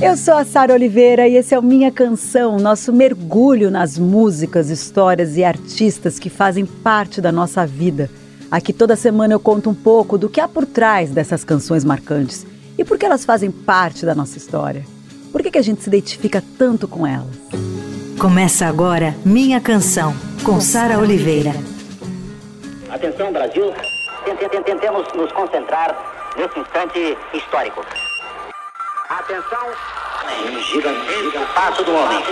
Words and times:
Eu 0.00 0.16
sou 0.16 0.34
a 0.34 0.44
Sara 0.44 0.72
Oliveira 0.72 1.26
e 1.26 1.34
esse 1.34 1.52
é 1.52 1.58
o 1.58 1.62
Minha 1.62 1.90
Canção, 1.90 2.56
nosso 2.56 2.92
mergulho 2.92 3.68
nas 3.68 3.98
músicas, 3.98 4.70
histórias 4.70 5.36
e 5.36 5.42
artistas 5.42 6.20
que 6.20 6.30
fazem 6.30 6.64
parte 6.64 7.20
da 7.20 7.32
nossa 7.32 7.66
vida. 7.66 8.08
Aqui 8.48 8.72
toda 8.72 8.94
semana 8.94 9.34
eu 9.34 9.40
conto 9.40 9.68
um 9.68 9.74
pouco 9.74 10.16
do 10.16 10.28
que 10.28 10.40
há 10.40 10.46
por 10.46 10.64
trás 10.64 11.10
dessas 11.10 11.42
canções 11.42 11.84
marcantes 11.84 12.46
e 12.78 12.84
por 12.84 12.96
que 12.96 13.06
elas 13.06 13.24
fazem 13.24 13.50
parte 13.50 14.06
da 14.06 14.14
nossa 14.14 14.38
história. 14.38 14.84
Por 15.32 15.42
que, 15.42 15.50
que 15.50 15.58
a 15.58 15.62
gente 15.62 15.82
se 15.82 15.88
identifica 15.88 16.42
tanto 16.56 16.86
com 16.86 17.04
elas? 17.04 17.26
Começa 18.20 18.66
agora 18.66 19.16
Minha 19.24 19.60
Canção, 19.60 20.14
com 20.44 20.60
Sara 20.60 20.96
Oliveira. 21.00 21.50
Atenção, 22.88 23.32
Brasil. 23.32 23.72
Tentemos 24.64 25.08
nos 25.14 25.32
concentrar 25.32 25.92
nesse 26.36 26.60
instante 26.60 27.18
histórico. 27.34 27.84
Atenção, 29.08 29.72
um 30.52 30.60
gigantesco 30.60 31.46
passo 31.54 31.82
do 31.82 31.94
homem. 31.94 32.22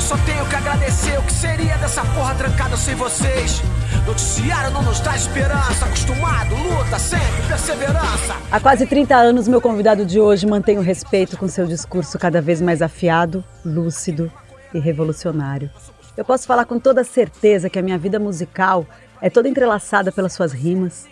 Só 0.00 0.16
tenho 0.18 0.44
que 0.46 0.54
agradecer. 0.56 1.16
O 1.18 1.22
que 1.22 1.32
seria 1.32 1.76
dessa 1.78 2.04
porra 2.06 2.34
trancada 2.34 2.76
sem 2.76 2.94
vocês? 2.96 3.62
Noticiário 4.04 4.72
não 4.72 4.82
nos 4.82 4.98
dá 5.00 5.14
esperança. 5.14 5.84
Acostumado, 5.86 6.54
luta 6.56 6.98
sempre, 6.98 7.46
perseverança. 7.48 8.36
Há 8.50 8.60
quase 8.60 8.84
30 8.84 9.14
anos, 9.14 9.46
meu 9.46 9.60
convidado 9.60 10.04
de 10.04 10.18
hoje 10.18 10.44
mantém 10.46 10.76
o 10.76 10.82
respeito 10.82 11.36
com 11.38 11.46
seu 11.46 11.66
discurso 11.66 12.18
cada 12.18 12.42
vez 12.42 12.60
mais 12.60 12.82
afiado, 12.82 13.44
lúcido 13.64 14.30
e 14.74 14.80
revolucionário. 14.80 15.70
Eu 16.16 16.24
posso 16.24 16.46
falar 16.46 16.64
com 16.64 16.80
toda 16.80 17.04
certeza 17.04 17.70
que 17.70 17.78
a 17.78 17.82
minha 17.82 17.96
vida 17.96 18.18
musical 18.18 18.84
é 19.22 19.30
toda 19.30 19.48
entrelaçada 19.48 20.10
pelas 20.10 20.32
suas 20.32 20.52
rimas, 20.52 21.06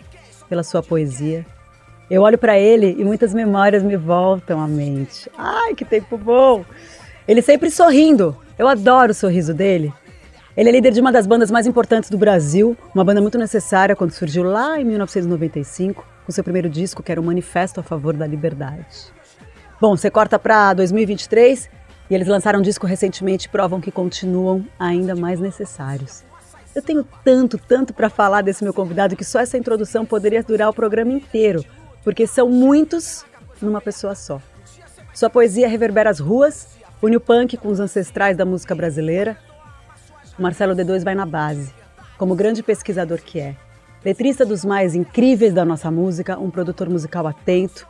pela 0.49 0.63
sua 0.63 0.83
poesia. 0.83 1.45
Eu 2.09 2.21
olho 2.21 2.37
para 2.37 2.59
ele 2.59 2.95
e 2.99 3.05
muitas 3.05 3.33
memórias 3.33 3.81
me 3.81 3.95
voltam 3.95 4.61
à 4.61 4.67
mente. 4.67 5.31
Ai, 5.37 5.73
que 5.73 5.85
tempo 5.85 6.17
bom! 6.17 6.63
Ele 7.27 7.41
sempre 7.41 7.71
sorrindo. 7.71 8.37
Eu 8.57 8.67
adoro 8.67 9.11
o 9.11 9.15
sorriso 9.15 9.53
dele. 9.53 9.91
Ele 10.55 10.69
é 10.69 10.71
líder 10.71 10.91
de 10.91 11.01
uma 11.01 11.11
das 11.11 11.27
bandas 11.27 11.51
mais 11.51 11.67
importantes 11.67 12.09
do 12.09 12.17
Brasil, 12.17 12.77
uma 12.93 13.03
banda 13.03 13.19
muito 13.19 13.37
necessária 13.37 13.95
quando 13.95 14.11
surgiu 14.11 14.43
lá 14.43 14.79
em 14.79 14.85
1995, 14.85 16.05
com 16.25 16.31
seu 16.31 16.43
primeiro 16.43 16.69
disco, 16.69 17.03
que 17.03 17.11
era 17.11 17.19
o 17.19 17.23
Manifesto 17.23 17.79
a 17.79 17.83
Favor 17.83 18.15
da 18.15 18.25
Liberdade. 18.25 19.11
Bom, 19.81 19.97
você 19.97 20.09
corta 20.09 20.39
para 20.39 20.73
2023 20.73 21.69
e 22.09 22.15
eles 22.15 22.27
lançaram 22.27 22.59
um 22.59 22.61
disco 22.61 22.87
recentemente 22.87 23.47
e 23.47 23.49
provam 23.49 23.81
que 23.81 23.91
continuam 23.91 24.65
ainda 24.79 25.13
mais 25.13 25.39
necessários. 25.39 26.23
Eu 26.73 26.81
tenho 26.81 27.05
tanto, 27.23 27.57
tanto 27.57 27.93
para 27.93 28.09
falar 28.09 28.41
desse 28.41 28.63
meu 28.63 28.73
convidado 28.73 29.15
que 29.15 29.25
só 29.25 29.39
essa 29.39 29.57
introdução 29.57 30.05
poderia 30.05 30.43
durar 30.43 30.69
o 30.69 30.73
programa 30.73 31.11
inteiro, 31.11 31.65
porque 32.03 32.25
são 32.27 32.49
muitos 32.49 33.25
numa 33.61 33.81
pessoa 33.81 34.15
só. 34.15 34.39
Sua 35.13 35.29
poesia 35.29 35.67
reverbera 35.67 36.09
as 36.09 36.19
ruas 36.19 36.75
Une 37.05 37.17
o 37.17 37.21
punk 37.21 37.55
com 37.57 37.67
os 37.67 37.79
ancestrais 37.79 38.35
da 38.35 38.45
música 38.45 38.73
brasileira. 38.73 39.37
O 40.39 40.41
Marcelo 40.41 40.73
D2 40.73 41.03
vai 41.03 41.13
na 41.13 41.23
base, 41.23 41.71
como 42.17 42.33
grande 42.33 42.63
pesquisador 42.63 43.19
que 43.19 43.39
é. 43.39 43.55
Letrista 44.03 44.43
dos 44.43 44.65
mais 44.65 44.95
incríveis 44.95 45.53
da 45.53 45.63
nossa 45.63 45.91
música, 45.91 46.39
um 46.39 46.49
produtor 46.49 46.89
musical 46.89 47.27
atento. 47.27 47.87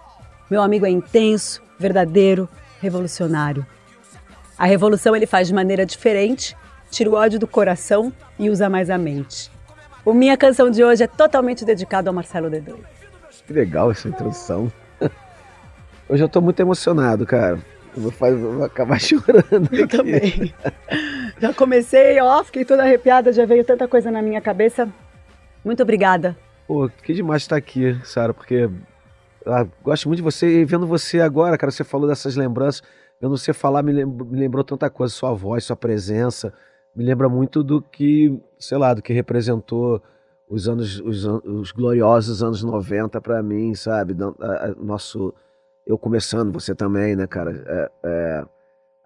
Meu 0.52 0.62
amigo 0.62 0.86
é 0.86 0.90
intenso, 0.90 1.64
verdadeiro, 1.80 2.50
revolucionário. 2.82 3.66
A 4.58 4.66
revolução 4.66 5.16
ele 5.16 5.26
faz 5.26 5.48
de 5.48 5.54
maneira 5.54 5.86
diferente, 5.86 6.54
tira 6.92 7.10
o 7.10 7.14
ódio 7.14 7.40
do 7.40 7.48
coração 7.48 8.12
e 8.38 8.50
usa 8.50 8.68
mais 8.68 8.90
a 8.90 8.98
mente. 8.98 9.50
O 10.04 10.14
Minha 10.14 10.36
Canção 10.36 10.70
de 10.70 10.84
hoje 10.84 11.04
é 11.06 11.08
totalmente 11.08 11.64
dedicado 11.64 12.10
ao 12.10 12.14
Marcelo 12.14 12.52
D2. 12.52 12.76
Que 13.48 13.54
legal 13.54 13.92
essa 13.92 14.10
introdução. 14.10 14.70
Hoje 16.10 16.22
eu 16.22 16.28
estou 16.28 16.42
muito 16.42 16.60
emocionado, 16.60 17.26
cara. 17.26 17.60
Eu 17.96 18.02
vou, 18.02 18.12
fazer, 18.12 18.38
vou 18.38 18.64
acabar 18.64 19.00
chorando. 19.02 19.70
Eu 19.72 19.86
aqui. 19.86 19.98
também. 19.98 20.54
Já 21.40 21.54
comecei, 21.54 22.20
ó, 22.22 22.44
fiquei 22.44 22.66
toda 22.66 22.84
arrepiada, 22.84 23.32
já 23.32 23.46
veio 23.46 23.64
tanta 23.64 23.88
coisa 23.88 24.12
na 24.12 24.22
minha 24.22 24.42
cabeça. 24.42 24.90
Muito 25.64 25.82
obrigada. 25.82 26.38
Pô, 26.68 26.90
que 26.90 27.14
demais 27.14 27.44
estar 27.44 27.56
aqui, 27.56 27.98
Sara, 28.04 28.34
porque 28.34 28.70
ah, 29.46 29.66
gosto 29.84 30.08
muito 30.08 30.18
de 30.18 30.24
você 30.24 30.62
e 30.62 30.66
vendo 30.66 30.88
você 30.88 31.22
agora, 31.22 31.58
cara, 31.58 31.72
você 31.72 31.84
falou 31.84 32.08
dessas 32.08 32.36
lembranças, 32.36 32.82
vendo 33.22 33.38
você 33.38 33.54
falar 33.54 33.84
me, 33.84 33.92
lembrou, 33.92 34.28
me 34.28 34.40
lembrou 34.40 34.64
tanta 34.64 34.90
coisa, 34.90 35.14
sua 35.14 35.34
voz, 35.34 35.64
sua 35.64 35.76
presença, 35.76 36.54
me 36.96 37.04
lembra 37.04 37.30
muito 37.30 37.64
do 37.64 37.82
que, 37.82 38.40
sei 38.58 38.78
lá, 38.78 38.94
do 38.94 39.02
que 39.02 39.14
representou 39.14 40.02
os 40.50 40.68
anos, 40.68 41.00
os, 41.00 41.26
os 41.26 41.72
gloriosos 41.72 42.42
anos 42.42 42.64
90 42.64 43.22
para 43.22 43.42
mim, 43.44 43.76
sabe? 43.76 44.16
Nosso 44.78 45.34
eu 45.86 45.98
começando, 45.98 46.52
você 46.52 46.74
também, 46.74 47.16
né, 47.16 47.28
cara? 47.28 47.64
É, 47.68 47.92
é, 48.04 48.46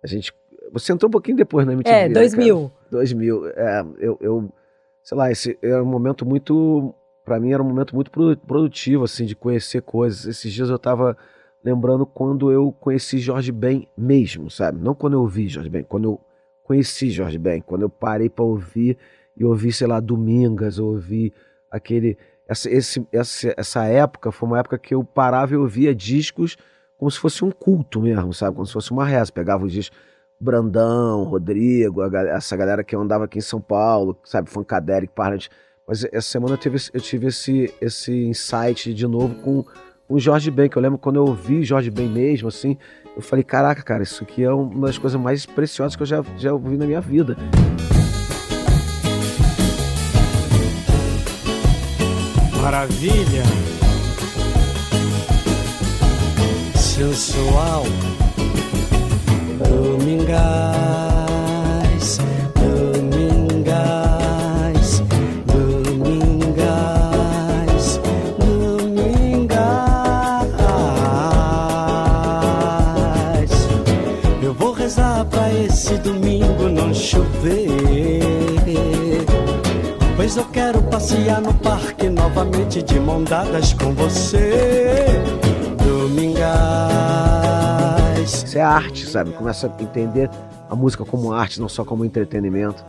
a 0.03 0.07
gente. 0.07 0.34
Você 0.72 0.94
entrou 0.94 1.09
um 1.09 1.12
pouquinho 1.12 1.38
depois 1.38 1.66
na 1.66 1.73
MTV. 1.73 1.95
É, 1.95 2.09
2000. 2.09 2.62
Né, 2.62 2.72
2000. 2.91 3.47
É, 3.50 3.85
eu, 4.00 4.17
eu. 4.22 4.53
Sei 5.03 5.17
lá, 5.17 5.31
esse 5.31 5.57
era 5.62 5.84
um 5.84 5.88
momento 5.88 6.25
muito. 6.25 6.94
Para 7.25 7.40
mim 7.40 7.51
era 7.51 7.62
um 7.62 7.67
momento 7.67 7.94
muito 7.94 8.12
produtivo, 8.12 9.03
assim, 9.03 9.25
de 9.25 9.35
conhecer 9.35 9.81
coisas. 9.81 10.25
Esses 10.25 10.51
dias 10.51 10.69
eu 10.69 10.79
tava 10.79 11.17
lembrando 11.63 12.06
quando 12.06 12.51
eu 12.51 12.72
conheci 12.72 13.19
Jorge 13.19 13.51
Ben 13.51 13.88
mesmo, 13.97 14.50
sabe? 14.50 14.79
Não 14.81 14.96
quando 14.96 15.13
eu 15.13 15.28
vi 15.28 15.47
Jorge 15.47 15.69
Ben, 15.69 15.84
quando 15.84 16.06
eu 16.06 16.19
conheci 16.63 17.09
Jorge 17.09 17.38
Ben, 17.38 17.61
quando 17.61 17.84
eu 17.84 17.90
parei 17.90 18.29
para 18.29 18.46
ouvir 18.46 18.97
e 19.35 19.44
ouvi, 19.44 19.72
sei 19.72 19.88
lá, 19.88 20.00
Domingas, 20.00 20.79
ouvi 20.79 21.34
aquele 21.69 22.17
essa, 22.50 22.70
esse, 22.70 23.08
essa, 23.12 23.54
essa 23.56 23.86
época 23.86 24.32
foi 24.32 24.50
uma 24.50 24.60
época 24.60 24.78
que 24.80 24.96
eu 24.96 25.04
parava 25.04 25.54
e 25.54 25.58
ouvia 25.58 25.94
discos 25.94 26.58
como 26.98 27.10
se 27.10 27.20
fosse 27.20 27.46
um 27.46 27.52
culto 27.52 28.02
mesmo, 28.02 28.34
sabe? 28.34 28.56
Como 28.56 28.66
se 28.66 28.74
fosse 28.74 28.92
uma 28.92 29.06
reza. 29.06 29.32
Pegava 29.32 29.64
os 29.64 29.72
discos 29.72 29.98
Brandão, 30.42 31.24
Rodrigo, 31.26 32.02
essa 32.04 32.56
galera 32.58 32.84
que 32.84 32.96
andava 32.96 33.26
aqui 33.26 33.38
em 33.38 33.42
São 33.42 33.62
Paulo, 33.62 34.18
sabe? 34.24 34.50
Funkadelic, 34.50 35.14
Parlant. 35.14 35.48
Mas 35.88 36.04
essa 36.06 36.28
semana 36.28 36.54
eu 36.54 36.58
tive, 36.58 36.78
eu 36.94 37.02
tive 37.02 37.28
esse, 37.28 37.74
esse 37.80 38.12
insight 38.26 38.94
de 38.94 39.06
novo 39.06 39.36
com 39.36 39.66
o 40.08 40.20
Jorge 40.20 40.50
Ben, 40.50 40.70
que 40.70 40.78
eu 40.78 40.82
lembro 40.82 40.98
quando 40.98 41.18
eu 41.18 41.26
ouvi 41.26 41.64
Jorge 41.64 41.92
Ben 41.92 42.09
mesmo, 42.09 42.48
assim, 42.48 42.78
eu 43.16 43.22
falei, 43.22 43.44
caraca, 43.44 43.84
cara, 43.84 44.02
isso 44.02 44.24
aqui 44.24 44.44
é 44.44 44.52
uma 44.52 44.88
das 44.88 44.98
coisas 44.98 45.20
mais 45.20 45.46
preciosas 45.46 45.96
que 45.96 46.02
eu 46.02 46.08
já, 46.08 46.24
já 46.38 46.54
ouvi 46.54 46.78
na 46.78 46.86
minha 46.86 47.02
vida. 47.02 47.36
Maravilha! 52.62 53.44
Sensual 56.75 57.84
Domingás 59.58 61.09
Eu 80.38 80.45
quero 80.45 80.81
passear 80.84 81.41
no 81.41 81.53
parque 81.56 82.07
novamente 82.07 82.84
de 82.84 83.00
mão 83.00 83.23
dadas 83.23 83.73
com 83.73 83.93
você. 83.93 85.08
Domingás. 85.84 86.49
Isso 88.43 88.58
é 88.58 88.61
arte, 88.61 89.08
sabe? 89.08 89.31
Começa 89.31 89.67
a 89.67 89.84
entender 89.84 90.29
a 90.70 90.76
música 90.76 91.03
como 91.03 91.34
arte, 91.34 91.59
não 91.59 91.67
só 91.67 91.84
como 91.84 92.05
entretenimento. 92.05 92.85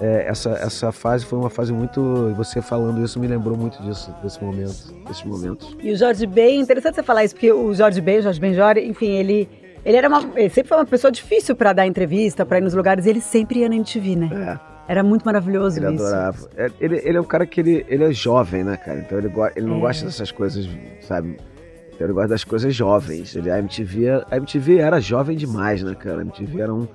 É, 0.00 0.26
essa, 0.28 0.50
essa 0.50 0.92
fase 0.92 1.24
foi 1.24 1.38
uma 1.38 1.48
fase 1.48 1.72
muito. 1.72 2.34
Você 2.36 2.60
falando 2.60 3.02
isso 3.02 3.18
me 3.18 3.26
lembrou 3.26 3.56
muito 3.56 3.82
disso, 3.82 4.14
desse 4.22 4.44
momento, 4.44 4.94
desses 5.08 5.24
momentos. 5.24 5.74
E 5.82 5.90
o 5.90 5.96
Jorge 5.96 6.26
Ben, 6.26 6.60
interessante 6.60 6.96
você 6.96 7.02
falar 7.02 7.24
isso, 7.24 7.34
porque 7.34 7.50
o 7.50 7.72
Jorge 7.72 8.00
Ben, 8.00 8.18
o 8.18 8.22
Jorge 8.22 8.38
Benjor, 8.38 8.76
enfim, 8.76 9.10
ele. 9.10 9.48
Ele, 9.84 9.96
era 9.98 10.08
uma, 10.08 10.22
ele 10.34 10.48
sempre 10.48 10.68
foi 10.68 10.78
uma 10.78 10.86
pessoa 10.86 11.10
difícil 11.10 11.54
para 11.54 11.72
dar 11.74 11.86
entrevista, 11.86 12.46
para 12.46 12.56
ir 12.58 12.62
nos 12.62 12.72
lugares, 12.72 13.04
e 13.04 13.10
ele 13.10 13.20
sempre 13.20 13.60
ia 13.60 13.68
na 13.68 13.76
MTV, 13.76 14.16
né? 14.16 14.58
É. 14.70 14.73
Era 14.86 15.02
muito 15.02 15.24
maravilhoso 15.24 15.78
ele 15.78 15.94
isso. 15.94 16.04
adorava. 16.04 16.48
É, 16.56 16.70
ele, 16.80 17.00
ele 17.04 17.16
é 17.16 17.20
um 17.20 17.24
cara 17.24 17.46
que 17.46 17.60
ele, 17.60 17.86
ele 17.88 18.04
é 18.04 18.12
jovem, 18.12 18.62
né, 18.64 18.76
cara? 18.76 18.98
Então 19.00 19.18
ele, 19.18 19.32
ele 19.56 19.66
não 19.66 19.76
é. 19.78 19.80
gosta 19.80 20.04
dessas 20.04 20.30
coisas, 20.30 20.68
sabe? 21.00 21.36
Então 21.94 22.06
ele 22.06 22.12
gosta 22.12 22.28
das 22.28 22.44
coisas 22.44 22.74
jovens. 22.74 23.34
Ele, 23.36 23.50
a, 23.50 23.58
MTV, 23.58 24.24
a 24.30 24.36
MTV 24.36 24.78
era 24.78 25.00
jovem 25.00 25.36
demais, 25.36 25.82
né, 25.82 25.94
cara? 25.94 26.18
A 26.18 26.20
MTV 26.22 26.60
era 26.60 26.74
um, 26.74 26.86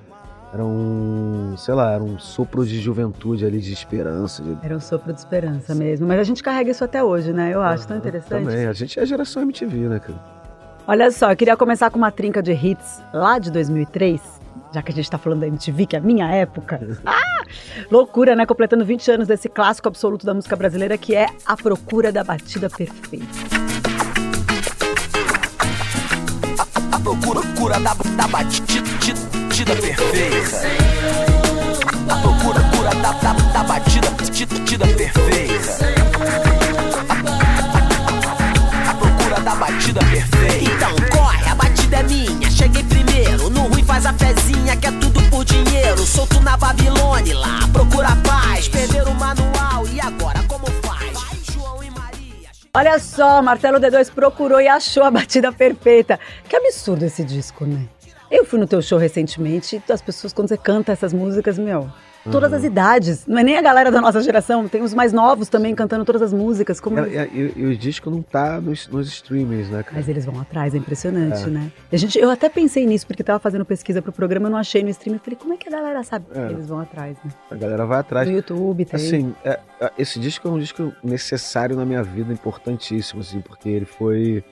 Era 0.52 0.64
um, 0.64 1.54
sei 1.56 1.74
lá, 1.74 1.92
era 1.92 2.02
um 2.02 2.18
sopro 2.18 2.66
de 2.66 2.78
juventude 2.80 3.44
ali, 3.46 3.60
de 3.60 3.72
esperança. 3.72 4.42
de- 4.42 4.58
Era 4.62 4.76
um 4.76 4.80
sopro 4.80 5.12
de 5.12 5.18
esperança 5.20 5.74
mesmo. 5.74 6.06
Mas 6.08 6.18
a 6.18 6.24
gente 6.24 6.42
carrega 6.42 6.70
isso 6.72 6.84
até 6.84 7.02
hoje, 7.02 7.32
né? 7.32 7.54
Eu 7.54 7.60
acho 7.62 7.86
tão 7.86 7.96
interessante. 7.96 8.44
Também, 8.44 8.66
a 8.66 8.72
gente 8.72 8.98
é 8.98 9.02
a 9.02 9.06
geração 9.06 9.42
MTV, 9.42 9.76
né, 9.88 9.98
cara? 10.00 10.18
Olha 10.88 11.10
só, 11.12 11.30
eu 11.30 11.36
queria 11.36 11.56
começar 11.56 11.88
com 11.90 11.98
uma 11.98 12.10
trinca 12.10 12.42
de 12.42 12.52
hits 12.52 13.00
lá 13.14 13.38
de 13.38 13.50
2003, 13.52 14.20
já 14.74 14.82
que 14.82 14.90
a 14.90 14.94
gente 14.94 15.08
tá 15.08 15.18
falando 15.18 15.40
da 15.40 15.46
MTV, 15.46 15.86
que 15.86 15.94
é 15.94 15.98
a 16.00 16.02
minha 16.02 16.28
época. 16.34 16.80
Ah! 17.06 17.20
Loucura, 17.90 18.34
né? 18.34 18.46
Completando 18.46 18.84
20 18.84 19.10
anos 19.10 19.28
desse 19.28 19.48
clássico 19.48 19.88
absoluto 19.88 20.26
da 20.26 20.34
música 20.34 20.56
brasileira, 20.56 20.96
que 20.98 21.14
é 21.14 21.26
A 21.46 21.56
Procura 21.56 22.12
da 22.12 22.24
Batida 22.24 22.68
Perfeita. 22.68 23.26
A 26.92 26.98
procura 27.00 27.40
cura 27.56 27.80
da, 27.80 27.94
da 27.94 28.28
batida 28.28 29.76
perfeita. 29.76 30.60
A 32.08 32.16
procura 32.16 32.60
cura 32.76 32.90
da, 32.96 33.12
da, 33.12 33.32
da 33.32 33.64
batida 33.64 34.10
batida 34.60 34.86
perfeita. 34.86 35.84
A 38.88 38.94
procura 38.94 39.40
da 39.40 39.54
batida 39.54 40.00
perfeita. 40.00 40.70
Então 40.70 40.94
corre, 41.10 41.48
a 41.48 41.54
batida 41.54 41.96
é 41.96 42.02
minha. 42.04 42.50
Cheguei 42.50 42.84
primeiro. 42.84 43.50
No 43.50 43.62
ruim 43.62 43.84
faz 43.84 44.06
a 44.06 44.12
fezinha, 44.12 44.76
que 44.76 44.86
é 44.86 44.92
tudo 44.92 45.19
por 45.40 45.44
dinheiro. 45.44 45.98
Solto 45.98 46.40
na 46.40 46.56
Babilônia 46.56 47.38
lá, 47.38 47.60
procura 47.72 48.08
paz. 48.26 48.68
Perderam 48.68 49.12
o 49.12 49.14
manual 49.14 49.86
e 49.88 50.00
agora 50.00 50.42
como 50.46 50.66
faz? 50.82 51.18
João 51.52 51.82
e 51.82 51.90
Maria. 51.90 52.50
Olha 52.74 52.98
só, 52.98 53.40
Martelo 53.40 53.78
D2 53.78 54.12
procurou 54.12 54.60
e 54.60 54.68
achou 54.68 55.02
a 55.02 55.10
batida 55.10 55.50
perfeita. 55.50 56.20
Que 56.48 56.56
absurdo 56.56 57.04
esse 57.04 57.24
disco, 57.24 57.64
né? 57.64 57.88
Eu 58.30 58.44
fui 58.44 58.58
no 58.60 58.66
teu 58.66 58.82
show 58.82 58.98
recentemente 58.98 59.82
e 59.88 59.92
as 59.92 60.02
pessoas, 60.02 60.32
quando 60.32 60.48
você 60.48 60.56
canta 60.56 60.92
essas 60.92 61.12
músicas, 61.12 61.58
meu, 61.58 61.90
todas 62.30 62.52
as 62.52 62.64
idades. 62.64 63.26
Não 63.26 63.38
é 63.38 63.42
nem 63.42 63.56
a 63.56 63.62
galera 63.62 63.90
da 63.90 64.00
nossa 64.00 64.20
geração, 64.20 64.66
tem 64.68 64.82
os 64.82 64.92
mais 64.94 65.12
novos 65.12 65.48
também 65.48 65.74
cantando 65.74 66.04
todas 66.04 66.22
as 66.22 66.32
músicas. 66.32 66.80
Como... 66.80 66.98
E, 67.00 67.16
e- 67.16 67.52
e 67.56 67.64
o 67.66 67.76
disco 67.76 68.10
não 68.10 68.22
tá 68.22 68.60
nos, 68.60 68.88
nos 68.88 69.06
streamings, 69.08 69.68
né, 69.70 69.82
cara? 69.82 69.96
Mas 69.96 70.08
eles 70.08 70.24
vão 70.24 70.40
atrás, 70.40 70.74
é 70.74 70.78
impressionante, 70.78 71.48
né? 71.48 71.70
E 71.90 71.96
a 71.96 71.98
gente, 71.98 72.18
eu 72.18 72.30
até 72.30 72.48
pensei 72.48 72.86
nisso, 72.86 73.06
porque 73.06 73.22
tava 73.22 73.38
fazendo 73.38 73.64
pesquisa 73.64 74.02
pro 74.02 74.12
programa, 74.12 74.46
eu 74.48 74.50
não 74.50 74.58
achei 74.58 74.82
no 74.82 74.88
stream. 74.90 75.14
Eu 75.16 75.20
falei, 75.20 75.38
como 75.40 75.54
é 75.54 75.56
que 75.56 75.68
a 75.68 75.72
galera 75.72 76.02
sabe 76.02 76.26
que 76.32 76.38
É. 76.38 76.50
eles 76.50 76.66
vão 76.66 76.80
atrás, 76.80 77.16
né? 77.24 77.30
A 77.50 77.54
galera 77.54 77.86
vai 77.86 78.00
atrás. 78.00 78.28
No 78.28 78.34
YouTube 78.34 78.84
tem. 78.84 78.96
Assim, 79.00 79.34
é- 79.44 79.58
é- 79.80 79.92
esse 79.98 80.18
disco 80.18 80.46
é 80.48 80.50
um 80.50 80.58
disco 80.58 80.92
necessário 81.02 81.76
na 81.76 81.84
minha 81.84 82.02
vida, 82.02 82.32
importantíssimo, 82.32 83.20
assim, 83.20 83.40
porque 83.40 83.68
ele 83.68 83.84
foi. 83.86 84.44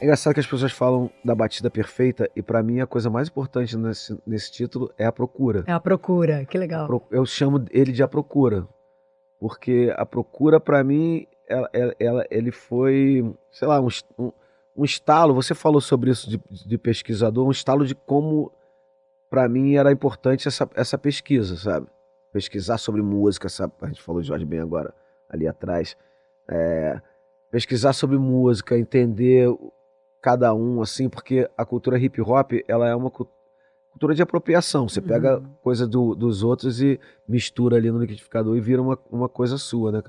É 0.00 0.04
engraçado 0.04 0.32
que 0.34 0.40
as 0.40 0.46
pessoas 0.46 0.72
falam 0.72 1.10
da 1.22 1.34
batida 1.34 1.70
perfeita, 1.70 2.28
e 2.34 2.42
pra 2.42 2.62
mim 2.62 2.80
a 2.80 2.86
coisa 2.86 3.10
mais 3.10 3.28
importante 3.28 3.76
nesse, 3.76 4.18
nesse 4.26 4.50
título 4.50 4.90
é 4.96 5.04
a 5.04 5.12
procura. 5.12 5.62
É 5.66 5.72
a 5.72 5.80
procura, 5.80 6.44
que 6.46 6.56
legal. 6.56 7.06
Eu 7.10 7.26
chamo 7.26 7.62
ele 7.70 7.92
de 7.92 8.02
a 8.02 8.08
procura, 8.08 8.66
porque 9.38 9.92
a 9.96 10.06
procura 10.06 10.58
pra 10.58 10.82
mim, 10.82 11.26
ela, 11.46 11.68
ela- 11.98 12.26
ele 12.30 12.50
foi, 12.50 13.30
sei 13.50 13.68
lá, 13.68 13.78
um, 13.80 13.88
um, 14.74 14.84
estalo. 14.84 15.34
Você 15.34 15.54
falou 15.54 15.82
sobre 15.82 16.10
isso 16.10 16.30
de, 16.30 16.40
de 16.50 16.78
pesquisador, 16.78 17.46
um 17.46 17.50
estalo 17.50 17.84
de 17.84 17.94
como 17.94 18.50
pra 19.28 19.48
mim 19.50 19.74
era 19.74 19.92
importante 19.92 20.48
essa, 20.48 20.68
essa 20.74 20.96
pesquisa, 20.96 21.56
sabe? 21.56 21.86
Pesquisar 22.32 22.78
sobre 22.78 23.02
música, 23.02 23.48
sabe? 23.50 23.74
A 23.82 23.86
gente 23.88 24.02
falou 24.02 24.22
de 24.22 24.28
Jorge 24.28 24.46
Ben 24.46 24.60
agora 24.60 24.94
ali 25.28 25.46
atrás. 25.46 25.94
É, 26.48 27.00
pesquisar 27.50 27.92
sobre 27.92 28.16
música, 28.16 28.78
entender 28.78 29.48
cada 30.20 30.54
um, 30.54 30.82
assim, 30.82 31.08
porque 31.08 31.48
a 31.56 31.64
cultura 31.64 31.98
hip 31.98 32.20
hop 32.20 32.52
ela 32.68 32.88
é 32.88 32.94
uma 32.94 33.10
cu- 33.10 33.28
cultura 33.90 34.14
de 34.14 34.22
apropriação. 34.22 34.88
Você 34.88 35.00
pega 35.00 35.38
Uhum. 35.38 35.44
coisa 35.62 35.86
do- 35.86 36.14
dos 36.14 36.42
outros 36.42 36.80
e 36.82 36.98
mistura 37.28 37.76
ali 37.76 37.90
no 37.90 37.98
liquidificador 37.98 38.56
e 38.56 38.60
vira 38.60 38.80
uma, 38.82 38.98
uma 39.10 39.28
coisa 39.28 39.56
sua, 39.58 39.90
né? 39.92 40.02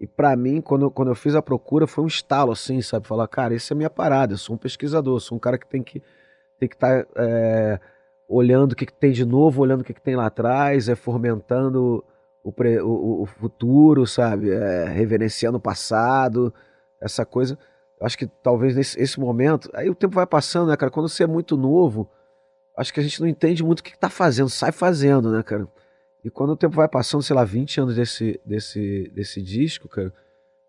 E 0.00 0.06
pra 0.06 0.34
mim, 0.34 0.60
quando 0.60 0.86
eu, 0.86 0.90
quando 0.90 1.08
eu 1.08 1.14
fiz 1.14 1.34
a 1.34 1.42
procura, 1.42 1.86
foi 1.86 2.02
um 2.02 2.08
estalo, 2.08 2.50
assim, 2.50 2.82
sabe? 2.82 3.06
Falar, 3.06 3.28
cara, 3.28 3.54
isso 3.54 3.72
é 3.72 3.76
minha 3.76 3.90
parada, 3.90 4.32
eu 4.34 4.38
sou 4.38 4.56
um 4.56 4.58
pesquisador, 4.58 5.20
sou 5.20 5.36
um 5.36 5.40
cara 5.40 5.56
que 5.58 5.66
tem 5.66 5.82
que 5.82 6.02
tem 6.58 6.68
que 6.68 6.76
estar 6.76 7.06
olhando 8.28 8.72
o 8.72 8.76
que, 8.76 8.86
que 8.86 8.92
tem 8.92 9.12
de 9.12 9.24
novo, 9.24 9.62
olhando 9.62 9.82
o 9.82 9.84
que, 9.84 9.92
que 9.94 10.00
tem 10.00 10.16
lá 10.16 10.26
atrás, 10.26 10.88
é 10.88 10.94
fomentando 10.94 12.02
o, 12.42 12.52
pre- 12.52 12.80
o- 12.80 13.22
o 13.22 13.26
futuro, 13.26 14.06
sabe? 14.06 14.50
É, 14.50 14.84
reverenciando 14.88 15.58
o 15.58 15.60
passado, 15.60 16.52
essa 17.00 17.24
coisa. 17.26 17.58
Acho 18.02 18.18
que 18.18 18.26
talvez 18.26 18.74
nesse 18.74 19.00
esse 19.00 19.18
momento, 19.20 19.70
aí 19.74 19.88
o 19.88 19.94
tempo 19.94 20.14
vai 20.14 20.26
passando, 20.26 20.68
né, 20.68 20.76
cara? 20.76 20.90
Quando 20.90 21.08
você 21.08 21.24
é 21.24 21.26
muito 21.26 21.56
novo, 21.56 22.08
acho 22.76 22.92
que 22.92 23.00
a 23.00 23.02
gente 23.02 23.20
não 23.20 23.28
entende 23.28 23.62
muito 23.62 23.80
o 23.80 23.82
que, 23.82 23.92
que 23.92 23.98
tá 23.98 24.10
fazendo, 24.10 24.48
sai 24.48 24.72
fazendo, 24.72 25.30
né, 25.30 25.42
cara? 25.42 25.68
E 26.24 26.30
quando 26.30 26.50
o 26.50 26.56
tempo 26.56 26.76
vai 26.76 26.88
passando, 26.88 27.22
sei 27.22 27.34
lá, 27.34 27.44
20 27.44 27.80
anos 27.80 27.96
desse, 27.96 28.40
desse, 28.44 29.10
desse 29.14 29.42
disco, 29.42 29.88
cara, 29.88 30.12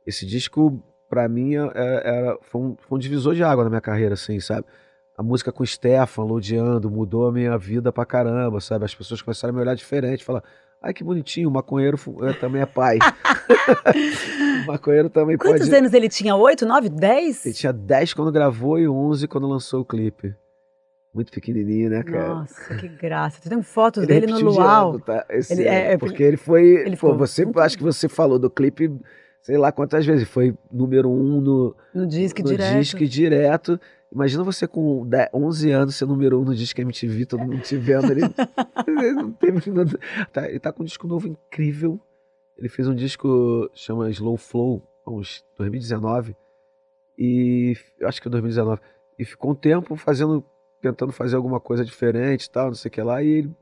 esse 0.05 0.25
disco, 0.25 0.81
pra 1.09 1.27
mim, 1.29 1.55
é- 1.55 1.71
é- 1.75 2.01
era, 2.17 2.37
foi, 2.41 2.61
um, 2.61 2.75
foi 2.77 2.95
um 2.97 2.99
divisor 2.99 3.35
de 3.35 3.43
água 3.43 3.63
na 3.63 3.69
minha 3.69 3.81
carreira, 3.81 4.15
assim, 4.15 4.39
sabe? 4.39 4.65
A 5.15 5.21
música 5.21 5.51
com 5.51 5.61
o 5.63 5.67
Stefan, 5.67 6.23
Lodeando, 6.23 6.89
mudou 6.89 7.27
a 7.27 7.31
minha 7.31 7.55
vida 7.57 7.91
pra 7.91 8.05
caramba, 8.05 8.59
sabe? 8.59 8.85
As 8.85 8.95
pessoas 8.95 9.21
começaram 9.21 9.53
a 9.53 9.55
me 9.55 9.61
olhar 9.61 9.75
diferente, 9.75 10.23
falar, 10.23 10.43
ai 10.83 10.93
que 10.93 11.03
bonitinho, 11.03 11.47
o 11.49 11.51
maconheiro 11.51 11.97
é, 12.23 12.33
também 12.33 12.61
é 12.61 12.65
pai. 12.65 12.99
o 14.63 14.67
maconheiro 14.67 15.09
também 15.09 15.37
Quantos 15.37 15.67
pode... 15.67 15.75
anos 15.75 15.93
ele 15.93 16.09
tinha? 16.09 16.35
Oito, 16.35 16.65
nove, 16.65 16.89
dez? 16.89 17.45
Ele 17.45 17.55
tinha 17.55 17.73
10 17.73 18.13
quando 18.13 18.31
gravou 18.31 18.79
e 18.79 18.87
11 18.87 19.27
quando 19.27 19.47
lançou 19.47 19.81
o 19.81 19.85
clipe. 19.85 20.35
Muito 21.13 21.31
pequenininho, 21.31 21.89
né, 21.91 22.01
cara? 22.01 22.29
Nossa, 22.35 22.75
que 22.75 22.87
graça. 22.87 23.39
Tu 23.41 23.47
tem 23.47 23.61
fotos 23.61 24.03
Ele 24.03 24.13
dele 24.13 24.25
no 24.27 24.33
repetiu 24.37 24.51
de 24.51 24.57
luau. 24.57 24.89
ano, 24.89 24.99
tá? 24.99 25.25
Esse 25.29 25.53
Ele- 25.53 25.63
é, 25.67 25.93
é, 25.93 25.97
porque 25.97 26.23
ele 26.23 26.37
foi. 26.37 26.63
ele 26.87 26.97
pô, 26.97 27.15
você, 27.15 27.43
muito- 27.45 27.59
acho 27.59 27.77
que 27.77 27.83
você 27.83 28.09
falou 28.09 28.39
do 28.39 28.49
clipe, 28.49 28.91
sei 29.41 29.55
lá 29.57 29.71
quantas 29.71 30.03
vezes. 30.05 30.27
Foi 30.27 30.55
número 30.71 31.11
um 31.11 31.39
no, 31.39 31.75
No 31.93 32.07
disco 32.07 32.41
no 32.41 32.47
direto. 32.49 32.79
disque 32.79 33.07
direto. 33.07 33.79
Imagina 34.13 34.43
você 34.43 34.67
com 34.67 35.07
10, 35.07 35.29
11 35.33 35.71
anos 35.71 35.95
ser 35.95 36.05
número 36.05 36.39
um 36.39 36.45
no 36.45 36.53
disque 36.53 36.81
MTV, 36.81 37.25
todo 37.25 37.39
mundo 37.39 37.61
te 37.61 37.75
vendo. 37.75 38.11
Ele, 38.11 38.21
ele 38.87 39.13
não 39.13 39.31
teve 39.31 39.71
nada. 39.71 39.99
Tá, 40.31 40.47
ele 40.47 40.59
tá 40.59 40.71
com 40.71 40.83
um 40.83 40.85
disco 40.85 41.07
novo 41.07 41.27
incrível. 41.27 41.99
Ele 42.55 42.69
fez 42.69 42.87
um 42.87 42.93
disco 42.93 43.71
chama 43.73 44.11
Slow 44.11 44.37
Flow, 44.37 44.83
uns 45.07 45.43
2019. 45.57 46.35
E 47.17 47.75
eu 47.99 48.07
acho 48.07 48.21
que 48.21 48.27
é 48.27 48.31
2019. 48.31 48.79
E 49.17 49.25
ficou 49.25 49.51
um 49.51 49.55
tempo 49.55 49.95
fazendo, 49.95 50.45
tentando 50.79 51.11
fazer 51.11 51.35
alguma 51.35 51.59
coisa 51.59 51.83
diferente 51.83 52.45
e 52.45 52.51
tal, 52.51 52.67
não 52.67 52.75
sei 52.75 52.89
o 52.89 52.91
que 52.91 53.01
lá. 53.01 53.23
E 53.23 53.27
ele, 53.27 53.55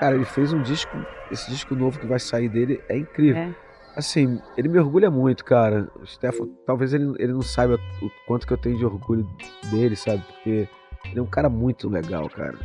cara, 0.00 0.16
ele 0.16 0.24
fez 0.24 0.52
um 0.52 0.60
disco. 0.60 0.90
Esse 1.30 1.50
disco 1.50 1.76
novo 1.76 2.00
que 2.00 2.06
vai 2.06 2.18
sair 2.18 2.48
dele 2.48 2.82
é 2.88 2.98
incrível. 2.98 3.42
É. 3.42 3.63
Assim, 3.96 4.40
ele 4.56 4.68
mergulha 4.68 5.10
muito, 5.10 5.44
cara. 5.44 5.88
O 6.00 6.06
Stefan, 6.06 6.48
talvez 6.66 6.92
ele, 6.92 7.14
ele 7.18 7.32
não 7.32 7.42
saiba 7.42 7.78
o 8.02 8.10
quanto 8.26 8.46
que 8.46 8.52
eu 8.52 8.58
tenho 8.58 8.76
de 8.76 8.84
orgulho 8.84 9.28
dele, 9.70 9.94
sabe? 9.94 10.22
Porque 10.22 10.68
ele 11.04 11.18
é 11.18 11.22
um 11.22 11.26
cara 11.26 11.48
muito 11.48 11.88
legal, 11.88 12.28
cara. 12.28 12.58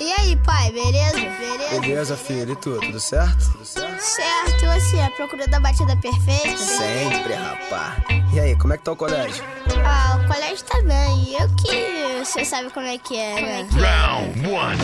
E 0.00 0.12
aí, 0.12 0.36
pai, 0.44 0.72
beleza? 0.72 1.16
Beleza? 1.16 1.80
Beleza, 1.80 2.16
filho, 2.16 2.52
e 2.52 2.56
tu? 2.56 2.80
Tudo 2.80 3.00
certo? 3.00 3.52
Tudo 3.52 3.64
certo? 3.64 4.00
Certo, 4.00 4.64
e 4.64 4.80
você, 4.80 5.00
a 5.00 5.10
procura 5.10 5.46
da 5.46 5.60
batida 5.60 5.96
perfeita? 5.96 6.56
Sempre, 6.58 7.34
rapá. 7.34 7.96
E 8.34 8.40
aí, 8.40 8.56
como 8.56 8.74
é 8.74 8.76
que 8.76 8.82
tá 8.82 8.92
o 8.92 8.96
colégio? 8.96 9.44
Ah, 9.86 10.20
o 10.22 10.26
colégio 10.26 10.64
tá 10.64 10.82
bem. 10.82 11.40
Eu 11.40 11.48
que 11.56 12.03
você 12.24 12.44
sabe 12.44 12.70
como 12.70 12.86
é 12.86 12.96
que 12.96 13.16
é, 13.16 13.34
né? 13.40 13.66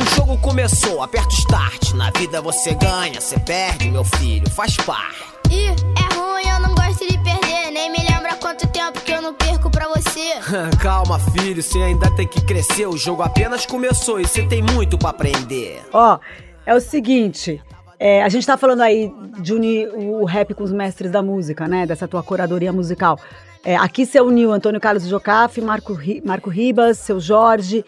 O 0.01 0.15
jogo 0.17 0.37
começou, 0.39 1.03
aperta 1.03 1.29
o 1.29 1.33
start. 1.39 1.93
Na 1.95 2.11
vida 2.11 2.41
você 2.43 2.75
ganha, 2.75 3.21
você 3.21 3.39
perde, 3.41 3.91
meu 3.91 4.05
filho, 4.05 4.49
faz 4.51 4.77
parte. 4.77 5.25
Ih, 5.51 5.67
é 5.67 6.15
ruim, 6.15 6.47
eu 6.47 6.61
não 6.61 6.75
gosto 6.75 7.07
de 7.09 7.17
perder. 7.19 7.71
Nem 7.73 7.91
me 7.91 7.99
lembra 7.99 8.35
quanto 8.37 8.67
tempo 8.69 9.01
que 9.01 9.13
eu 9.13 9.23
não 9.23 9.33
perco 9.35 9.71
pra 9.71 9.89
você. 9.89 10.35
Calma, 10.83 11.19
filho, 11.19 11.63
você 11.63 11.79
ainda 11.79 12.11
tem 12.15 12.27
que 12.29 12.41
crescer. 12.45 12.87
O 12.87 12.97
jogo 12.97 13.23
apenas 13.23 13.65
começou 13.65 14.21
e 14.21 14.27
você 14.27 14.43
tem 14.47 14.63
muito 14.63 14.99
pra 14.99 15.11
aprender. 15.11 15.83
Ó, 15.93 16.19
é 16.67 16.75
o 16.75 16.81
seguinte. 16.81 17.61
é, 17.99 18.23
a 18.23 18.29
gente 18.29 18.47
tá 18.47 18.57
falando 18.57 18.83
aí 18.83 19.11
de 19.41 19.55
unir 19.55 19.89
o 19.95 20.25
rap 20.25 20.53
com 20.55 20.63
os 20.63 20.73
mestres 20.73 21.11
da 21.11 21.23
música, 21.23 21.67
né? 21.67 21.87
Dessa 21.87 22.07
tua 22.07 22.23
curadoria 22.23 22.73
musical. 22.73 23.19
É, 23.63 23.77
aqui 23.77 24.07
você 24.07 24.21
uniu 24.21 24.53
Antônio 24.53 24.81
Carlos 24.81 25.07
Jocafe, 25.07 25.61
Marco, 25.61 25.93
Ri- 25.93 26.23
Marco 26.25 26.49
Ribas, 26.49 26.99
seu 26.99 27.21
Jorge. 27.21 27.85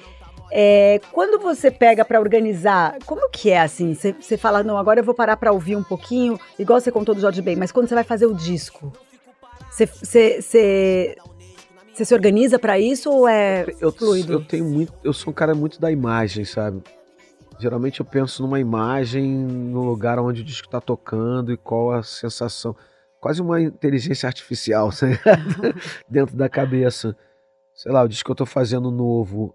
É, 0.50 1.00
quando 1.12 1.38
você 1.40 1.70
pega 1.70 2.04
pra 2.04 2.20
organizar, 2.20 2.98
como 3.06 3.30
que 3.30 3.48
é 3.50 3.60
assim? 3.62 3.94
Você 3.94 4.36
fala, 4.36 4.62
não, 4.62 4.76
agora 4.76 5.00
eu 5.00 5.04
vou 5.04 5.14
parar 5.14 5.36
pra 5.38 5.50
ouvir 5.50 5.76
um 5.76 5.82
pouquinho, 5.82 6.38
igual 6.58 6.78
você 6.78 6.92
contou 6.92 7.14
do 7.14 7.20
Jorge 7.22 7.40
Ben, 7.40 7.56
mas 7.56 7.72
quando 7.72 7.88
você 7.88 7.94
vai 7.94 8.04
fazer 8.04 8.26
o 8.26 8.34
disco, 8.34 8.92
você- 9.70 10.42
se 10.42 12.14
organiza 12.14 12.58
pra 12.58 12.78
isso 12.78 13.10
ou 13.10 13.26
é 13.26 13.64
Eu, 13.80 13.90
fluido? 13.92 14.34
eu 14.34 14.44
tenho 14.44 14.64
muito. 14.66 14.92
Eu 15.02 15.14
sou 15.14 15.30
um 15.30 15.34
cara 15.34 15.54
muito 15.54 15.80
da 15.80 15.90
imagem, 15.90 16.44
sabe? 16.44 16.82
Geralmente 17.58 18.00
eu 18.00 18.06
penso 18.06 18.42
numa 18.42 18.60
imagem, 18.60 19.24
no 19.26 19.82
lugar 19.84 20.18
onde 20.18 20.42
o 20.42 20.44
disco 20.44 20.68
tá 20.68 20.80
tocando 20.82 21.50
e 21.52 21.56
qual 21.56 21.92
a 21.92 22.02
sensação. 22.02 22.76
Quase 23.22 23.40
uma 23.40 23.60
inteligência 23.60 24.26
artificial, 24.26 24.90
dentro 26.10 26.36
da 26.36 26.48
cabeça. 26.48 27.16
Sei 27.72 27.92
lá, 27.92 28.02
o 28.02 28.08
disco 28.08 28.26
que 28.26 28.32
eu 28.32 28.36
tô 28.36 28.44
fazendo 28.44 28.90
novo. 28.90 29.54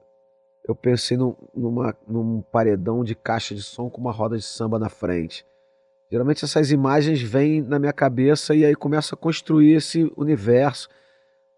eu 0.66 0.74
pensei 0.74 1.18
num, 1.18 1.36
numa, 1.54 1.94
num 2.08 2.42
paredão 2.42 3.04
de 3.04 3.14
caixa 3.14 3.54
de 3.54 3.62
som 3.62 3.90
com 3.90 4.00
uma 4.00 4.14
roda 4.14 4.38
de 4.38 4.44
samba 4.44 4.80
na 4.80 4.88
frente. 4.88 5.46
Geralmente 6.10 6.46
essas 6.46 6.72
imagens 6.72 7.22
vêm 7.22 7.62
na 7.62 7.78
minha 7.78 7.92
cabeça 7.92 8.56
e 8.56 8.64
aí 8.64 8.74
começo 8.74 9.14
a 9.14 9.18
construir 9.18 9.74
esse 9.74 10.10
universo. 10.16 10.88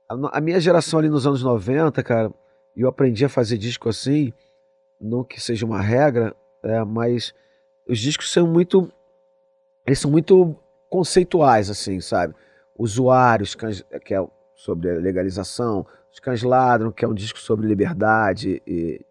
A, 0.10 0.40
a 0.40 0.42
minha 0.42 0.60
geração 0.60 0.98
ali 0.98 1.10
nos 1.10 1.28
anos 1.28 1.44
90, 1.44 2.02
cara, 2.02 2.34
eu 2.76 2.88
aprendi 2.88 3.24
a 3.24 3.30
fazer 3.30 3.60
disco 3.60 3.88
assim, 3.88 4.34
não 5.00 5.24
que 5.24 5.40
seja 5.40 5.64
uma 5.64 5.80
regra, 5.80 6.36
é, 6.64 6.84
mas 6.84 7.36
os 7.88 8.00
discos 8.00 8.32
são 8.32 8.48
muito. 8.48 8.92
Eles 9.86 10.00
são 10.00 10.10
muito 10.10 10.58
conceituais, 10.90 11.70
assim, 11.70 12.02
sabe? 12.02 12.34
Usuários, 12.78 13.56
que 13.56 14.14
é 14.14 14.26
sobre 14.56 14.92
legalização, 15.00 15.86
Os 16.12 16.20
Cães 16.20 16.44
Ladram, 16.44 16.92
que 16.92 17.06
é 17.06 17.08
um 17.08 17.14
disco 17.14 17.40
sobre 17.40 17.68
liberdade 17.68 18.62
e 18.66 19.06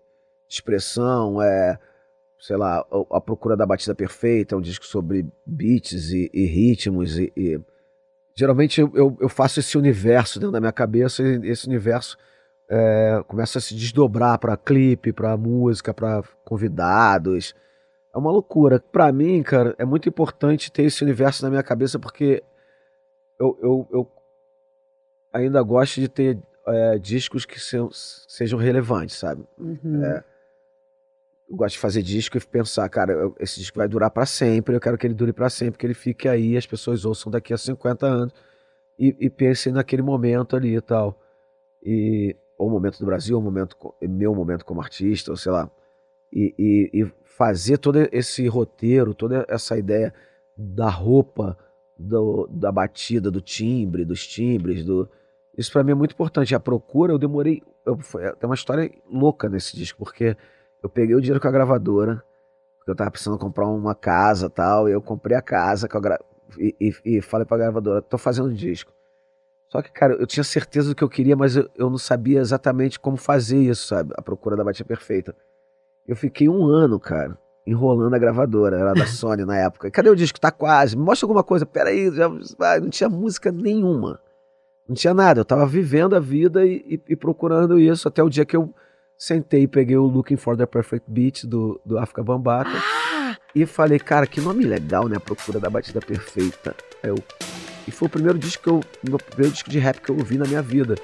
expressão, 0.48 1.40
é, 1.40 1.78
sei 2.40 2.56
lá, 2.56 2.84
A 3.10 3.20
Procura 3.20 3.56
da 3.56 3.66
Batida 3.66 3.94
Perfeita, 3.94 4.54
é 4.54 4.58
um 4.58 4.62
disco 4.62 4.86
sobre 4.86 5.26
beats 5.46 6.10
e, 6.10 6.30
e 6.32 6.46
ritmos 6.46 7.18
e, 7.18 7.32
e... 7.36 7.60
geralmente 8.34 8.80
eu, 8.80 9.16
eu, 9.20 9.28
faço 9.28 9.60
esse 9.60 9.76
universo 9.76 10.38
dentro 10.38 10.52
da 10.52 10.60
minha 10.60 10.72
cabeça 10.72 11.22
e 11.22 11.48
esse 11.48 11.66
universo 11.66 12.16
é, 12.70 13.22
começa 13.26 13.58
a 13.58 13.62
se 13.62 13.74
desdobrar 13.74 14.38
para 14.38 14.56
clipe, 14.56 15.12
para 15.12 15.36
música, 15.36 15.94
para 15.94 16.22
convidados. 16.44 17.54
É 18.14 18.18
uma 18.18 18.30
loucura. 18.30 18.80
Para 18.80 19.12
mim, 19.12 19.42
cara, 19.42 19.74
é 19.78 19.84
muito 19.84 20.08
importante 20.08 20.72
ter 20.72 20.84
esse 20.84 21.02
universo 21.02 21.42
na 21.42 21.50
minha 21.50 21.62
cabeça 21.62 21.98
porque 21.98 22.42
eu, 23.38 23.58
eu, 23.62 23.88
eu 23.92 24.12
ainda 25.32 25.62
gosto 25.62 26.00
de 26.00 26.08
ter 26.08 26.38
é, 26.66 26.98
discos 26.98 27.44
que 27.44 27.60
sejam, 27.60 27.88
sejam 27.92 28.58
relevantes, 28.58 29.16
sabe? 29.16 29.44
Uhum. 29.58 30.04
É, 30.04 30.24
eu 31.48 31.56
gosto 31.56 31.74
de 31.74 31.80
fazer 31.80 32.02
disco 32.02 32.36
e 32.36 32.40
pensar, 32.40 32.88
cara, 32.88 33.32
esse 33.40 33.58
disco 33.58 33.78
vai 33.78 33.88
durar 33.88 34.10
para 34.10 34.26
sempre, 34.26 34.74
eu 34.74 34.80
quero 34.80 34.98
que 34.98 35.06
ele 35.06 35.14
dure 35.14 35.32
para 35.32 35.48
sempre, 35.48 35.78
que 35.78 35.86
ele 35.86 35.94
fique 35.94 36.28
aí, 36.28 36.56
as 36.56 36.66
pessoas 36.66 37.04
ouçam 37.04 37.32
daqui 37.32 37.54
a 37.54 37.58
50 37.58 38.06
anos 38.06 38.34
e, 38.98 39.16
e 39.18 39.30
pensem 39.30 39.72
naquele 39.72 40.02
momento 40.02 40.56
ali 40.56 40.76
e 40.76 40.80
tal. 40.80 41.18
E, 41.82 42.36
ou 42.58 42.68
o 42.68 42.70
momento 42.70 42.98
do 42.98 43.06
Brasil, 43.06 43.36
ou 43.36 43.40
o 43.40 43.44
momento, 43.44 43.76
meu 44.02 44.34
momento 44.34 44.64
como 44.64 44.80
artista, 44.80 45.30
ou 45.30 45.36
sei 45.36 45.52
lá. 45.52 45.70
E, 46.32 46.54
e, 46.58 47.02
e 47.02 47.12
fazer 47.38 47.78
todo 47.78 47.96
esse 48.12 48.46
roteiro, 48.48 49.14
toda 49.14 49.46
essa 49.48 49.78
ideia 49.78 50.12
da 50.56 50.90
roupa, 50.90 51.56
do, 51.96 52.48
da 52.50 52.72
batida, 52.72 53.30
do 53.30 53.40
timbre, 53.40 54.04
dos 54.04 54.26
timbres, 54.26 54.84
do, 54.84 55.08
isso 55.56 55.72
para 55.72 55.82
mim 55.82 55.92
é 55.92 55.94
muito 55.94 56.12
importante. 56.12 56.54
A 56.54 56.60
procura, 56.60 57.12
eu 57.12 57.18
demorei. 57.18 57.62
Eu, 57.86 57.96
foi, 57.98 58.22
tem 58.34 58.48
uma 58.48 58.54
história 58.54 58.90
louca 59.10 59.48
nesse 59.48 59.76
disco, 59.76 59.98
porque 59.98 60.36
eu 60.82 60.88
peguei 60.88 61.14
o 61.14 61.20
dinheiro 61.20 61.40
com 61.40 61.48
a 61.48 61.50
gravadora, 61.50 62.22
porque 62.78 62.90
eu 62.90 62.94
tava 62.94 63.10
precisando 63.10 63.38
comprar 63.38 63.66
uma 63.66 63.94
casa 63.94 64.50
tal, 64.50 64.88
e 64.88 64.92
eu 64.92 65.02
comprei 65.02 65.36
a 65.36 65.42
casa 65.42 65.88
gra... 65.88 66.20
e, 66.58 66.74
e, 66.80 67.16
e, 67.16 67.20
falei 67.20 67.44
pra 67.44 67.56
gravadora: 67.56 68.02
tô 68.02 68.18
fazendo 68.18 68.48
um 68.48 68.54
disco. 68.54 68.92
Só 69.68 69.82
que, 69.82 69.92
cara, 69.92 70.14
eu 70.14 70.26
tinha 70.26 70.44
certeza 70.44 70.88
do 70.90 70.94
que 70.94 71.04
eu 71.04 71.08
queria, 71.08 71.36
mas 71.36 71.56
eu, 71.56 71.68
eu 71.76 71.90
não 71.90 71.98
sabia 71.98 72.40
exatamente 72.40 72.98
como 72.98 73.16
fazer 73.16 73.58
isso, 73.58 73.86
sabe? 73.86 74.14
A 74.16 74.22
procura 74.22 74.56
da 74.56 74.64
batida 74.64 74.86
perfeita. 74.86 75.36
Eu 76.08 76.16
fiquei 76.16 76.48
um 76.48 76.64
ano, 76.64 76.98
cara, 76.98 77.38
enrolando 77.66 78.14
a 78.14 78.18
gravadora, 78.18 78.78
era 78.78 78.94
da 78.94 79.04
Sony 79.06 79.44
na 79.44 79.58
época. 79.58 79.90
Cadê 79.90 80.08
o 80.08 80.16
disco? 80.16 80.40
Tá 80.40 80.50
quase. 80.50 80.96
Me 80.96 81.04
mostra 81.04 81.26
alguma 81.26 81.44
coisa. 81.44 81.66
Peraí, 81.66 82.10
já... 82.10 82.28
não 82.80 82.88
tinha 82.88 83.10
música 83.10 83.52
nenhuma. 83.52 84.18
Não 84.88 84.96
tinha 84.96 85.12
nada. 85.12 85.40
Eu 85.40 85.44
tava 85.44 85.66
vivendo 85.66 86.16
a 86.16 86.20
vida 86.20 86.64
e, 86.64 86.76
e, 86.88 87.12
e 87.12 87.16
procurando 87.16 87.78
isso 87.78 88.08
até 88.08 88.22
o 88.22 88.30
dia 88.30 88.46
que 88.46 88.56
eu 88.56 88.72
sentei 89.18 89.64
e 89.64 89.68
peguei 89.68 89.98
o 89.98 90.06
Looking 90.06 90.36
for 90.36 90.56
the 90.56 90.64
Perfect 90.64 91.10
Beat 91.10 91.44
do, 91.44 91.78
do 91.84 91.98
África 91.98 92.22
Bambata 92.22 92.70
ah! 92.70 93.36
e 93.54 93.66
falei, 93.66 93.98
cara, 93.98 94.26
que 94.26 94.40
nome 94.40 94.64
legal, 94.64 95.08
né? 95.08 95.16
A 95.16 95.20
Procura 95.20 95.60
da 95.60 95.68
Batida 95.68 96.00
Perfeita. 96.00 96.74
Eu, 97.02 97.16
e 97.86 97.90
foi 97.90 98.06
o 98.06 98.10
primeiro 98.10 98.38
disco 98.38 98.62
que 98.62 98.70
eu, 98.70 98.80
meu 99.06 99.18
primeiro 99.18 99.52
disco 99.52 99.68
de 99.68 99.78
rap 99.78 100.00
que 100.00 100.10
eu 100.10 100.16
ouvi 100.16 100.38
na 100.38 100.46
minha 100.46 100.62
vida. 100.62 100.94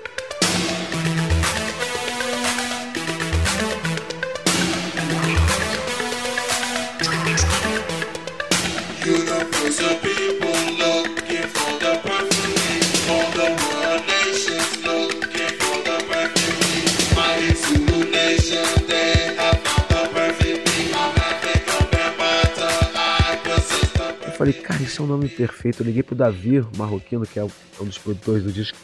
Falei, 24.34 24.52
cara, 24.52 24.82
isso 24.82 25.02
é 25.02 25.04
um 25.04 25.08
nome 25.08 25.28
perfeito. 25.28 25.82
Eu 25.82 25.86
liguei 25.86 26.02
pro 26.02 26.14
Davi, 26.14 26.64
marroquino, 26.76 27.26
que 27.26 27.38
é 27.38 27.44
um 27.44 27.84
dos 27.84 27.98
produtores 27.98 28.42
do 28.42 28.52
disco. 28.52 28.76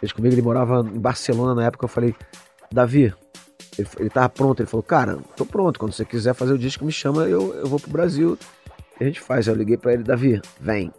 Fez 0.00 0.12
comigo, 0.12 0.34
ele 0.34 0.42
morava 0.42 0.80
em 0.80 0.98
Barcelona 0.98 1.54
na 1.54 1.66
época. 1.66 1.84
Eu 1.84 1.88
falei, 1.88 2.14
Davi, 2.72 3.14
ele, 3.78 3.88
ele 3.98 4.10
tava 4.10 4.28
pronto. 4.28 4.60
Ele 4.60 4.68
falou, 4.68 4.82
cara, 4.82 5.18
tô 5.36 5.44
pronto. 5.44 5.78
Quando 5.78 5.92
você 5.92 6.04
quiser 6.04 6.34
fazer 6.34 6.52
o 6.52 6.58
disco, 6.58 6.84
me 6.84 6.92
chama, 6.92 7.24
eu, 7.24 7.54
eu 7.54 7.66
vou 7.66 7.78
pro 7.78 7.90
Brasil 7.90 8.38
e 9.00 9.04
a 9.04 9.06
gente 9.06 9.20
faz. 9.20 9.46
Eu 9.46 9.54
liguei 9.54 9.76
para 9.76 9.92
ele, 9.92 10.02
Davi, 10.02 10.40
vem. 10.60 10.92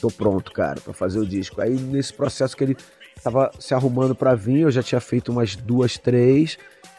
Tô 0.00 0.10
pronto, 0.10 0.52
cara, 0.52 0.80
para 0.80 0.92
fazer 0.92 1.18
o 1.18 1.26
disco. 1.26 1.60
Aí 1.60 1.74
nesse 1.74 2.12
processo 2.12 2.56
que 2.56 2.64
ele 2.64 2.76
tava 3.22 3.50
se 3.58 3.72
arrumando 3.74 4.14
para 4.14 4.34
vir, 4.34 4.60
eu 4.60 4.70
já 4.70 4.82
tinha 4.82 5.00
feito 5.00 5.32
umas 5.32 5.56
duas, 5.56 5.96
três. 5.96 6.58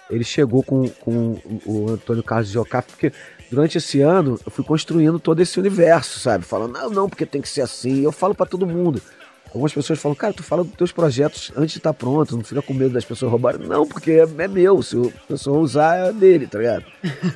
Ele 0.09 0.23
chegou 0.23 0.63
com, 0.63 0.87
com 0.87 1.39
o 1.65 1.89
Antônio 1.89 2.23
Carlos 2.23 2.55
Ocaf, 2.55 2.89
porque 2.91 3.11
durante 3.49 3.77
esse 3.77 4.01
ano 4.01 4.39
eu 4.45 4.51
fui 4.51 4.63
construindo 4.63 5.19
todo 5.19 5.39
esse 5.41 5.59
universo, 5.59 6.19
sabe? 6.19 6.45
Falando, 6.45 6.73
não, 6.73 6.89
não, 6.89 7.09
porque 7.09 7.25
tem 7.25 7.41
que 7.41 7.49
ser 7.49 7.61
assim. 7.61 8.01
Eu 8.01 8.11
falo 8.11 8.35
para 8.35 8.45
todo 8.45 8.65
mundo. 8.65 9.01
Algumas 9.47 9.73
pessoas 9.73 9.99
falam, 9.99 10.15
cara, 10.15 10.33
tu 10.33 10.43
fala 10.43 10.65
dos 10.65 10.73
teus 10.73 10.91
projetos 10.91 11.49
antes 11.55 11.71
de 11.71 11.79
estar 11.79 11.93
tá 11.93 11.97
pronto, 11.97 12.35
não 12.35 12.43
fica 12.43 12.61
com 12.61 12.73
medo 12.73 12.93
das 12.93 13.05
pessoas 13.05 13.31
roubarem. 13.31 13.65
Não, 13.65 13.87
porque 13.87 14.11
é, 14.11 14.27
é 14.43 14.47
meu, 14.49 14.83
se 14.83 14.97
a 14.97 15.27
pessoa 15.29 15.59
usar 15.59 15.95
é 15.95 16.11
dele, 16.11 16.45
tá 16.45 16.57
ligado? 16.57 16.85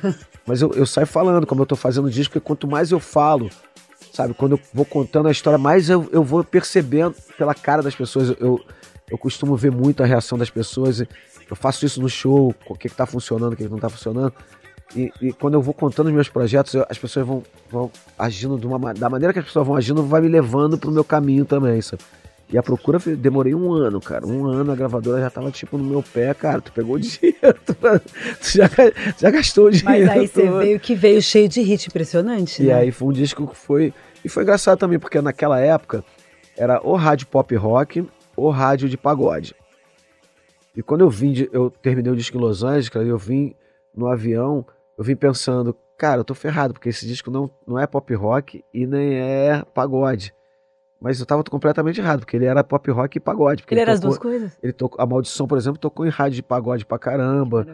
Mas 0.46 0.60
eu, 0.60 0.70
eu 0.74 0.84
saio 0.84 1.06
falando, 1.06 1.46
como 1.46 1.62
eu 1.62 1.66
tô 1.66 1.76
fazendo 1.76 2.10
disco, 2.10 2.34
porque 2.34 2.46
quanto 2.46 2.68
mais 2.68 2.90
eu 2.90 3.00
falo, 3.00 3.48
sabe, 4.12 4.34
quando 4.34 4.52
eu 4.52 4.60
vou 4.74 4.84
contando 4.84 5.28
a 5.28 5.30
história, 5.30 5.58
mais 5.58 5.88
eu, 5.88 6.08
eu 6.12 6.22
vou 6.22 6.44
percebendo 6.44 7.14
pela 7.38 7.54
cara 7.54 7.82
das 7.82 7.94
pessoas. 7.94 8.36
Eu, 8.38 8.60
eu 9.10 9.16
costumo 9.16 9.56
ver 9.56 9.72
muito 9.72 10.02
a 10.02 10.06
reação 10.06 10.36
das 10.36 10.50
pessoas. 10.50 11.00
Eu 11.00 11.56
faço 11.56 11.86
isso 11.86 12.02
no 12.02 12.08
show, 12.08 12.54
o 12.68 12.74
que, 12.74 12.88
que 12.88 12.94
tá 12.94 13.06
funcionando, 13.06 13.54
o 13.54 13.56
que, 13.56 13.64
que 13.64 13.70
não 13.70 13.78
tá 13.78 13.88
funcionando. 13.88 14.34
E, 14.94 15.12
e, 15.22 15.32
quando 15.32 15.54
eu 15.54 15.62
vou 15.62 15.72
contando 15.72 16.08
os 16.08 16.12
meus 16.12 16.28
projetos, 16.28 16.74
eu, 16.74 16.84
as 16.88 16.98
pessoas 16.98 17.26
vão, 17.26 17.42
vão 17.70 17.90
agindo 18.18 18.58
de 18.58 18.66
uma, 18.66 18.92
da 18.92 19.08
maneira 19.08 19.32
que 19.32 19.38
as 19.38 19.44
pessoas 19.44 19.66
vão 19.66 19.76
agindo, 19.76 20.02
vai 20.02 20.20
me 20.20 20.28
levando 20.28 20.76
pro 20.76 20.90
meu 20.90 21.04
caminho 21.04 21.44
também, 21.44 21.80
sabe? 21.80 22.02
E 22.52 22.58
a 22.58 22.62
procura, 22.62 22.98
demorei 23.16 23.54
um 23.54 23.72
ano, 23.72 24.00
cara. 24.00 24.26
Um 24.26 24.44
ano 24.44 24.72
a 24.72 24.74
gravadora 24.74 25.20
já 25.20 25.30
tava 25.30 25.52
tipo 25.52 25.78
no 25.78 25.84
meu 25.84 26.02
pé, 26.02 26.34
cara. 26.34 26.60
Tu 26.60 26.72
pegou 26.72 26.96
o 26.96 26.98
dinheiro, 27.00 27.56
tu, 27.64 27.76
já, 28.42 28.68
já 29.16 29.30
gastou 29.30 29.66
o 29.66 29.70
dinheiro. 29.70 30.06
Mas 30.06 30.18
aí 30.18 30.26
você 30.26 30.50
veio 30.50 30.80
que 30.80 30.96
veio 30.96 31.22
cheio 31.22 31.48
de 31.48 31.60
hit, 31.60 31.86
impressionante. 31.86 32.60
E 32.60 32.66
né? 32.66 32.74
aí 32.74 32.90
foi 32.90 33.08
um 33.08 33.12
disco 33.12 33.46
que 33.46 33.54
foi. 33.54 33.94
E 34.24 34.28
foi 34.28 34.42
engraçado 34.42 34.78
também, 34.78 34.98
porque 34.98 35.20
naquela 35.20 35.60
época 35.60 36.04
era 36.56 36.84
o 36.84 36.96
rádio 36.96 37.28
pop 37.28 37.54
rock 37.54 38.04
ou 38.36 38.50
rádio 38.50 38.88
de 38.88 38.96
pagode. 38.96 39.54
E 40.76 40.82
quando 40.82 41.02
eu 41.02 41.10
vim, 41.10 41.32
de, 41.32 41.48
eu 41.52 41.70
terminei 41.70 42.12
o 42.12 42.16
disco 42.16 42.36
em 42.36 42.40
Los 42.40 42.64
Angeles, 42.64 42.88
cara, 42.88 43.06
eu 43.06 43.18
vim 43.18 43.54
no 43.94 44.08
avião 44.08 44.64
eu 45.00 45.04
vim 45.04 45.16
pensando, 45.16 45.74
cara, 45.96 46.20
eu 46.20 46.24
tô 46.24 46.34
ferrado, 46.34 46.74
porque 46.74 46.90
esse 46.90 47.06
disco 47.06 47.30
não, 47.30 47.50
não 47.66 47.78
é 47.78 47.86
pop 47.86 48.14
rock 48.14 48.62
e 48.72 48.86
nem 48.86 49.14
é 49.14 49.64
pagode. 49.72 50.34
Mas 51.00 51.18
eu 51.18 51.24
tava 51.24 51.42
completamente 51.42 51.98
errado, 51.98 52.20
porque 52.20 52.36
ele 52.36 52.44
era 52.44 52.62
pop 52.62 52.90
rock 52.90 53.16
e 53.16 53.20
pagode. 53.20 53.64
Ele, 53.66 53.80
ele 53.80 53.80
era 53.80 53.94
tocou, 53.94 54.10
as 54.10 54.18
duas 54.18 54.18
coisas? 54.18 54.58
Ele 54.62 54.74
tocou, 54.74 55.02
a 55.02 55.06
Maldição, 55.06 55.46
por 55.46 55.56
exemplo, 55.56 55.78
tocou 55.78 56.04
em 56.04 56.10
rádio 56.10 56.36
de 56.36 56.42
pagode 56.42 56.84
pra 56.84 56.98
caramba. 56.98 57.66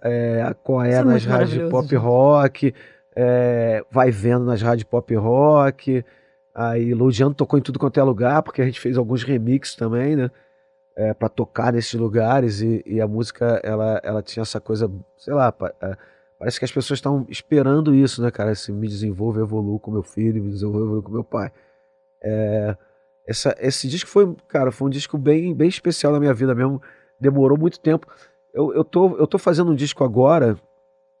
É, 0.00 0.42
a 0.48 0.54
Coé 0.54 0.92
é 0.92 1.04
nas 1.04 1.26
rádios 1.26 1.50
de 1.50 1.68
pop 1.68 1.94
rock. 1.94 2.74
É, 3.14 3.84
vai 3.90 4.10
vendo 4.10 4.46
nas 4.46 4.62
rádios 4.62 4.84
pop 4.84 5.14
rock. 5.14 6.02
Aí 6.54 6.94
Ludiano 6.94 7.34
tocou 7.34 7.58
em 7.58 7.62
tudo 7.62 7.78
quanto 7.78 8.00
é 8.00 8.02
lugar, 8.02 8.42
porque 8.42 8.62
a 8.62 8.64
gente 8.64 8.80
fez 8.80 8.96
alguns 8.96 9.22
remixes 9.24 9.76
também, 9.76 10.16
né? 10.16 10.30
É, 10.96 11.12
para 11.12 11.28
tocar 11.28 11.70
nesses 11.70 12.00
lugares 12.00 12.62
e, 12.62 12.82
e, 12.86 12.98
a 12.98 13.06
música 13.06 13.60
ela, 13.62 14.00
ela 14.02 14.22
tinha 14.22 14.42
essa 14.42 14.60
coisa, 14.60 14.90
sei 15.18 15.34
lá, 15.34 15.52
é, 15.82 15.96
Parece 16.42 16.58
que 16.58 16.64
as 16.64 16.72
pessoas 16.72 16.98
estão 16.98 17.24
esperando 17.28 17.94
isso, 17.94 18.20
né, 18.20 18.28
cara? 18.28 18.52
Se 18.56 18.72
me 18.72 18.88
desenvolvo, 18.88 19.38
evoluo 19.38 19.78
com 19.78 19.92
meu 19.92 20.02
filho, 20.02 20.42
me 20.42 20.50
desenvolvo, 20.50 20.86
evoluo 20.86 21.02
com 21.04 21.12
meu 21.12 21.22
pai. 21.22 21.52
É, 22.20 22.76
essa, 23.28 23.54
esse 23.60 23.86
disco 23.86 24.10
foi, 24.10 24.34
cara, 24.48 24.72
foi 24.72 24.88
um 24.88 24.90
disco 24.90 25.16
bem, 25.16 25.54
bem 25.54 25.68
especial 25.68 26.12
na 26.12 26.18
minha 26.18 26.34
vida 26.34 26.52
mesmo. 26.52 26.82
Demorou 27.20 27.56
muito 27.56 27.78
tempo. 27.78 28.08
Eu, 28.52 28.74
eu, 28.74 28.82
tô, 28.82 29.16
eu 29.18 29.26
tô 29.28 29.38
fazendo 29.38 29.70
um 29.70 29.74
disco 29.76 30.02
agora 30.02 30.58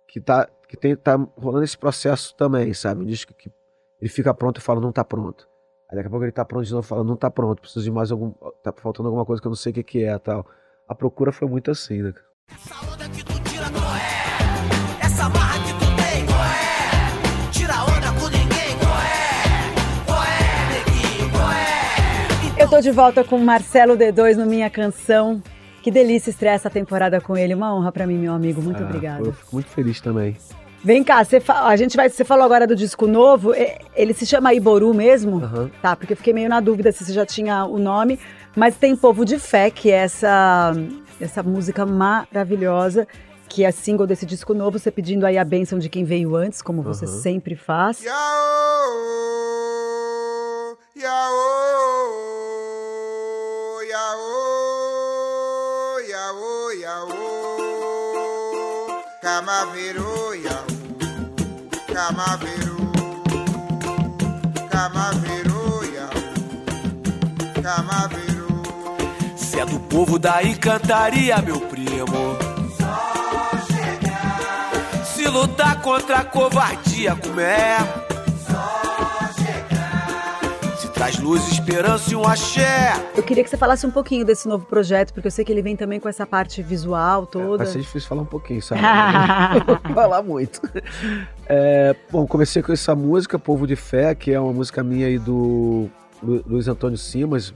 que 0.08 0.20
tá, 0.20 0.48
que 0.68 0.76
tem, 0.76 0.96
tá 0.96 1.14
rolando 1.36 1.62
esse 1.62 1.78
processo 1.78 2.34
também, 2.34 2.74
sabe? 2.74 3.02
Um 3.02 3.06
disco 3.06 3.32
que 3.32 3.48
ele 4.00 4.10
fica 4.10 4.34
pronto 4.34 4.58
e 4.58 4.60
fala, 4.60 4.80
não 4.80 4.90
tá 4.90 5.04
pronto. 5.04 5.48
Aí 5.88 5.94
daqui 5.94 6.08
a 6.08 6.10
pouco 6.10 6.24
ele 6.24 6.32
tá 6.32 6.44
pronto 6.44 6.66
de 6.66 6.72
novo 6.72 6.84
e 6.84 6.88
fala, 6.88 7.04
não 7.04 7.14
tá 7.14 7.30
pronto, 7.30 7.60
preciso 7.60 7.84
de 7.84 7.92
mais 7.92 8.10
algum. 8.10 8.32
tá 8.60 8.72
faltando 8.72 9.08
alguma 9.08 9.24
coisa 9.24 9.40
que 9.40 9.46
eu 9.46 9.50
não 9.50 9.56
sei 9.56 9.70
o 9.70 9.74
que, 9.76 9.84
que 9.84 10.02
é 10.02 10.18
tal. 10.18 10.44
A 10.88 10.96
procura 10.96 11.30
foi 11.30 11.46
muito 11.46 11.70
assim, 11.70 12.02
né? 12.02 12.12
Essa 12.50 12.91
eu 22.58 22.68
tô 22.68 22.80
de 22.80 22.92
volta 22.92 23.24
com 23.24 23.38
Marcelo 23.38 23.96
D2 23.96 24.36
no 24.36 24.46
Minha 24.46 24.70
Canção. 24.70 25.42
Que 25.82 25.90
delícia 25.90 26.30
estrear 26.30 26.54
essa 26.54 26.70
temporada 26.70 27.20
com 27.20 27.36
ele. 27.36 27.54
Uma 27.54 27.74
honra 27.74 27.90
para 27.90 28.06
mim, 28.06 28.16
meu 28.16 28.32
amigo. 28.32 28.62
Muito 28.62 28.82
ah, 28.82 28.86
obrigado. 28.86 29.26
Eu 29.26 29.32
fico 29.32 29.48
muito 29.52 29.68
feliz 29.68 30.00
também. 30.00 30.36
Vem 30.84 31.02
cá, 31.02 31.24
você 31.24 31.40
fa... 31.40 31.66
a 31.66 31.76
gente 31.76 31.96
vai. 31.96 32.08
Você 32.08 32.24
falou 32.24 32.44
agora 32.44 32.64
do 32.64 32.76
disco 32.76 33.08
novo. 33.08 33.52
Ele 33.96 34.14
se 34.14 34.24
chama 34.24 34.54
Iboru 34.54 34.94
mesmo, 34.94 35.38
uhum. 35.38 35.70
tá? 35.82 35.96
Porque 35.96 36.12
eu 36.12 36.16
fiquei 36.16 36.32
meio 36.32 36.48
na 36.48 36.60
dúvida 36.60 36.92
se 36.92 37.04
você 37.04 37.12
já 37.12 37.26
tinha 37.26 37.64
o 37.64 37.78
nome. 37.78 38.18
Mas 38.54 38.76
tem 38.76 38.94
Povo 38.94 39.24
de 39.24 39.40
Fé, 39.40 39.68
que 39.68 39.90
é 39.90 39.96
essa 39.96 40.72
essa 41.20 41.42
música 41.42 41.84
maravilhosa 41.84 43.06
que 43.52 43.64
é 43.66 43.70
single 43.70 44.06
desse 44.06 44.24
disco 44.24 44.54
novo, 44.54 44.78
você 44.78 44.90
pedindo 44.90 45.26
aí 45.26 45.36
a 45.36 45.44
bênção 45.44 45.78
de 45.78 45.90
quem 45.90 46.04
veio 46.04 46.34
antes, 46.34 46.62
como 46.62 46.80
você 46.82 47.06
sempre 47.06 47.54
faz. 47.54 48.02
Yaô, 48.02 48.14
yaô, 50.96 51.52
yaô, 53.90 55.12
yaô, 56.08 56.70
yaô. 56.80 57.12
Camaveiro, 59.20 60.34
yaô, 60.34 60.66
camaveiro, 61.92 62.76
camaveiro, 64.70 65.84
yaô, 65.94 66.22
camaveiro. 67.62 68.48
Cê 69.36 69.60
é 69.60 69.66
do 69.66 69.78
povo 69.78 70.18
da 70.18 70.42
encantaria, 70.42 71.36
meu 71.42 71.60
primo. 71.60 72.41
Lutar 75.32 75.80
contra 75.80 76.18
a 76.18 76.24
covardia, 76.24 77.16
como 77.16 77.40
é? 77.40 77.78
Se 80.78 80.88
traz 80.90 81.18
luz, 81.18 81.48
esperança 81.48 82.12
e 82.12 82.16
um 82.16 82.22
axé. 82.26 82.92
Eu 83.16 83.22
queria 83.22 83.42
que 83.42 83.48
você 83.48 83.56
falasse 83.56 83.86
um 83.86 83.90
pouquinho 83.90 84.24
desse 84.26 84.46
novo 84.46 84.66
projeto, 84.66 85.12
porque 85.14 85.26
eu 85.26 85.30
sei 85.30 85.44
que 85.44 85.50
ele 85.50 85.62
vem 85.62 85.74
também 85.74 85.98
com 85.98 86.08
essa 86.08 86.26
parte 86.26 86.62
visual 86.62 87.24
toda. 87.26 87.64
Vai 87.64 87.66
ser 87.72 87.80
difícil 87.80 88.08
falar 88.08 88.22
um 88.22 88.26
pouquinho, 88.26 88.60
sabe? 88.62 88.82
Falar 89.94 90.22
muito. 90.22 90.60
É, 91.46 91.96
bom, 92.10 92.26
comecei 92.26 92.62
com 92.62 92.72
essa 92.72 92.94
música, 92.94 93.38
Povo 93.38 93.66
de 93.66 93.74
Fé, 93.76 94.14
que 94.14 94.32
é 94.32 94.38
uma 94.38 94.52
música 94.52 94.82
minha 94.82 95.06
aí 95.06 95.18
do 95.18 95.88
Lu- 96.22 96.44
Luiz 96.46 96.68
Antônio 96.68 96.98
Simas, 96.98 97.54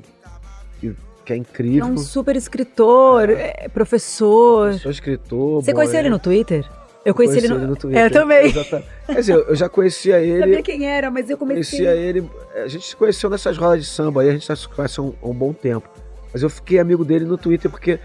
que, 0.81 0.95
que 1.25 1.33
é 1.33 1.37
É 1.37 1.39
incrível. 1.39 1.87
um 1.87 1.99
super 1.99 2.35
escritor, 2.37 3.29
é, 3.31 3.69
professor. 3.69 4.75
Sou 4.75 4.91
escritor. 4.91 5.63
Você 5.63 5.73
bom, 5.73 5.77
conheceu 5.77 5.99
é- 5.99 6.03
ele 6.03 6.11
no 6.11 6.19
Twitter? 6.19 6.67
Eu 7.07 7.15
conheci, 7.15 7.39
ele 7.39 7.49
no, 7.49 7.77
Twitter. 7.77 8.03
É, 8.03 8.07
eu 8.07 8.11
também. 8.11 8.47
Exatamente. 8.47 8.89
Quer 9.07 9.15
dizer, 9.15 9.33
eu 9.35 9.55
já 9.57 9.69
conhecia 9.69 10.19
ele. 10.21 10.41
sabia 10.41 10.63
quem 10.63 10.87
era, 10.87 11.11
mas 11.11 11.31
eu 11.31 11.39
comecei. 11.39 11.79
Conhecia 11.79 11.95
ele. 11.95 12.29
A 12.55 12.67
gente 12.69 12.85
se 12.87 12.97
conheceu 12.97 13.31
nessas 13.31 13.57
rodas 13.57 13.85
de 13.85 13.87
samba 13.91 14.23
aí, 14.23 14.29
a 14.29 14.33
gente 14.33 14.47
já 14.47 14.57
se 14.57 14.69
conhece 14.69 14.99
há 14.99 15.03
um, 15.03 15.15
há 15.23 15.27
um 15.29 15.35
bom 15.35 15.53
tempo. 15.53 15.89
Mas 16.33 16.43
eu 16.43 16.51
fiquei 16.51 16.79
amigo 16.79 17.05
dele 17.05 17.25
no 17.25 17.39
Twitter 17.39 17.71
porque 17.71 17.99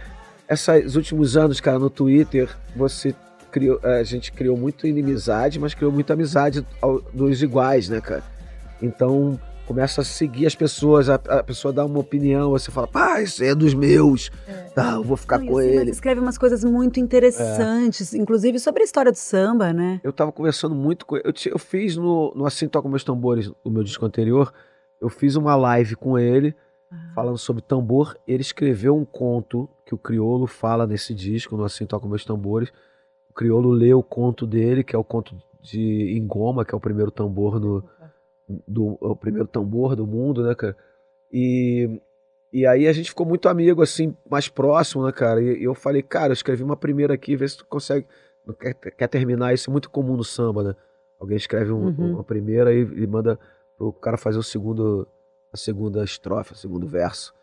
esses 0.49 0.95
últimos 0.95 1.35
anos, 1.35 1.59
cara, 1.59 1.79
no 1.79 1.89
Twitter, 1.89 2.47
você 2.75 3.13
criou. 3.51 3.79
A 3.83 4.03
gente 4.03 4.31
criou 4.31 4.55
muito 4.55 4.85
inimizade, 4.85 5.59
mas 5.59 5.73
criou 5.73 5.91
muita 5.91 6.13
amizade 6.13 6.65
ao- 6.81 7.01
dos 7.13 7.41
iguais, 7.41 7.89
né, 7.89 7.99
cara? 7.99 8.23
Então 8.81 9.39
começa 9.65 10.01
a 10.01 10.03
seguir 10.03 10.45
as 10.45 10.55
pessoas, 10.55 11.09
a, 11.09 11.15
a 11.15 11.43
pessoa 11.43 11.73
dá 11.73 11.85
uma 11.85 11.99
opinião, 11.99 12.51
você 12.51 12.71
fala, 12.71 12.87
pá, 12.87 13.21
esse 13.21 13.45
é 13.45 13.55
dos 13.55 13.73
meus. 13.73 14.29
Tá, 14.75 14.93
eu 14.93 15.03
vou 15.03 15.17
ficar 15.17 15.39
Não, 15.39 15.47
com 15.47 15.53
o 15.53 15.61
Simas 15.61 15.75
ele. 15.81 15.91
escreve 15.91 16.19
umas 16.21 16.37
coisas 16.37 16.63
muito 16.63 16.99
interessantes, 16.99 18.13
inclusive 18.13 18.59
sobre 18.59 18.81
a 18.81 18.85
história 18.85 19.11
do 19.11 19.17
samba, 19.17 19.73
né? 19.73 19.99
Eu 20.03 20.13
tava 20.13 20.31
conversando 20.31 20.75
muito 20.75 21.05
com 21.05 21.15
ele. 21.15 21.25
Eu, 21.45 21.59
fiz 21.59 21.95
no, 21.95 22.33
no 22.35 22.45
Assim 22.45 22.67
Toca 22.67 22.87
Meus 22.89 23.03
Tambores, 23.03 23.51
no 23.63 23.71
meu 23.71 23.83
disco 23.83 24.05
anterior, 24.05 24.53
eu 24.99 25.09
fiz 25.09 25.35
uma 25.35 25.55
live 25.55 25.95
com 25.95 26.17
ele, 26.17 26.55
falando 27.15 27.37
sobre 27.37 27.61
tambor. 27.61 28.17
Ele 28.27 28.41
escreveu 28.41 28.95
um 28.95 29.05
conto 29.05 29.69
que 29.85 29.95
o 29.95 29.97
Criolo 29.97 30.47
fala 30.47 30.85
nesse 30.85 31.13
disco, 31.13 31.57
no 31.57 31.63
Assim 31.63 31.85
Toca 31.85 32.07
Meus 32.07 32.23
Tambores. 32.23 32.69
O 33.29 33.33
Criolo 33.33 33.71
lê 33.71 33.93
o 33.93 34.03
conto 34.03 34.45
dele, 34.45 34.83
que 34.83 34.95
é 34.95 34.99
o 34.99 35.03
conto 35.03 35.35
de 35.61 36.17
Engoma, 36.17 36.65
que 36.65 36.73
é 36.73 36.77
o 36.77 36.81
primeiro 36.81 37.11
tambor 37.11 37.59
no, 37.59 37.83
do, 38.67 38.97
é 39.01 39.05
o 39.07 39.15
primeiro 39.15 39.47
tambor 39.47 39.95
do 39.95 40.05
mundo, 40.07 40.43
né, 40.43 40.53
cara? 40.55 40.75
E, 41.31 42.01
e 42.51 42.65
aí 42.65 42.87
a 42.87 42.93
gente 42.93 43.09
ficou 43.09 43.25
muito 43.25 43.47
amigo, 43.49 43.81
assim, 43.81 44.15
mais 44.29 44.47
próximo, 44.49 45.05
né, 45.05 45.11
cara? 45.11 45.41
E, 45.41 45.59
e 45.61 45.63
eu 45.63 45.73
falei, 45.75 46.01
cara, 46.01 46.29
eu 46.29 46.33
escrevi 46.33 46.63
uma 46.63 46.75
primeira 46.77 47.13
aqui, 47.13 47.35
vê 47.35 47.47
se 47.47 47.57
tu 47.57 47.65
consegue. 47.65 48.05
Quer, 48.59 48.73
quer 48.73 49.07
terminar? 49.07 49.53
Isso 49.53 49.69
é 49.69 49.71
muito 49.71 49.89
comum 49.89 50.17
no 50.17 50.23
samba, 50.23 50.63
né? 50.63 50.75
Alguém 51.19 51.37
escreve 51.37 51.71
um- 51.71 51.85
Uhum. 51.87 52.13
uma 52.15 52.23
primeira 52.23 52.73
e, 52.73 52.79
e 52.81 53.07
manda 53.07 53.39
pro 53.77 53.93
cara 53.93 54.17
fazer 54.17 54.39
o 54.39 54.43
segundo, 54.43 55.07
a 55.53 55.57
segunda 55.57 56.03
estrofe, 56.03 56.53
o 56.53 56.55
segundo 56.55 56.87
verso. 56.87 57.33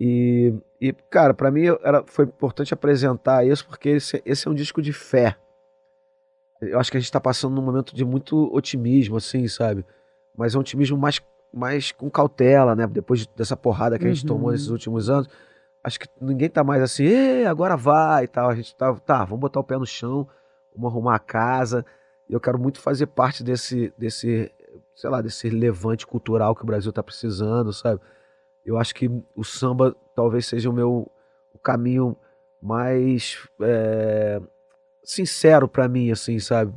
E, 0.00 0.54
e 0.80 0.92
cara, 1.10 1.34
pra 1.34 1.50
mim 1.50 1.64
era, 1.82 2.04
foi 2.06 2.24
importante 2.24 2.72
apresentar 2.72 3.44
isso 3.44 3.66
porque 3.66 3.88
esse, 3.90 4.22
esse 4.24 4.46
é 4.46 4.50
um 4.50 4.54
disco 4.54 4.80
de 4.80 4.92
fé. 4.92 5.36
Eu 6.60 6.78
acho 6.78 6.90
que 6.90 6.96
a 6.96 7.00
gente 7.00 7.10
tá 7.12 7.20
passando 7.20 7.54
num 7.54 7.62
momento 7.62 7.94
de 7.94 8.04
muito 8.04 8.52
otimismo, 8.54 9.16
assim, 9.16 9.46
sabe? 9.48 9.84
Mas 10.38 10.54
é 10.54 10.58
um 10.58 10.60
otimismo 10.60 10.96
mais, 10.96 11.20
mais 11.52 11.90
com 11.92 12.08
cautela, 12.08 12.76
né? 12.76 12.86
Depois 12.86 13.26
dessa 13.26 13.56
porrada 13.56 13.98
que 13.98 14.06
a 14.06 14.08
gente 14.08 14.22
Uhum. 14.22 14.28
tomou 14.36 14.52
nesses 14.52 14.68
últimos 14.68 15.10
anos. 15.10 15.28
Acho 15.82 15.98
que 15.98 16.06
ninguém 16.20 16.48
tá 16.48 16.62
mais 16.62 16.80
assim, 16.80 17.04
"Ê, 17.04 17.44
agora 17.44 17.76
vai 17.76 18.24
e 18.24 18.28
tal. 18.28 18.48
A 18.48 18.54
gente 18.54 18.74
tá, 18.76 18.94
tá, 18.94 19.24
vamos 19.24 19.40
botar 19.40 19.58
o 19.60 19.64
pé 19.64 19.76
no 19.76 19.84
chão, 19.86 20.28
vamos 20.74 20.92
arrumar 20.92 21.16
a 21.16 21.18
casa. 21.18 21.84
E 22.28 22.32
eu 22.32 22.40
quero 22.40 22.58
muito 22.58 22.80
fazer 22.80 23.06
parte 23.08 23.42
desse, 23.42 23.92
desse, 23.98 24.50
sei 24.94 25.10
lá, 25.10 25.20
desse 25.20 25.50
levante 25.50 26.06
cultural 26.06 26.54
que 26.54 26.62
o 26.62 26.66
Brasil 26.66 26.92
tá 26.92 27.02
precisando, 27.02 27.72
sabe? 27.72 28.00
Eu 28.64 28.76
acho 28.78 28.94
que 28.94 29.10
o 29.34 29.42
samba 29.42 29.96
talvez 30.14 30.46
seja 30.46 30.70
o 30.70 30.72
meu 30.72 31.10
o 31.54 31.58
caminho 31.58 32.16
mais 32.62 33.38
é, 33.62 34.40
sincero 35.02 35.66
pra 35.66 35.88
mim, 35.88 36.10
assim, 36.12 36.38
sabe? 36.38 36.72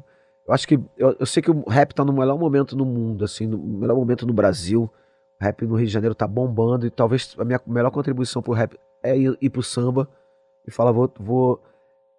Eu 0.47 0.53
acho 0.53 0.67
que 0.67 0.75
eu, 0.97 1.15
eu 1.19 1.25
sei 1.25 1.41
que 1.41 1.51
o 1.51 1.67
rap 1.69 1.93
tá 1.93 2.03
no 2.03 2.13
melhor 2.13 2.37
momento 2.37 2.75
no 2.75 2.85
mundo, 2.85 3.23
assim, 3.23 3.45
no 3.47 3.57
melhor 3.57 3.95
momento 3.95 4.25
no 4.25 4.33
Brasil. 4.33 4.83
O 5.39 5.43
rap 5.43 5.65
no 5.65 5.75
Rio 5.75 5.87
de 5.87 5.93
Janeiro 5.93 6.15
tá 6.15 6.27
bombando 6.27 6.85
e 6.85 6.89
talvez 6.91 7.35
a 7.37 7.43
minha 7.45 7.59
melhor 7.65 7.91
contribuição 7.91 8.41
pro 8.41 8.53
rap 8.53 8.77
é 9.03 9.17
ir, 9.17 9.37
ir 9.41 9.49
pro 9.49 9.63
samba 9.63 10.07
e 10.67 10.71
falar, 10.71 10.91
vou. 10.91 11.11
vou 11.19 11.61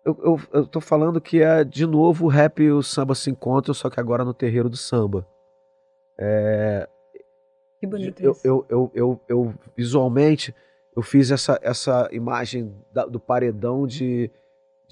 eu, 0.05 0.19
eu, 0.25 0.41
eu 0.53 0.67
tô 0.67 0.81
falando 0.81 1.21
que 1.21 1.41
é 1.43 1.63
de 1.63 1.87
novo 1.87 2.25
o 2.25 2.29
rap 2.29 2.61
e 2.63 2.71
o 2.73 2.83
samba 2.83 3.15
se 3.15 3.31
encontram, 3.31 3.73
só 3.75 3.89
que 3.89 4.01
agora 4.01 4.25
no 4.25 4.35
terreiro 4.35 4.69
do 4.69 4.77
samba. 4.77 5.25
É, 6.19 6.89
Que 7.81 7.87
bonito 7.87 8.21
eu, 8.21 8.33
isso. 8.33 8.47
eu, 8.47 8.67
eu, 8.69 8.91
eu, 8.95 9.21
eu, 9.29 9.55
visualmente 9.77 10.55
eu 10.97 11.03
fiz 11.03 11.31
essa, 11.31 11.59
essa 11.63 12.09
imagem 12.13 12.75
da- 12.93 13.07
do 13.07 13.19
paredão 13.19 13.87
de, 13.87 14.31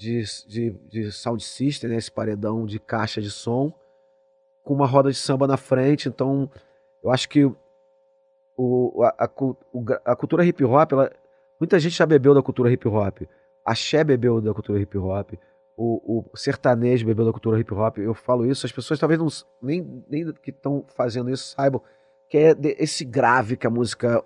de, 0.01 0.23
de, 0.47 0.71
de 0.89 1.11
sound 1.11 1.43
system, 1.43 1.91
né? 1.91 1.95
esse 1.95 2.11
paredão 2.11 2.65
de 2.65 2.79
caixa 2.79 3.21
de 3.21 3.29
som, 3.29 3.71
com 4.63 4.73
uma 4.73 4.87
roda 4.87 5.11
de 5.11 5.17
samba 5.17 5.45
na 5.45 5.57
frente. 5.57 6.09
Então, 6.09 6.49
eu 7.03 7.11
acho 7.11 7.29
que 7.29 7.45
o, 8.57 9.03
a, 9.03 9.25
a, 9.25 10.11
a 10.11 10.15
cultura 10.15 10.43
hip 10.43 10.63
hop, 10.63 10.91
ela, 10.91 11.11
muita 11.59 11.79
gente 11.79 11.95
já 11.95 12.05
bebeu 12.05 12.33
da 12.33 12.41
cultura 12.41 12.71
hip 12.71 12.87
hop. 12.87 13.21
Axé 13.63 14.03
bebeu 14.03 14.41
da 14.41 14.53
cultura 14.55 14.79
hip 14.79 14.97
hop. 14.97 15.33
O, 15.77 16.25
o 16.31 16.37
sertanejo 16.37 17.05
bebeu 17.05 17.25
da 17.25 17.31
cultura 17.31 17.59
hip 17.59 17.71
hop. 17.71 17.99
Eu 17.99 18.15
falo 18.15 18.45
isso, 18.45 18.65
as 18.65 18.71
pessoas 18.71 18.99
talvez 18.99 19.19
não, 19.19 19.27
nem, 19.61 20.03
nem 20.09 20.33
que 20.33 20.49
estão 20.49 20.83
fazendo 20.95 21.29
isso 21.29 21.53
saibam 21.55 21.81
que 22.27 22.37
é 22.37 22.55
esse 22.79 23.03
grave 23.03 23.57
que 23.57 23.67
a 23.67 23.69
música 23.69 24.23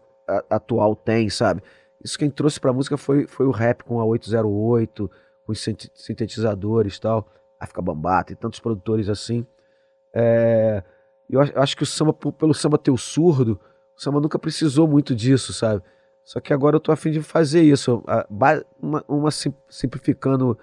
atual 0.48 0.96
tem, 0.96 1.28
sabe? 1.28 1.64
Isso 2.04 2.20
quem 2.20 2.30
trouxe 2.30 2.60
pra 2.60 2.72
música 2.72 2.98
foi, 2.98 3.26
foi 3.26 3.48
o 3.48 3.52
rap 3.52 3.84
com 3.84 4.00
a 4.00 4.06
808, 4.06 5.10
com 5.46 5.52
os 5.52 5.62
sinte- 5.62 5.92
sintetizadores 5.94 6.96
e 6.98 7.02
tal, 7.02 7.28
África 7.60 7.82
Bambata 7.82 8.34
e 8.34 8.36
tantos 8.36 8.60
produtores 8.60 9.08
assim. 9.10 9.46
É, 10.14 10.84
eu 11.30 11.40
acho- 11.42 11.76
que 11.78 11.84
o 11.84 11.86
samba, 11.86 12.14
pelo 12.14 12.54
samba 12.54 12.78
ter 12.78 12.92
o 12.92 12.98
surdo, 12.98 13.60
o 13.98 14.02
samba 14.02 14.20
nunca 14.20 14.40
precisou 14.40 14.88
muito 14.88 15.16
disso, 15.16 15.54
sabe? 15.54 15.82
Só 16.24 16.40
que 16.40 16.52
agora 16.54 16.76
eu 16.76 16.80
tô 16.80 16.92
afim 16.92 17.12
de 17.12 17.22
fazer 17.22 17.62
isso. 17.62 18.04
Uma, 18.82 19.04
uma 19.08 19.32
sim- 19.32 19.54
simplificando 19.70 20.58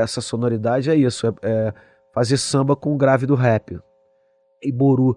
essa 0.00 0.20
sonoridade 0.22 0.88
é 0.90 0.94
isso, 0.96 1.26
é, 1.26 1.32
é 1.42 1.74
fazer 2.14 2.38
samba 2.38 2.74
com 2.74 2.94
o 2.94 2.96
grave 2.96 3.26
do 3.26 3.34
rap. 3.34 3.78
E 4.62 4.72
Boru, 4.72 5.16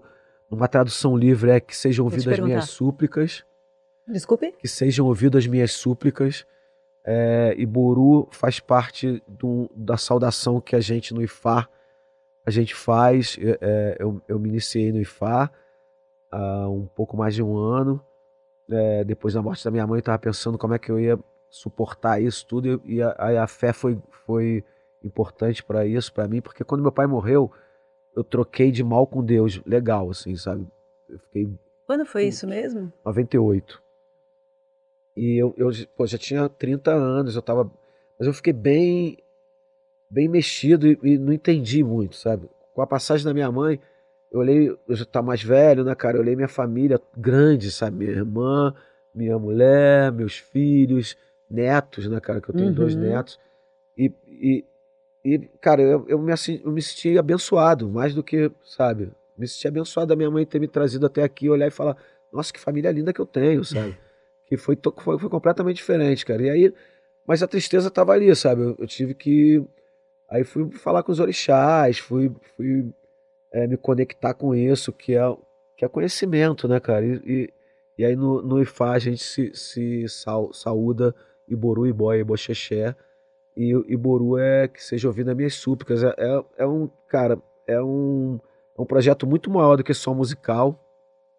numa 0.50 0.68
tradução 0.68 1.16
livre, 1.16 1.50
é 1.50 1.58
que 1.60 1.74
sejam 1.74 2.04
ouvidas 2.04 2.38
minhas 2.38 2.68
súplicas 2.68 3.44
Desculpe? 4.06 4.52
que 4.52 4.68
sejam 4.68 5.06
ouvidas 5.06 5.44
as 5.44 5.46
minhas 5.46 5.72
súplicas. 5.72 6.44
É, 7.04 7.54
Boru 7.66 8.28
faz 8.30 8.60
parte 8.60 9.22
do- 9.26 9.68
da 9.74 9.96
saudação 9.96 10.60
que 10.60 10.76
a 10.76 10.80
gente 10.80 11.12
no 11.12 11.22
IFAR 11.22 11.68
a 12.46 12.50
gente 12.50 12.74
faz. 12.74 13.36
É, 13.60 13.96
eu, 13.98 14.20
eu 14.28 14.38
me 14.38 14.48
iniciei 14.48 14.92
no 14.92 15.00
IFAR 15.00 15.52
há 16.30 16.68
um 16.68 16.86
pouco 16.86 17.16
mais 17.16 17.34
de 17.34 17.42
um 17.42 17.56
ano. 17.56 18.04
É, 18.70 19.04
depois 19.04 19.34
da 19.34 19.42
morte 19.42 19.64
da 19.64 19.70
minha 19.70 19.86
mãe, 19.86 19.96
eu 19.96 20.00
estava 20.00 20.18
pensando 20.18 20.56
como 20.58 20.74
é 20.74 20.78
que 20.78 20.90
eu 20.90 20.98
ia 20.98 21.18
suportar 21.50 22.20
isso 22.22 22.46
tudo. 22.46 22.80
E, 22.84 23.02
a, 23.02 23.42
a 23.42 23.46
fé 23.46 23.72
foi, 23.72 24.00
foi 24.26 24.64
importante 25.04 25.62
para 25.62 25.84
isso, 25.84 26.12
para 26.12 26.28
mim, 26.28 26.40
porque 26.40 26.64
quando 26.64 26.82
meu 26.82 26.92
pai 26.92 27.06
morreu, 27.06 27.50
eu 28.16 28.22
troquei 28.22 28.70
de 28.70 28.82
mal 28.84 29.06
com 29.06 29.24
Deus. 29.24 29.60
Legal, 29.66 30.10
assim, 30.10 30.36
sabe? 30.36 30.66
Eu 31.08 31.18
fiquei 31.18 31.48
Quando 31.86 32.06
foi 32.06 32.24
isso 32.24 32.46
mesmo? 32.46 32.92
98. 33.04 33.81
E 35.16 35.36
eu, 35.40 35.54
eu 35.56 35.70
pô, 35.96 36.06
já 36.06 36.18
tinha 36.18 36.48
30 36.48 36.92
anos, 36.92 37.36
eu 37.36 37.42
tava. 37.42 37.70
Mas 38.18 38.26
eu 38.28 38.34
fiquei 38.34 38.52
bem. 38.52 39.18
bem 40.10 40.28
mexido 40.28 40.86
e, 40.86 40.98
e 41.02 41.18
não 41.18 41.32
entendi 41.32 41.82
muito, 41.82 42.16
sabe? 42.16 42.48
Com 42.74 42.82
a 42.82 42.86
passagem 42.86 43.24
da 43.24 43.34
minha 43.34 43.50
mãe, 43.50 43.80
eu 44.30 44.40
olhei, 44.40 44.70
eu 44.88 44.96
já 44.96 45.04
tá 45.04 45.22
mais 45.22 45.42
velho, 45.42 45.84
né, 45.84 45.94
cara? 45.94 46.16
Eu 46.16 46.22
olhei 46.22 46.36
minha 46.36 46.48
família 46.48 47.00
grande, 47.16 47.70
sabe? 47.70 47.98
Minha 47.98 48.10
irmã, 48.12 48.74
minha 49.14 49.38
mulher, 49.38 50.10
meus 50.12 50.38
filhos, 50.38 51.16
netos, 51.50 52.06
né, 52.08 52.20
cara? 52.20 52.40
Que 52.40 52.50
eu 52.50 52.54
tenho 52.54 52.72
dois 52.72 52.94
Uhum. 52.94 53.02
netos. 53.02 53.38
E, 53.96 54.10
e, 54.26 54.64
e, 55.24 55.38
cara, 55.60 55.82
eu, 55.82 56.06
eu, 56.08 56.18
me, 56.18 56.32
eu 56.64 56.72
me 56.72 56.82
senti 56.82 57.18
abençoado, 57.18 57.88
mais 57.90 58.14
do 58.14 58.22
que, 58.22 58.50
sabe? 58.64 59.12
Me 59.36 59.46
senti 59.46 59.68
abençoado 59.68 60.08
da 60.08 60.16
minha 60.16 60.30
mãe 60.30 60.46
ter 60.46 60.58
me 60.60 60.68
trazido 60.68 61.06
até 61.06 61.22
aqui, 61.22 61.48
olhar 61.50 61.66
e 61.68 61.70
falar, 61.70 61.96
nossa, 62.32 62.52
que 62.52 62.58
família 62.60 62.90
linda 62.90 63.12
que 63.12 63.20
eu 63.20 63.26
tenho, 63.26 63.64
sabe? 63.64 63.94
Que 64.52 64.58
foi, 64.58 64.78
foi, 64.98 65.18
foi 65.18 65.30
completamente 65.30 65.76
diferente, 65.76 66.26
cara. 66.26 66.42
E 66.42 66.50
aí, 66.50 66.74
mas 67.26 67.42
a 67.42 67.48
tristeza 67.48 67.90
tava 67.90 68.12
ali, 68.12 68.36
sabe? 68.36 68.60
Eu, 68.60 68.76
eu 68.80 68.86
tive 68.86 69.14
que. 69.14 69.64
Aí 70.28 70.44
fui 70.44 70.70
falar 70.72 71.02
com 71.02 71.10
os 71.10 71.20
orixás, 71.20 71.98
fui, 71.98 72.30
fui 72.54 72.92
é, 73.50 73.66
me 73.66 73.78
conectar 73.78 74.34
com 74.34 74.54
isso, 74.54 74.92
que 74.92 75.14
é, 75.16 75.22
que 75.74 75.86
é 75.86 75.88
conhecimento, 75.88 76.68
né, 76.68 76.78
cara? 76.80 77.02
E, 77.02 77.14
e, 77.24 77.52
e 77.96 78.04
aí 78.04 78.14
no, 78.14 78.42
no 78.42 78.60
Ifá 78.60 78.92
a 78.92 78.98
gente 78.98 79.24
se, 79.24 79.54
se 79.54 80.06
sau- 80.06 80.52
saúda 80.52 81.14
Iboru, 81.48 81.86
Ibói, 81.86 82.20
Iboxexé. 82.20 82.94
E 83.56 83.70
Iboru 83.88 84.36
é 84.36 84.68
que 84.68 84.84
seja 84.84 85.08
ouvido 85.08 85.30
as 85.30 85.36
minhas 85.36 85.54
súplicas. 85.54 86.04
É, 86.04 86.14
é, 86.18 86.44
é 86.58 86.66
um, 86.66 86.90
cara, 87.08 87.40
é 87.66 87.82
um, 87.82 88.38
é 88.76 88.82
um 88.82 88.84
projeto 88.86 89.26
muito 89.26 89.50
maior 89.50 89.76
do 89.76 89.84
que 89.84 89.94
só 89.94 90.12
musical. 90.12 90.78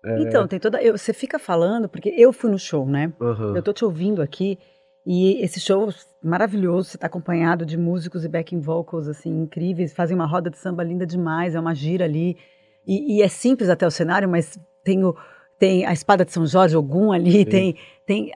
É, 0.05 0.21
Então, 0.21 0.47
tem 0.47 0.59
toda. 0.59 0.81
eu- 0.81 0.97
você 0.97 1.13
fica 1.13 1.39
falando, 1.39 1.87
porque 1.87 2.09
eu 2.17 2.33
fui 2.33 2.49
no 2.51 2.59
show, 2.59 2.85
né? 2.85 3.13
aham. 3.21 3.55
Eu 3.55 3.63
tô 3.63 3.71
te 3.71 3.85
ouvindo 3.85 4.21
aqui 4.21 4.59
e 5.05 5.41
esse 5.43 5.59
show 5.59 5.89
maravilhoso, 6.21 6.89
você 6.89 6.97
tá 6.97 7.07
acompanhado 7.07 7.65
de 7.65 7.77
músicos 7.77 8.23
e 8.23 8.29
backing 8.29 8.59
vocals 8.59 9.07
assim 9.07 9.29
incríveis, 9.43 9.93
fazem 9.93 10.15
uma 10.15 10.25
roda 10.25 10.49
de 10.49 10.57
samba 10.57 10.83
linda 10.83 11.05
demais, 11.05 11.55
é 11.55 11.59
uma 11.59 11.73
gira 11.75 12.05
ali. 12.05 12.37
E, 12.85 13.17
e 13.17 13.21
é 13.21 13.27
simples 13.27 13.69
até 13.69 13.85
o 13.87 13.91
cenário, 13.91 14.27
mas 14.27 14.59
tem, 14.83 15.03
o, 15.05 15.15
tem 15.57 15.85
a 15.85 15.93
espada 15.93 16.25
de 16.25 16.31
São 16.33 16.45
Jorge, 16.45 16.75
Ogum 16.75 17.11
ali, 17.11 17.39
Sim. 17.39 17.45
tem, 17.45 17.75
tem 18.05 18.31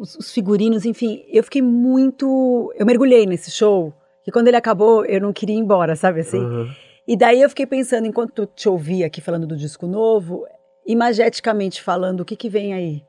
os, 0.00 0.16
os 0.16 0.32
figurinos, 0.32 0.84
enfim. 0.84 1.24
Eu 1.28 1.44
fiquei 1.44 1.62
muito. 1.62 2.72
Eu 2.76 2.84
mergulhei 2.86 3.26
nesse 3.26 3.50
show, 3.50 3.92
que 4.24 4.30
quando 4.32 4.48
ele 4.48 4.56
acabou 4.56 5.04
eu 5.04 5.20
não 5.20 5.32
queria 5.32 5.54
ir 5.54 5.58
embora, 5.58 5.94
sabe 5.96 6.20
assim? 6.20 6.38
aham. 6.38 6.68
E 7.06 7.16
daí 7.16 7.42
eu 7.42 7.48
fiquei 7.48 7.66
pensando, 7.66 8.06
enquanto 8.06 8.46
te 8.46 8.68
ouvi 8.68 9.02
aqui 9.02 9.20
falando 9.20 9.44
do 9.46 9.56
disco 9.56 9.88
novo, 9.88 10.46
imageticamente 10.86 11.82
falando, 11.82 12.20
o 12.20 12.24
que 12.24 12.36
que 12.36 12.48
vem 12.48 12.72
aí? 12.74 13.04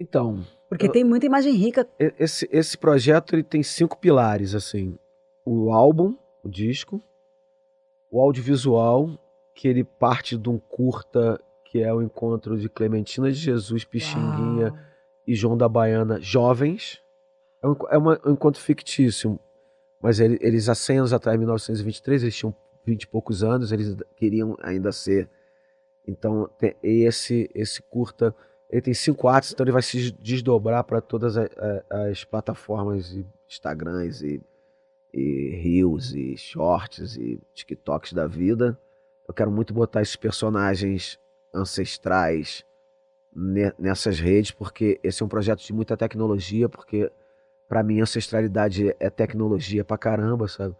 Então, 0.00 0.44
Porque 0.68 0.86
Eu- 0.86 0.92
tem 0.92 1.04
muita 1.04 1.26
imagem 1.26 1.52
rica. 1.54 1.86
Esse, 1.98 2.48
esse 2.50 2.78
projeto 2.78 3.34
ele 3.34 3.42
tem 3.42 3.62
cinco 3.62 3.98
pilares, 3.98 4.54
assim. 4.54 4.98
O 5.44 5.70
álbum, 5.70 6.16
o 6.42 6.48
disco, 6.48 6.98
o 8.10 8.20
audiovisual, 8.20 9.10
que 9.54 9.68
ele 9.68 9.84
parte 9.84 10.36
de 10.36 10.48
um 10.48 10.58
curta 10.58 11.38
que 11.66 11.82
é 11.82 11.92
o 11.92 12.00
encontro 12.02 12.58
de 12.58 12.68
Clementina 12.70 13.30
de 13.30 13.38
Jesus, 13.38 13.84
Pixinguinha 13.84 14.68
Uau. 14.70 14.78
e 15.26 15.34
João 15.34 15.56
da 15.58 15.68
Baiana, 15.68 16.18
jovens. 16.20 17.00
É 17.62 17.68
um, 17.68 17.76
é 17.90 17.98
uma- 17.98 18.20
um 18.26 18.32
encontro 18.32 18.60
fictício, 18.60 19.38
mas 20.00 20.20
ele- 20.20 20.38
eles 20.40 20.68
há 20.70 20.74
100 20.74 20.98
anos 20.98 21.12
atrás, 21.12 21.34
em 21.36 21.38
1923, 21.38 22.22
eles 22.22 22.36
tinham 22.36 22.54
20 22.84 23.02
e 23.02 23.06
poucos 23.06 23.42
anos, 23.44 23.72
eles 23.72 23.94
queriam 24.16 24.56
ainda 24.62 24.90
ser. 24.90 25.28
Então, 26.06 26.50
esse, 26.82 27.48
esse 27.54 27.82
curta 27.82 28.34
ele 28.70 28.82
tem 28.82 28.94
cinco 28.94 29.28
atos, 29.28 29.52
então 29.52 29.64
ele 29.64 29.72
vai 29.72 29.82
se 29.82 30.12
desdobrar 30.12 30.82
para 30.84 31.00
todas 31.00 31.36
a- 31.36 31.48
a- 31.90 32.08
as 32.08 32.24
plataformas 32.24 33.12
e 33.12 33.26
Instagrams 33.46 34.22
e, 34.22 34.40
e 35.12 35.50
Reels 35.62 36.14
e 36.14 36.36
Shorts 36.36 37.16
e 37.16 37.40
TikToks 37.54 38.14
da 38.14 38.26
vida. 38.26 38.78
Eu 39.28 39.34
quero 39.34 39.50
muito 39.50 39.74
botar 39.74 40.00
esses 40.02 40.16
personagens 40.16 41.18
ancestrais 41.54 42.64
ne- 43.34 43.72
nessas 43.78 44.18
redes, 44.18 44.50
porque 44.50 44.98
esse 45.02 45.22
é 45.22 45.26
um 45.26 45.28
projeto 45.28 45.60
de 45.64 45.72
muita 45.72 45.96
tecnologia, 45.96 46.68
porque 46.68 47.10
para 47.68 47.82
mim 47.82 48.00
ancestralidade 48.00 48.94
é 48.98 49.10
tecnologia 49.10 49.84
pra 49.84 49.98
caramba, 49.98 50.48
sabe? 50.48 50.74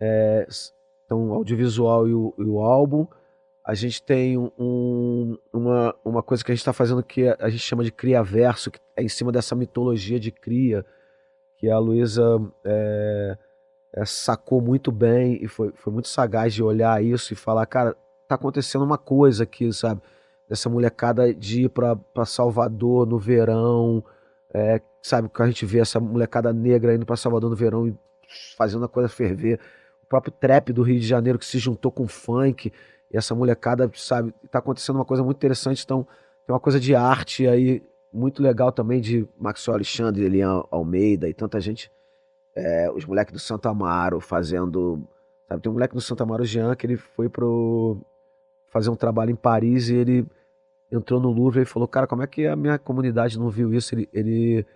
É, 0.00 0.46
então, 1.04 1.32
audiovisual 1.32 2.08
e 2.08 2.14
o, 2.14 2.34
e 2.38 2.44
o 2.44 2.60
álbum. 2.60 3.06
A 3.64 3.74
gente 3.74 4.02
tem 4.02 4.36
um- 4.36 5.38
uma, 5.52 5.94
uma 6.04 6.22
coisa 6.22 6.44
que 6.44 6.52
a 6.52 6.54
gente 6.54 6.60
está 6.60 6.72
fazendo 6.72 7.02
que 7.02 7.26
a 7.38 7.48
gente 7.48 7.62
chama 7.62 7.82
de 7.82 7.90
Criaverso, 7.90 8.70
que 8.70 8.78
é 8.96 9.02
em 9.02 9.08
cima 9.08 9.32
dessa 9.32 9.54
mitologia 9.54 10.20
de 10.20 10.30
cria, 10.30 10.84
que 11.56 11.70
a 11.70 11.78
Luísa 11.78 12.22
é, 12.62 13.38
é, 13.94 14.04
sacou 14.04 14.60
muito 14.60 14.92
bem 14.92 15.38
e 15.42 15.48
foi, 15.48 15.72
foi 15.74 15.92
muito 15.92 16.08
sagaz 16.08 16.52
de 16.52 16.62
olhar 16.62 17.02
isso 17.02 17.32
e 17.32 17.36
falar, 17.36 17.64
cara, 17.64 17.96
tá 18.28 18.34
acontecendo 18.34 18.84
uma 18.84 18.98
coisa 18.98 19.44
aqui, 19.44 19.72
sabe? 19.72 20.02
Dessa 20.46 20.68
molecada 20.68 21.32
de 21.32 21.62
ir 21.62 21.68
para 21.70 21.96
Salvador 22.26 23.06
no 23.06 23.18
verão, 23.18 24.04
é, 24.52 24.78
sabe? 25.02 25.30
Que 25.30 25.42
a 25.42 25.46
gente 25.46 25.64
vê 25.64 25.78
essa 25.78 25.98
molecada 25.98 26.52
negra 26.52 26.94
indo 26.94 27.06
para 27.06 27.16
Salvador 27.16 27.48
no 27.48 27.56
verão 27.56 27.88
e 27.88 27.96
fazendo 28.58 28.84
a 28.84 28.88
coisa 28.88 29.08
ferver. 29.08 29.58
O 30.02 30.06
próprio 30.06 30.32
trap 30.38 30.70
do 30.70 30.82
Rio 30.82 31.00
de 31.00 31.06
Janeiro 31.06 31.38
que 31.38 31.46
se 31.46 31.58
juntou 31.58 31.90
com 31.90 32.02
o 32.04 32.08
funk. 32.08 32.70
E 33.12 33.16
essa 33.16 33.34
molecada, 33.34 33.90
sabe, 33.94 34.34
tá 34.50 34.58
acontecendo 34.58 34.96
uma 34.96 35.04
coisa 35.04 35.22
muito 35.22 35.36
interessante. 35.36 35.84
Então, 35.84 36.06
tem 36.46 36.54
uma 36.54 36.60
coisa 36.60 36.80
de 36.80 36.94
arte 36.94 37.46
aí 37.46 37.82
muito 38.12 38.42
legal 38.42 38.70
também 38.70 39.00
de 39.00 39.28
Maxwell 39.38 39.76
Alexandre, 39.76 40.24
Elian 40.24 40.62
Almeida 40.70 41.28
e 41.28 41.34
tanta 41.34 41.60
gente. 41.60 41.90
é, 42.56 42.90
os 42.90 43.04
moleques 43.04 43.32
do 43.32 43.38
Santa 43.38 43.68
Amaro 43.70 44.20
fazendo. 44.20 45.02
Sabe, 45.48 45.60
tem 45.62 45.70
um 45.70 45.74
moleque 45.74 45.94
do 45.94 46.00
Santa 46.00 46.22
Amaro, 46.22 46.44
Jean, 46.44 46.74
que 46.76 46.86
ele 46.86 46.96
foi 46.96 47.28
pro. 47.28 48.00
fazer 48.72 48.90
um 48.90 48.96
trabalho 48.96 49.30
em 49.30 49.36
Paris 49.36 49.88
e 49.88 49.96
ele 49.96 50.26
entrou 50.90 51.20
no 51.20 51.30
Louvre 51.30 51.62
e 51.62 51.66
falou: 51.66 51.88
Cara, 51.88 52.06
como 52.06 52.22
é 52.22 52.26
que 52.26 52.46
a 52.46 52.56
minha 52.56 52.78
comunidade 52.78 53.38
não 53.38 53.50
viu 53.50 53.74
isso? 53.74 53.94
Ele, 53.94 54.08
ele, 54.12 54.66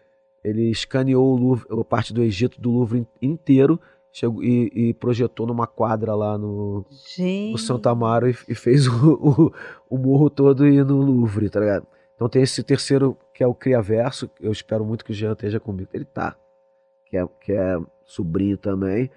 ele 0.44 0.70
escaneou 0.70 1.32
o 1.32 1.36
Louvre, 1.36 1.66
a 1.70 1.84
parte 1.84 2.12
do 2.12 2.22
Egito 2.22 2.60
do 2.60 2.70
Louvre 2.70 3.06
inteiro 3.22 3.80
chegou, 4.12 4.42
e, 4.42 4.70
e 4.74 4.94
projetou 4.94 5.46
numa 5.46 5.66
quadra 5.66 6.14
lá 6.14 6.36
no, 6.36 6.84
Gente. 7.16 7.52
no 7.52 7.58
Santa 7.58 7.90
Amaro 7.90 8.28
e, 8.28 8.36
e 8.48 8.54
fez 8.54 8.86
o, 8.86 9.52
o, 9.90 9.96
o 9.96 9.98
morro 9.98 10.28
todo 10.30 10.66
e 10.66 10.82
no 10.82 11.00
Louvre, 11.00 11.48
tá 11.48 11.60
ligado? 11.60 11.86
Então 12.14 12.28
tem 12.28 12.42
esse 12.42 12.62
terceiro 12.62 13.16
que 13.32 13.44
é 13.44 13.46
o 13.46 13.54
Criaverso, 13.54 14.28
eu 14.40 14.50
espero 14.50 14.84
muito 14.84 15.04
que 15.04 15.12
o 15.12 15.14
Jean 15.14 15.32
esteja 15.32 15.60
comigo. 15.60 15.88
Ele 15.94 16.04
tá, 16.04 16.36
que 17.06 17.16
é, 17.16 17.24
que 17.40 17.52
é 17.52 17.78
sobrinho 18.04 18.58
também. 18.58 19.10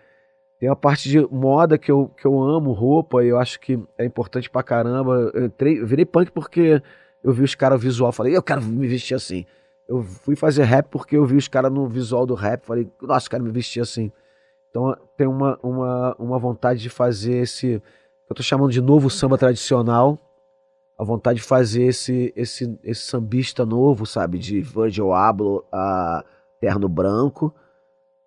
Tem 0.60 0.69
a 0.69 0.75
parte 0.75 1.10
de 1.10 1.19
moda 1.32 1.75
que 1.80 1.91
eu, 1.91 2.10
que 2.10 2.27
eu 2.27 2.39
amo, 2.39 2.71
roupa, 2.71 3.23
e 3.23 3.30
eu 3.30 3.39
acho 3.39 3.60
que 3.60 3.80
é 3.97 4.06
importante 4.06 4.47
pra 4.47 4.62
caramba. 4.62 5.32
Eu, 5.34 5.45
entrei, 5.45 5.84
virei 5.84 6.06
punk 6.06 6.32
porque 6.32 6.80
eu 7.23 7.34
vi 7.34 7.43
os 7.43 7.56
caras 7.56 7.82
visual, 7.82 8.12
falei, 8.12 8.38
eu 8.38 8.43
quero 8.43 8.62
me 8.62 8.88
vestir 8.88 9.15
assim. 9.15 9.43
Eu 9.89 10.04
fui 10.04 10.36
fazer 10.36 10.63
rap 10.63 10.88
porque 10.91 11.17
eu 11.17 11.25
vi 11.25 11.36
os 11.36 11.47
caras 11.47 11.71
no 11.71 11.88
visual 11.88 12.27
do 12.27 12.36
rap, 12.36 12.63
falei, 12.63 12.88
nossa, 13.01 13.25
eu 13.25 13.32
quero 13.32 13.43
me 13.43 13.49
vestir 13.49 13.82
assim. 13.82 14.12
Então 14.71 14.97
tem 15.17 15.27
uma, 15.27 15.60
uma, 15.62 16.15
uma 16.17 16.39
vontade 16.39 16.81
de 16.81 16.89
fazer 16.89 17.34
esse. 17.34 17.81
Eu 18.27 18.36
tô 18.36 18.41
chamando 18.41 18.71
de 18.71 18.81
novo 18.81 19.10
samba 19.10 19.38
tradicional. 19.38 20.17
A 20.97 21.03
vontade 21.03 21.39
de 21.39 21.45
fazer 21.45 21.84
esse, 21.84 22.31
esse, 22.36 22.79
esse 22.84 23.01
sambista 23.01 23.65
novo, 23.65 24.05
sabe? 24.05 24.38
De 24.39 24.62
Virgil 24.62 25.12
Abloh 25.12 25.65
a 25.71 26.23
Terno 26.60 26.88
Branco. 26.88 27.53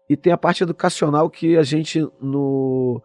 E 0.09 0.17
tem 0.17 0.33
a 0.33 0.37
parte 0.37 0.63
educacional 0.63 1.31
que 1.31 1.57
a 1.57 1.63
gente, 1.63 2.01
no, 2.21 3.01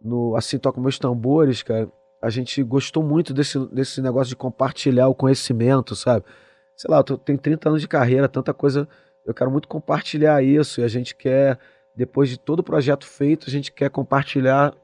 no 0.00 0.34
Assim 0.34 0.58
Toca 0.58 0.80
Meus 0.80 0.98
Tambores, 0.98 1.62
cara, 1.62 1.88
a 2.20 2.28
gente 2.28 2.62
gostou 2.62 3.02
muito 3.02 3.32
desse, 3.32 3.58
desse 3.68 4.02
negócio 4.02 4.30
de 4.30 4.36
compartilhar 4.36 5.06
o 5.08 5.14
conhecimento, 5.14 5.94
sabe? 5.94 6.24
Sei 6.76 6.90
lá, 6.90 6.98
eu 6.98 7.04
tô, 7.04 7.18
tenho 7.18 7.38
30 7.38 7.68
anos 7.68 7.80
de 7.80 7.88
carreira, 7.88 8.28
tanta 8.28 8.52
coisa. 8.52 8.88
Eu 9.24 9.34
quero 9.34 9.50
muito 9.50 9.68
compartilhar 9.68 10.42
isso 10.42 10.80
e 10.80 10.84
a 10.84 10.88
gente 10.88 11.14
quer 11.14 11.58
depois 12.00 12.30
de 12.30 12.38
todo 12.38 12.60
o 12.60 12.64
projeto 12.64 13.06
feito, 13.06 13.44
a 13.46 13.50
gente 13.50 13.70
quer 13.70 13.90
compartilhar. 13.90 14.74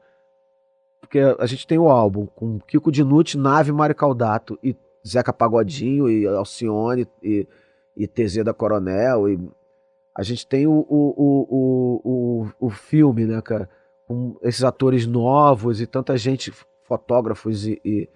Porque 1.01 1.19
a 1.19 1.45
gente 1.47 1.65
tem 1.65 1.79
o 1.79 1.89
álbum 1.89 2.27
com 2.27 2.59
Kiko 2.59 2.91
Dinucci, 2.91 3.39
Nave, 3.39 3.71
Mário 3.71 3.95
Caldato 3.95 4.59
e 4.61 4.75
Zeca 5.05 5.33
Pagodinho 5.33 6.07
e 6.07 6.27
Alcione 6.27 7.07
e, 7.23 7.47
e 7.95 8.07
TZ 8.07 8.43
da 8.43 8.53
Coronel. 8.53 9.29
E 9.29 9.39
a 10.13 10.21
gente 10.21 10.45
tem 10.45 10.67
o, 10.67 10.85
o, 10.87 11.13
o, 11.17 12.01
o, 12.03 12.67
o, 12.67 12.69
filme, 12.69 13.25
né, 13.25 13.41
cara? 13.41 13.67
Com 14.05 14.37
esses 14.43 14.63
atores 14.63 15.07
novos 15.07 15.81
e 15.81 15.87
tanta 15.87 16.15
gente, 16.17 16.53
fotógrafos 16.83 17.65
e, 17.65 17.81
e, 17.83 18.07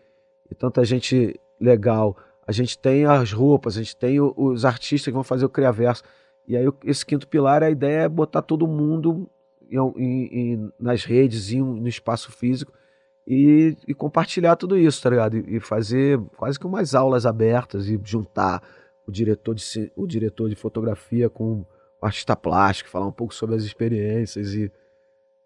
e 0.51 0.53
tanta 0.53 0.85
gente 0.85 1.39
legal. 1.59 2.15
A 2.45 2.51
gente 2.51 2.77
tem 2.77 3.05
as 3.05 3.31
roupas, 3.31 3.77
a 3.77 3.81
gente 3.81 3.95
tem 3.95 4.21
os 4.21 4.63
artistas 4.63 5.05
que 5.05 5.15
vão 5.15 5.23
fazer 5.23 5.45
o 5.45 5.49
Criaverso. 5.49 6.03
E 6.47 6.57
aí 6.57 6.65
esse 6.85 7.05
quinto 7.05 7.27
pilar, 7.27 7.63
a 7.63 7.69
ideia 7.69 8.01
é 8.03 8.09
botar 8.09 8.41
todo 8.41 8.67
mundo 8.67 9.29
em- 9.69 9.77
em- 9.97 10.29
em- 10.53 10.71
nas 10.79 11.03
redes, 11.05 11.51
em 11.51 11.61
no 11.61 11.87
espaço 11.87 12.31
físico 12.31 12.73
e, 13.27 13.75
e 13.87 13.93
compartilhar 13.93 14.55
tudo 14.55 14.77
isso, 14.77 15.01
tá 15.01 15.09
ligado? 15.09 15.37
E, 15.37 15.57
e 15.57 15.59
fazer 15.59 16.19
quase 16.35 16.59
que 16.59 16.65
umas 16.65 16.93
aulas 16.95 17.25
abertas 17.25 17.87
e 17.87 17.99
juntar 18.03 18.61
o 19.07 19.11
diretor 19.11 19.55
de, 19.55 19.91
o 19.95 20.05
diretor 20.07 20.49
de 20.49 20.55
fotografia 20.55 21.29
com 21.29 21.63
o 22.01 22.05
artista 22.05 22.35
plástico, 22.35 22.89
falar 22.89 23.07
um 23.07 23.11
pouco 23.11 23.33
sobre 23.33 23.55
as 23.55 23.63
experiências 23.63 24.53
e, 24.53 24.71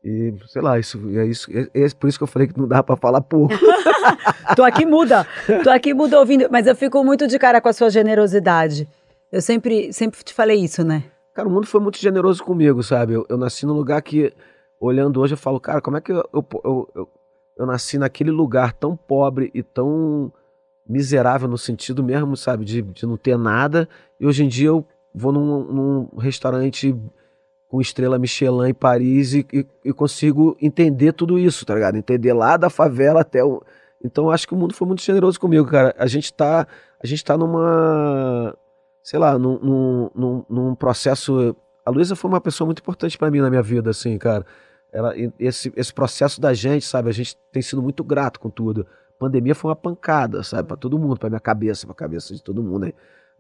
e 0.04 0.34
sei 0.48 0.62
lá, 0.62 0.80
isso, 0.80 1.00
é, 1.18 1.26
isso, 1.26 1.50
é, 1.52 1.68
é 1.74 1.90
por 2.00 2.08
isso 2.08 2.18
que 2.18 2.24
eu 2.24 2.28
falei 2.28 2.48
que 2.48 2.58
não 2.58 2.68
dá 2.68 2.82
pra 2.82 2.96
falar 2.96 3.22
pouco. 3.22 3.54
Tô 4.56 4.64
aqui 4.64 4.86
muda. 4.86 5.26
Tô 5.64 5.70
aqui 5.70 5.94
muda 5.94 6.20
ouvindo, 6.20 6.48
mas 6.52 6.68
eu 6.68 6.76
fico 6.76 7.04
muito 7.04 7.28
de 7.28 7.38
cara 7.40 7.60
com 7.60 7.68
a 7.68 7.74
sua 7.74 7.90
generosidade. 7.90 8.88
Eu 9.36 9.42
sempre, 9.42 9.92
sempre 9.92 10.24
te 10.24 10.34
falei 10.34 10.62
isso, 10.62 10.82
né? 10.82 11.04
Cara, 11.34 11.50
o 11.50 11.52
mundo 11.52 11.68
foi 11.68 11.82
muito 11.82 11.98
generoso 11.98 12.42
comigo, 12.42 12.82
sabe? 12.82 13.16
Eu, 13.16 13.26
eu 13.28 13.36
nasci 13.36 13.66
num 13.66 13.74
lugar 13.74 14.02
que, 14.02 14.32
olhando 14.80 15.20
hoje, 15.20 15.34
eu 15.34 15.38
falo, 15.38 15.60
cara, 15.60 15.82
como 15.82 15.98
é 15.98 16.00
que 16.00 16.14
eu, 16.14 16.24
eu, 16.34 16.48
eu, 16.64 16.90
eu, 16.96 17.10
eu 17.60 17.66
nasci 17.66 17.98
naquele 17.98 18.32
lugar 18.32 18.72
tão 18.72 18.96
pobre 18.96 19.52
e 19.54 19.62
tão 19.62 20.32
miserável 20.88 21.50
no 21.50 21.58
sentido 21.58 22.02
mesmo, 22.02 22.38
sabe? 22.38 22.64
De, 22.64 22.82
de 22.82 23.06
não 23.06 23.18
ter 23.18 23.38
nada. 23.38 23.90
E 24.22 24.26
hoje 24.26 24.46
em 24.46 24.48
dia 24.48 24.70
eu 24.70 24.86
vou 25.14 25.34
num, 25.34 25.66
num 25.66 26.18
restaurante 26.18 26.96
com 27.68 27.82
estrela 27.82 28.18
Michelin 28.18 28.70
em 28.70 28.74
Paris 28.74 29.34
e, 29.34 29.46
e, 29.52 29.68
e 29.84 29.92
consigo 29.92 30.56
entender 30.62 31.12
tudo 31.12 31.38
isso, 31.38 31.66
tá 31.66 31.76
ligado? 31.76 31.98
Entender 31.98 32.32
lá 32.32 32.56
da 32.56 32.70
favela 32.70 33.20
até 33.20 33.44
o. 33.44 33.62
Então 34.02 34.30
acho 34.30 34.48
que 34.48 34.54
o 34.54 34.58
mundo 34.58 34.74
foi 34.74 34.88
muito 34.88 35.02
generoso 35.02 35.38
comigo, 35.38 35.68
cara. 35.68 35.94
A 36.00 36.08
gente 36.08 36.34
tá, 36.34 36.66
a 37.04 37.06
gente 37.06 37.22
tá 37.22 37.38
numa 37.38 38.56
sei 39.06 39.20
lá, 39.20 39.38
num, 39.38 39.60
num, 39.60 40.10
num, 40.16 40.46
num 40.50 40.76
processo. 40.76 41.56
A 41.86 41.92
Luísa 41.92 42.16
foi 42.16 42.28
uma 42.28 42.42
pessoa 42.42 42.66
muito 42.66 42.80
importante 42.80 43.16
para 43.20 43.30
mim 43.30 43.40
na 43.40 43.52
minha 43.52 43.62
vida, 43.62 43.92
assim, 43.92 44.18
cara. 44.18 44.44
Ela, 44.92 45.14
esse, 45.38 45.72
esse 45.76 45.94
processo 45.94 46.42
da 46.42 46.56
gente, 46.56 46.84
sabe? 46.86 47.08
A 47.08 47.14
gente 47.14 47.38
tem 47.52 47.62
sido 47.62 47.84
muito 47.84 48.04
grato 48.04 48.40
com 48.40 48.50
tudo. 48.50 48.88
A 49.16 49.20
pandemia 49.20 49.54
foi 49.54 49.70
uma 49.70 49.76
pancada, 49.76 50.42
sabe? 50.42 50.68
Para 50.68 50.76
todo 50.78 50.98
mundo, 50.98 51.20
para 51.20 51.30
minha 51.30 51.40
cabeça, 51.40 51.86
para 51.86 51.94
cabeça 51.96 52.34
de 52.34 52.42
todo 52.42 52.64
mundo. 52.64 52.86
aí. 52.86 52.96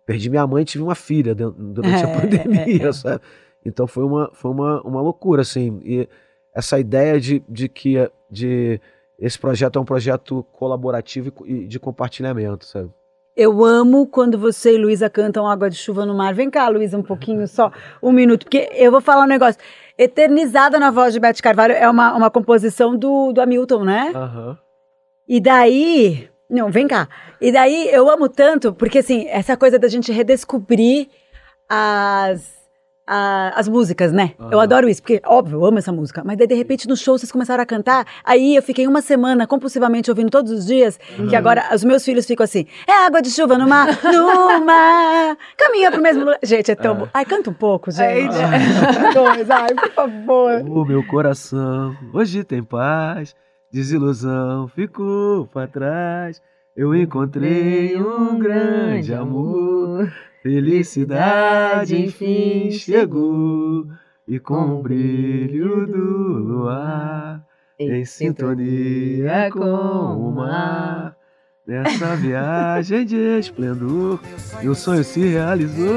Perdi 0.05 0.29
minha 0.29 0.45
mãe 0.45 0.61
e 0.61 0.65
tive 0.65 0.83
uma 0.83 0.93
filha 0.93 1.33
durante 1.33 2.03
a 2.03 2.07
pandemia, 2.21 2.93
sabe? 2.93 3.23
Então 3.65 3.87
foi 3.87 4.03
uma, 4.03 4.29
foi 4.33 4.51
uma, 4.51 4.81
uma 4.83 5.01
loucura, 5.01 5.41
assim. 5.41 5.81
E 5.83 6.07
essa 6.53 6.77
ideia 6.79 7.19
de, 7.19 7.43
de 7.49 7.67
que 7.67 7.95
de, 8.29 8.79
esse 9.17 9.39
projeto 9.39 9.79
é 9.79 9.81
um 9.81 9.85
projeto 9.85 10.43
colaborativo 10.53 11.31
co- 11.31 11.47
e 11.47 11.65
de 11.65 11.79
compartilhamento, 11.79 12.65
sabe? 12.67 12.91
Eu 13.35 13.65
amo 13.65 14.07
quando 14.07 14.37
você 14.37 14.75
e 14.75 14.77
Luísa 14.77 15.09
cantam 15.09 15.45
Água 15.45 15.69
de 15.69 15.75
Chuva 15.75 16.05
no 16.05 16.15
Mar. 16.15 16.33
Vem 16.33 16.49
cá, 16.49 16.69
Luísa, 16.69 16.97
um 16.97 17.03
pouquinho 17.03 17.45
só, 17.47 17.69
um 18.01 18.13
minuto, 18.13 18.45
porque 18.45 18.69
eu 18.73 18.91
vou 18.91 19.01
falar 19.01 19.23
um 19.23 19.27
negócio. 19.27 19.59
Eternizada 19.97 20.79
na 20.79 20.89
voz 20.89 21.13
de 21.13 21.19
Beth 21.19 21.41
Carvalho 21.41 21.73
é 21.73 21.89
uma, 21.89 22.13
uma 22.13 22.31
composição 22.31 22.95
do, 22.95 23.33
do 23.33 23.41
Hamilton, 23.41 23.83
né? 23.83 24.11
Aham. 24.15 24.57
E 25.27 25.41
daí. 25.41 26.29
Não, 26.49 26.69
vem 26.69 26.87
cá. 26.87 27.09
E 27.41 27.51
daí 27.51 27.89
eu 27.91 28.09
amo 28.09 28.29
tanto, 28.29 28.73
porque 28.73 28.99
assim, 28.99 29.27
essa 29.27 29.57
coisa 29.57 29.79
da 29.79 29.87
gente 29.87 30.11
redescobrir 30.11 31.07
as. 31.67 32.53
A- 33.07 33.53
as 33.55 33.67
músicas, 33.67 34.11
né? 34.11 34.31
Eu 34.39 34.45
Aham. 34.57 34.61
adoro 34.63 34.89
isso, 34.89 35.01
porque, 35.01 35.21
óbvio, 35.25 35.57
eu 35.59 35.65
amo 35.65 35.77
essa 35.77 35.91
música. 35.91 36.23
Mas 36.25 36.37
daí, 36.37 36.47
de 36.47 36.55
repente, 36.55 36.87
no 36.87 36.95
show, 36.97 37.17
vocês 37.17 37.31
começaram 37.31 37.61
a 37.61 37.65
cantar. 37.65 38.05
Aí 38.23 38.55
eu 38.55 38.61
fiquei 38.63 38.87
uma 38.87 39.01
semana 39.01 39.45
compulsivamente 39.45 40.09
ouvindo 40.09 40.29
todos 40.29 40.51
os 40.51 40.65
dias. 40.65 40.99
Que 41.29 41.35
agora 41.35 41.63
os 41.73 41.83
meus 41.83 42.03
filhos 42.03 42.25
ficam 42.25 42.43
assim: 42.43 42.65
é 42.87 43.05
água 43.05 43.21
de 43.21 43.29
chuva 43.29 43.57
no 43.57 43.67
mar, 43.67 43.87
no 44.03 44.65
mar, 44.65 45.37
caminha 45.57 45.91
pro 45.91 46.01
mesmo 46.01 46.21
lugar. 46.25 46.39
Gente, 46.43 46.71
é 46.71 46.75
tão 46.75 46.95
bom. 46.95 47.07
Ai, 47.13 47.25
canta 47.25 47.49
um 47.49 47.53
pouco, 47.53 47.91
gente. 47.91 48.35
Dois, 49.13 49.49
ai, 49.49 49.73
por 49.73 49.91
favor. 49.91 50.61
O 50.67 50.85
meu 50.85 51.05
coração 51.05 51.95
hoje 52.13 52.43
tem 52.43 52.63
paz, 52.63 53.35
desilusão 53.71 54.67
ficou 54.69 55.45
pra 55.47 55.67
trás. 55.67 56.41
Eu 56.75 56.93
encontrei 56.93 57.95
um 57.95 58.37
grande 58.37 59.13
amor, 59.13 60.11
felicidade 60.45 61.97
enfim 61.97 62.69
chegou. 62.69 63.87
E 64.27 64.39
com 64.39 64.79
o 64.79 64.81
brilho 64.83 65.87
do 65.87 65.97
luar, 65.97 67.43
em 67.79 68.05
sintonia 68.05 69.49
com 69.51 69.59
o 69.59 70.31
mar. 70.31 71.15
Nessa 71.65 72.15
viagem 72.15 73.05
de 73.05 73.39
esplendor, 73.39 74.19
meu 74.61 74.75
sonho 74.75 75.03
se 75.03 75.27
realizou. 75.27 75.95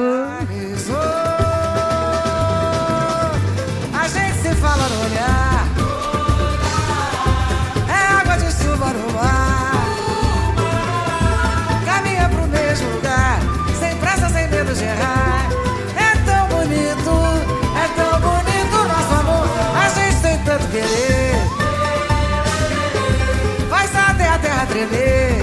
Tremer. 24.78 25.34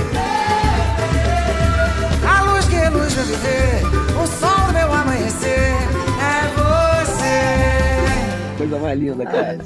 A 2.28 2.42
luz 2.44 2.66
que 2.66 2.90
luz 2.90 3.14
vai 3.14 3.26
viver. 3.26 3.82
O 4.22 4.28
sol 4.28 4.68
do 4.68 4.74
meu 4.74 4.94
amanhecer. 4.94 5.74
É 6.22 6.48
você. 6.56 8.58
Coisa 8.58 8.78
mais 8.80 9.00
linda, 9.00 9.26
cara. 9.26 9.58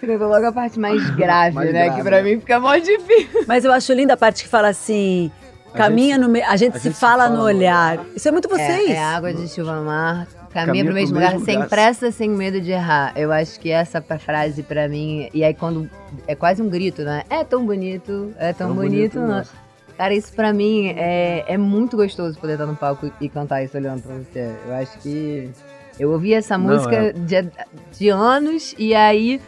Fica 0.00 0.16
logo 0.26 0.46
a 0.46 0.52
parte 0.52 0.78
mais 0.80 1.08
grave, 1.10 1.54
Mais 1.54 1.72
né? 1.72 1.84
grave, 1.84 1.96
que 1.96 2.02
pra 2.08 2.22
né? 2.22 2.22
mim 2.22 2.40
fica 2.40 2.58
mó 2.58 2.74
difícil. 2.76 3.44
Mas 3.46 3.64
eu 3.64 3.72
acho 3.72 3.92
linda 3.92 4.14
a 4.14 4.16
parte 4.16 4.42
que 4.42 4.48
fala 4.48 4.68
assim. 4.68 5.30
Caminha 5.74 6.18
no 6.18 6.28
meio. 6.28 6.44
A 6.48 6.56
gente 6.56 6.76
a 6.76 6.78
se 6.78 6.84
gente 6.84 6.94
se 6.94 7.00
fala 7.00 7.24
fala 7.24 7.36
no 7.36 7.42
olhar. 7.44 7.98
Isso 8.16 8.28
é 8.28 8.30
muito 8.32 8.48
vocês. 8.48 8.90
É, 8.90 8.94
é 8.94 8.98
água 9.04 9.32
de 9.32 9.48
chuva 9.48 9.76
no 9.76 9.84
mar. 9.84 10.26
Caminha, 10.52 10.66
Caminha 10.66 10.84
pro 10.84 10.92
pro 10.92 10.94
mesmo 10.94 11.14
mesmo 11.18 11.28
lugar, 11.32 11.44
sem 11.44 11.54
lugar. 11.56 11.68
pressa, 11.68 12.10
sem 12.10 12.30
medo 12.30 12.60
de 12.60 12.70
errar. 12.70 13.12
Eu 13.16 13.30
acho 13.30 13.60
que 13.60 13.70
essa 13.70 14.00
frase 14.00 14.62
pra 14.62 14.88
mim. 14.88 15.28
E 15.34 15.44
aí 15.44 15.52
quando. 15.54 15.88
É 16.26 16.34
quase 16.34 16.62
um 16.62 16.68
grito, 16.68 17.02
né? 17.02 17.22
É 17.28 17.44
tão 17.44 17.64
bonito, 17.66 18.32
é 18.38 18.52
tão, 18.52 18.68
Tão 18.68 18.76
bonito. 18.76 19.14
bonito, 19.14 19.18
não. 19.20 19.28
nossa. 19.38 19.52
Cara, 19.96 20.14
isso 20.14 20.32
pra 20.32 20.52
mim 20.52 20.94
é, 20.96 21.44
é 21.46 21.58
muito 21.58 21.96
gostoso 21.96 22.38
poder 22.38 22.52
estar 22.52 22.66
no 22.66 22.76
palco 22.76 23.10
e 23.20 23.28
cantar 23.28 23.62
isso 23.64 23.76
olhando 23.76 24.00
pra 24.02 24.14
você. 24.14 24.54
Eu 24.66 24.74
acho 24.74 24.98
que. 25.00 25.50
Eu 25.98 26.12
ouvi 26.12 26.32
essa 26.32 26.56
Não, 26.56 26.66
música 26.72 26.94
é. 26.94 27.12
de, 27.12 27.50
de 27.98 28.08
anos 28.08 28.72
e 28.78 28.94
aí 28.94 29.40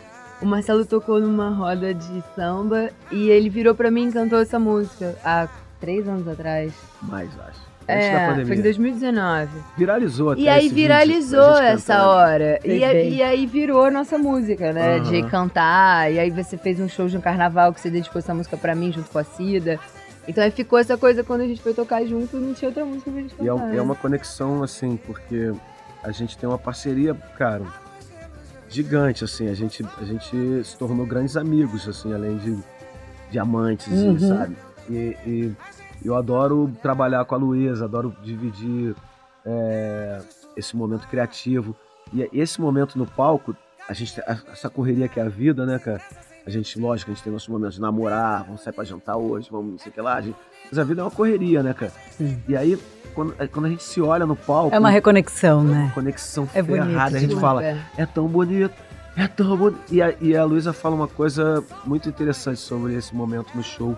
o 0.42 0.46
Marcelo 0.46 0.84
tocou 0.84 1.20
numa 1.20 1.50
roda 1.50 1.94
de 1.94 2.24
samba 2.34 2.90
e 3.12 3.28
ele 3.30 3.48
virou 3.48 3.72
pra 3.74 3.88
mim 3.90 4.08
e 4.08 4.12
cantou 4.12 4.40
essa 4.40 4.58
música 4.58 5.14
há 5.24 5.46
três 5.80 6.06
anos 6.08 6.26
atrás. 6.28 6.72
Mais, 7.02 7.28
acho. 7.40 7.70
Antes 7.88 8.06
da 8.12 8.12
É, 8.20 8.26
pandemia. 8.28 8.46
foi 8.46 8.56
em 8.56 8.62
2019. 8.62 9.48
Viralizou 9.76 10.30
até 10.30 10.40
E 10.42 10.48
aí 10.48 10.68
viralizou 10.68 11.40
da 11.54 11.64
essa 11.70 11.94
cantando. 11.94 12.08
hora. 12.10 12.60
E, 12.64 12.84
a- 12.84 12.94
e 13.02 13.22
aí 13.22 13.46
virou 13.46 13.84
a 13.84 13.90
nossa 13.90 14.16
música, 14.16 14.72
né? 14.72 14.96
Aham. 14.98 15.10
De 15.10 15.22
cantar. 15.24 16.12
E 16.12 16.18
aí 16.20 16.30
você 16.30 16.56
fez 16.56 16.78
um 16.78 16.88
show 16.88 17.08
de 17.08 17.16
um 17.16 17.20
carnaval 17.20 17.72
que 17.72 17.80
você 17.80 17.90
dedicou 17.90 18.20
essa 18.20 18.32
música 18.32 18.56
pra 18.56 18.74
mim 18.76 18.92
junto 18.92 19.10
com 19.10 19.18
a 19.18 19.24
Cida. 19.24 19.80
Então 20.28 20.44
aí 20.44 20.50
ficou 20.52 20.78
essa 20.78 20.96
coisa 20.96 21.24
quando 21.24 21.40
a 21.40 21.46
gente 21.48 21.60
foi 21.60 21.74
tocar 21.74 22.04
junto, 22.04 22.36
não 22.36 22.54
tinha 22.54 22.68
outra 22.68 22.84
música 22.84 23.10
pra 23.10 23.20
gente 23.22 23.34
E 23.40 23.48
é, 23.48 23.50
cantar. 23.50 23.64
um- 23.64 23.74
é 23.74 23.82
uma 23.82 23.94
conexão, 23.96 24.62
assim, 24.62 24.96
porque 24.96 25.52
a 26.04 26.12
gente 26.12 26.38
tem 26.38 26.48
uma 26.48 26.58
parceria, 26.58 27.14
cara, 27.36 27.64
gigante, 28.68 29.24
assim. 29.24 29.48
A 29.48 29.54
gente, 29.54 29.84
a 30.00 30.04
gente 30.04 30.62
se 30.64 30.76
tornou 30.76 31.04
grandes 31.06 31.36
amigos, 31.36 31.88
assim, 31.88 32.12
além 32.14 32.36
de 32.38 32.56
diamantes, 33.30 33.88
Uhum. 33.88 34.18
sabe? 34.18 34.56
E, 34.90 35.16
e 35.26 35.54
eu 36.04 36.14
adoro 36.16 36.70
trabalhar 36.82 37.24
com 37.24 37.34
a 37.34 37.38
Luísa, 37.38 37.84
adoro 37.84 38.14
dividir 38.22 38.94
é, 39.44 40.20
esse 40.56 40.76
momento 40.76 41.06
criativo. 41.08 41.74
E 42.12 42.28
esse 42.32 42.60
momento 42.60 42.98
no 42.98 43.06
palco, 43.06 43.54
a 43.88 43.92
gente, 43.92 44.20
essa 44.52 44.68
correria 44.68 45.08
que 45.08 45.20
é 45.20 45.22
a 45.22 45.28
vida, 45.28 45.64
né, 45.64 45.78
cara? 45.78 46.00
A 46.46 46.50
gente, 46.50 46.78
lógico, 46.80 47.10
a 47.10 47.14
gente 47.14 47.22
tem 47.22 47.32
nossos 47.32 47.48
momentos 47.48 47.74
de 47.76 47.80
namorar, 47.80 48.44
vamos 48.44 48.62
sair 48.62 48.72
pra 48.72 48.82
jantar 48.84 49.16
hoje, 49.16 49.48
vamos 49.50 49.72
não 49.72 49.78
sei 49.78 49.90
o 49.90 49.94
que 49.94 50.00
lá. 50.00 50.14
a 50.16 50.20
gente- 50.20 50.36
mas 50.70 50.78
a 50.78 50.84
vida 50.84 51.00
é 51.02 51.04
uma 51.04 51.10
correria, 51.10 51.62
né, 51.62 51.74
cara? 51.74 51.92
Sim. 52.12 52.42
E 52.48 52.56
aí, 52.56 52.78
quando, 53.14 53.34
quando 53.50 53.66
a 53.66 53.68
gente 53.68 53.82
se 53.82 54.00
olha 54.00 54.26
no 54.26 54.34
palco. 54.34 54.74
É 54.74 54.78
uma 54.78 54.90
reconexão, 54.90 55.62
né? 55.62 55.90
Conexão 55.94 56.48
É 56.54 56.62
bonito 56.62 56.86
ferrada. 56.86 57.16
A 57.16 57.20
gente 57.20 57.36
fala, 57.36 57.62
é 57.64 58.06
tão 58.06 58.26
bonito, 58.26 58.74
é 59.16 59.26
tão 59.28 59.56
bonito. 59.56 59.80
E 59.92 60.00
a, 60.02 60.14
e 60.20 60.34
a 60.36 60.44
Luísa 60.44 60.72
fala 60.72 60.94
uma 60.94 61.08
coisa 61.08 61.62
muito 61.84 62.08
interessante 62.08 62.58
sobre 62.58 62.94
esse 62.94 63.14
momento 63.14 63.54
no 63.54 63.62
show. 63.62 63.96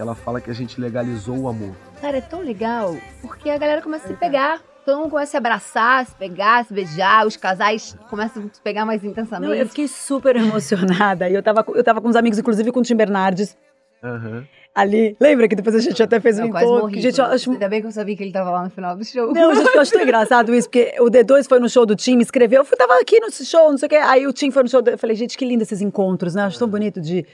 Ela 0.00 0.14
fala 0.14 0.40
que 0.40 0.50
a 0.50 0.54
gente 0.54 0.80
legalizou 0.80 1.36
o 1.40 1.46
amor. 1.48 1.74
Cara, 2.00 2.16
é 2.16 2.20
tão 2.22 2.40
legal, 2.40 2.96
porque 3.20 3.50
a 3.50 3.58
galera 3.58 3.82
começa 3.82 4.06
a 4.06 4.08
se 4.08 4.14
pegar. 4.14 4.62
Todo 4.84 4.96
mundo 4.98 5.10
começa 5.10 5.28
a 5.28 5.32
se 5.32 5.36
abraçar, 5.36 6.06
se 6.06 6.14
pegar, 6.14 6.64
se 6.64 6.72
beijar, 6.72 7.26
os 7.26 7.36
casais 7.36 7.94
começam 8.08 8.44
a 8.44 8.54
se 8.54 8.62
pegar 8.62 8.86
mais 8.86 9.02
Não, 9.02 9.10
intensamente. 9.10 9.58
eu 9.58 9.66
fiquei 9.68 9.86
super 9.86 10.34
emocionada. 10.36 11.28
E 11.28 11.34
eu 11.34 11.42
tava, 11.42 11.62
com- 11.62 11.76
eu 11.76 11.84
tava 11.84 12.00
com 12.00 12.08
uns 12.08 12.16
amigos, 12.16 12.38
inclusive 12.38 12.72
com 12.72 12.80
o 12.80 12.82
Tim 12.82 12.94
Bernardes, 12.96 13.58
Aham. 14.02 14.46
ali. 14.74 15.14
Lembra 15.20 15.46
que 15.46 15.54
depois 15.54 15.76
a 15.76 15.80
gente 15.80 16.02
até 16.02 16.18
fez 16.18 16.38
um 16.38 16.44
eu 16.46 16.50
quase 16.50 16.64
encontro? 16.64 16.82
morri. 16.88 17.00
gente, 17.02 17.18
eu 17.18 17.24
acho 17.26 17.50
Ainda 17.52 17.68
bem 17.68 17.82
que 17.82 17.86
eu 17.86 17.92
sabia 17.92 18.16
que 18.16 18.22
ele 18.22 18.32
tava 18.32 18.50
lá 18.50 18.64
no 18.64 18.70
final 18.70 18.96
do 18.96 19.04
show. 19.04 19.34
Não, 19.34 19.54
gente, 19.54 19.74
eu 19.74 19.80
acho 19.82 19.92
tão 19.92 20.00
engraçado 20.00 20.54
isso, 20.54 20.66
porque 20.66 20.94
o 20.98 21.10
D2 21.10 21.46
foi 21.46 21.60
no 21.60 21.68
show 21.68 21.84
do 21.84 21.94
Tim, 21.94 22.16
me 22.16 22.22
escreveu, 22.22 22.62
eu 22.62 22.64
fui- 22.64 22.78
tava 22.78 22.94
aqui 22.98 23.20
no 23.20 23.30
show, 23.30 23.70
não 23.70 23.76
sei 23.76 23.86
o 23.86 23.90
quê. 23.90 23.96
Aí 23.96 24.26
o 24.26 24.32
Tim 24.32 24.50
foi 24.50 24.62
no 24.62 24.68
show, 24.70 24.80
do- 24.80 24.92
eu 24.92 24.98
falei, 24.98 25.14
gente, 25.14 25.36
que 25.36 25.44
lindo 25.44 25.62
esses 25.62 25.82
encontros, 25.82 26.34
né? 26.34 26.40
Eu 26.42 26.46
Acho 26.46 26.58
tão 26.58 26.66
bonito 26.68 27.02
de 27.02 27.26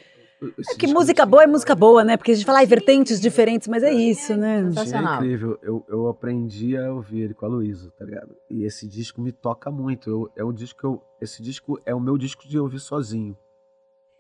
É 0.43 0.75
que 0.75 0.87
disco 0.87 0.99
música 0.99 1.25
boa 1.25 1.45
é 1.45 1.47
música 1.47 1.75
boa, 1.75 2.05
né? 2.05 2.17
Porque 2.17 2.33
a 2.33 2.35
gente 2.35 2.45
fala, 2.45 2.59
ai, 2.59 2.67
vertentes 2.67 3.21
diferentes, 3.21 3.67
mas 3.69 3.83
é 3.83 3.93
isso, 3.93 4.37
né? 4.37 4.63
do 4.63 4.75
Tim 4.75 4.95
é 4.95 5.15
incrível. 5.15 5.59
Eu, 5.63 5.85
eu 5.89 6.09
aprendi 6.09 6.77
a 6.77 6.93
ouvir 6.93 7.23
ele 7.23 7.35
com 7.35 7.47
a 7.47 7.49
Luísa, 7.49 7.91
tá 7.99 8.05
ligado? 8.05 8.37
E 8.51 8.65
esse 8.65 8.87
disco 8.87 9.21
me 9.21 9.33
toca 9.33 9.71
muito. 9.71 10.11
Eu, 10.11 10.31
é 10.37 10.45
um 10.45 10.53
disco 10.53 10.79
que 10.79 10.85
eu. 10.85 11.03
Esse 11.21 11.43
disco 11.43 11.81
é 11.87 11.95
o 11.95 12.01
meu 12.01 12.19
disco 12.19 12.47
de 12.47 12.59
ouvir 12.59 12.81
sozinho. 12.81 13.37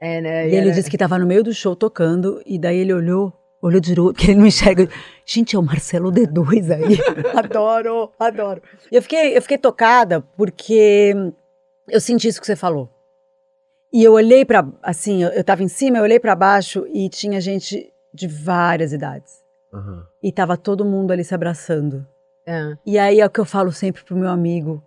É, 0.00 0.20
né? 0.20 0.48
E 0.48 0.54
ele 0.54 0.70
disse 0.70 0.90
que 0.90 0.96
tava 0.98 1.18
no 1.18 1.26
meio 1.26 1.44
do 1.44 1.52
show 1.52 1.76
tocando, 1.76 2.42
e 2.46 2.58
daí 2.58 2.78
ele 2.78 2.94
olhou, 2.94 3.32
olhou 3.60 3.80
de 3.80 3.94
novo, 3.94 4.12
porque 4.14 4.30
ele 4.30 4.40
não 4.40 4.46
enxerga. 4.46 4.88
Gente, 5.24 5.54
é 5.54 5.58
o 5.58 5.62
Marcelo 5.62 6.10
D2 6.10 6.70
aí. 6.70 6.98
adoro, 7.36 8.10
adoro. 8.18 8.62
E 8.90 8.96
eu 8.96 9.02
fiquei, 9.02 9.36
eu 9.36 9.42
fiquei 9.42 9.58
tocada 9.58 10.22
porque 10.34 11.14
eu 11.88 12.00
senti 12.00 12.28
isso 12.28 12.40
que 12.40 12.46
você 12.46 12.56
falou. 12.56 12.88
E 13.92 14.02
eu 14.04 14.12
olhei 14.12 14.44
pra, 14.44 14.66
assim, 14.82 15.22
eu, 15.22 15.30
eu 15.30 15.44
tava 15.44 15.62
em 15.62 15.68
cima, 15.68 15.98
eu 15.98 16.02
olhei 16.02 16.18
pra 16.20 16.34
baixo 16.34 16.86
e 16.92 17.08
tinha 17.08 17.40
gente 17.40 17.92
de 18.12 18.26
várias 18.26 18.92
idades. 18.92 19.42
Aham. 19.72 20.06
E 20.22 20.32
tava 20.32 20.56
todo 20.56 20.84
mundo 20.84 21.12
ali 21.12 21.24
se 21.24 21.34
abraçando. 21.34 22.06
É. 22.46 22.76
E 22.84 22.98
aí 22.98 23.20
é 23.20 23.26
o 23.26 23.30
que 23.30 23.40
eu 23.40 23.44
falo 23.44 23.72
sempre 23.72 24.02
pro 24.04 24.16
meu 24.16 24.28
amigo, 24.28 24.82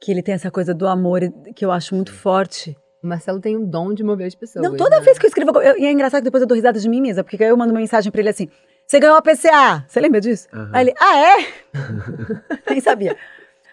que 0.00 0.10
ele 0.10 0.22
tem 0.22 0.34
essa 0.34 0.50
coisa 0.50 0.74
do 0.74 0.86
amor 0.86 1.20
que 1.54 1.64
eu 1.64 1.70
acho 1.72 1.94
muito 1.94 2.12
forte. 2.12 2.76
O 3.02 3.06
Marcelo 3.06 3.40
tem 3.40 3.56
um 3.56 3.64
dom 3.64 3.92
de 3.92 4.02
mover 4.02 4.26
as 4.26 4.34
pessoas. 4.34 4.64
Não, 4.64 4.76
toda 4.76 4.98
né? 4.98 5.02
vez 5.04 5.18
que 5.18 5.26
eu 5.26 5.28
escrevo, 5.28 5.60
eu- 5.60 5.78
e 5.78 5.84
é 5.86 5.92
engraçado 5.92 6.20
que 6.20 6.24
depois 6.24 6.40
eu 6.42 6.46
dou 6.46 6.54
risada 6.56 6.78
de 6.78 6.88
mim 6.88 7.00
mesma, 7.00 7.22
porque 7.22 7.42
aí 7.42 7.50
eu 7.50 7.56
mando 7.56 7.72
uma 7.72 7.80
mensagem 7.80 8.10
pra 8.10 8.20
ele 8.20 8.30
assim: 8.30 8.48
Você 8.86 9.00
ganhou 9.00 9.16
a 9.16 9.22
PCA. 9.22 9.84
Você 9.88 10.00
lembra 10.00 10.20
disso? 10.20 10.46
Aham. 10.52 10.70
Aí 10.72 10.84
ele, 10.84 10.94
ah, 10.98 11.16
é? 11.18 11.36
nem 12.70 12.80
sabia. 12.80 13.16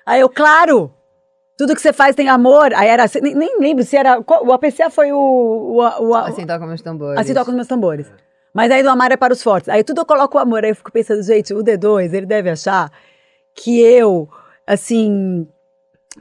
Aí 0.05 0.21
eu, 0.21 0.29
claro, 0.29 0.93
tudo 1.61 1.75
que 1.75 1.81
você 1.81 1.93
faz 1.93 2.15
tem 2.15 2.27
amor. 2.29 2.73
Aí 2.73 2.87
era, 2.87 3.03
assim, 3.03 3.19
nem, 3.21 3.35
nem 3.35 3.59
lembro 3.59 3.83
se 3.83 3.95
era. 3.95 4.21
qual- 4.23 4.45
O 4.45 4.51
APCA 4.53 4.89
foi 4.89 5.11
o. 5.11 5.17
o, 5.17 5.77
o, 6.09 6.15
Assim 6.15 6.45
toca 6.45 6.65
meus 6.65 6.81
tambores. 6.81 7.19
Assim 7.19 7.33
toca 7.33 7.49
os 7.49 7.55
meus 7.55 7.67
tambores. 7.67 8.11
Mas 8.53 8.69
aí 8.71 8.83
do 8.83 8.89
amar 8.89 9.11
é 9.11 9.17
para 9.17 9.31
os 9.33 9.41
fortes. 9.41 9.69
Aí 9.69 9.83
tudo 9.83 10.01
eu 10.01 10.05
coloco 10.05 10.37
o 10.37 10.41
amor. 10.41 10.63
Aí 10.63 10.71
eu 10.71 10.75
fico 10.75 10.91
pensando, 10.91 11.21
gente, 11.23 11.53
o 11.53 11.63
D2, 11.63 12.13
ele 12.13 12.25
deve 12.25 12.49
achar 12.49 12.91
que 13.55 13.79
eu, 13.81 14.27
assim. 14.67 15.47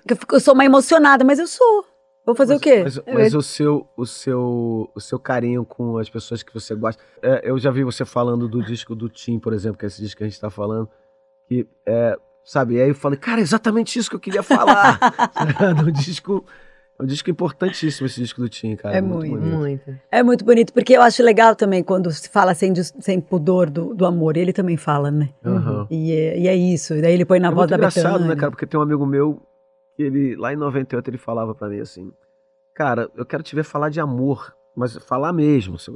que 0.07 0.12
eu, 0.12 0.16
fico- 0.16 0.37
eu 0.37 0.40
sou 0.40 0.55
uma 0.55 0.64
emocionada, 0.64 1.24
mas 1.24 1.38
eu 1.38 1.46
sou. 1.46 1.85
Vou 2.24 2.35
fazer 2.37 2.55
o 2.55 2.61
quê? 2.61 2.83
Mas, 2.85 3.00
mas 3.12 3.35
o 3.35 3.42
seu, 3.42 3.88
o 3.96 4.07
seu, 4.07 4.90
o 4.94 5.00
seu 5.00 5.18
carinho 5.18 5.64
com 5.64 5.96
as 5.98 6.09
pessoas 6.09 6.42
que 6.42 6.53
você 6.55 6.74
gosta. 6.74 7.03
É, 7.22 7.40
eu 7.50 7.59
já 7.59 7.70
vi 7.70 7.83
você 7.83 8.05
falando 8.05 8.46
do 8.46 8.62
disco 8.62 8.94
do 8.94 9.09
Tim, 9.09 9.38
por 9.38 9.53
exemplo, 9.53 9.79
que 9.79 9.87
é 9.87 9.88
esse 9.88 10.00
disco 10.03 10.18
que 10.18 10.24
a 10.24 10.29
gente 10.29 10.40
tá 10.40 10.50
falando. 10.50 10.88
Que 11.48 11.66
é, 11.87 12.16
sabe? 12.44 12.74
E 12.74 12.83
aí 12.83 12.88
eu 12.88 12.94
falei, 12.94 13.18
cara, 13.18 13.40
é 13.40 13.42
exatamente 13.42 13.98
isso 13.98 14.11
que 14.11 14.16
eu 14.16 14.20
queria 14.20 14.42
falar. 14.42 14.98
é 15.61 15.83
um 15.83 15.92
disco, 15.92 16.44
é 16.98 17.03
um 17.03 17.07
disco 17.07 17.31
importantíssimo 17.31 18.07
esse 18.07 18.20
disco 18.20 18.40
do 18.40 18.48
Tim, 18.48 18.76
cara. 18.76 18.96
É 18.96 19.00
muito, 19.00 19.31
bonito. 19.31 19.57
Muito. 19.57 19.98
É 20.11 20.22
muito 20.22 20.44
bonito, 20.44 20.72
porque 20.72 20.94
eu 20.94 21.03
acho 21.03 21.22
legal 21.22 21.55
também 21.55 21.83
quando 21.83 22.11
se 22.11 22.29
fala 22.29 22.55
sem, 22.55 22.74
sem 22.74 23.20
pudor 23.20 23.70
do, 23.70 23.94
do 23.94 24.07
amor. 24.07 24.37
Ele 24.37 24.53
também 24.53 24.76
fala, 24.76 25.11
né? 25.11 25.31
Aham. 25.44 25.87
E, 25.90 26.12
é, 26.12 26.38
e 26.38 26.48
é 26.48 26.55
isso. 26.55 26.94
E 26.94 27.03
daí 27.03 27.14
ele 27.14 27.24
põe 27.24 27.38
na 27.38 27.48
é 27.48 27.55
voz 27.55 27.68
da 27.68 27.76
engraçado, 27.76 28.12
Bethânia. 28.12 28.29
né, 28.29 28.37
cara? 28.37 28.50
Porque 28.50 28.66
tem 28.66 28.79
um 28.79 28.83
amigo 28.83 29.07
meu 29.07 29.40
ele, 30.03 30.37
lá 30.37 30.53
em 30.53 30.57
98, 30.57 31.09
ele 31.09 31.18
falava 31.18 31.55
pra 31.55 31.68
mim 31.68 31.81
assim: 31.81 32.12
Cara, 32.74 33.11
eu 33.16 33.24
quero 33.24 33.42
te 33.42 33.55
ver 33.55 33.64
falar 33.64 33.88
de 33.90 34.00
amor, 34.00 34.55
mas 34.74 34.96
falar 34.96 35.33
mesmo. 35.33 35.76
assim, 35.76 35.92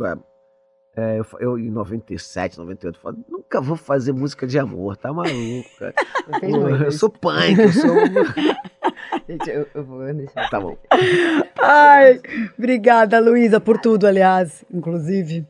é, 0.97 1.19
eu, 1.19 1.27
eu, 1.41 1.59
em 1.59 1.71
97, 1.71 2.59
98, 2.59 2.97
eu 2.97 3.01
falo, 3.01 3.19
nunca 3.29 3.61
vou 3.61 3.77
fazer 3.77 4.13
música 4.13 4.47
de 4.47 4.59
amor, 4.59 4.97
tá 4.97 5.13
maluco, 5.13 5.69
cara. 5.79 5.95
eu 6.43 6.61
muitas. 6.61 6.95
sou 6.97 7.11
punk, 7.11 7.59
eu 7.59 7.73
sou. 7.73 7.97
Gente, 9.29 9.51
eu, 9.51 9.67
eu 9.75 9.85
vou 9.85 10.13
deixar. 10.13 10.49
tá 10.49 10.61
bom. 10.61 10.77
Ai, 11.61 12.21
obrigada, 12.57 13.19
Luísa, 13.19 13.59
por 13.59 13.79
tudo, 13.79 14.07
aliás, 14.07 14.65
inclusive. 14.73 15.45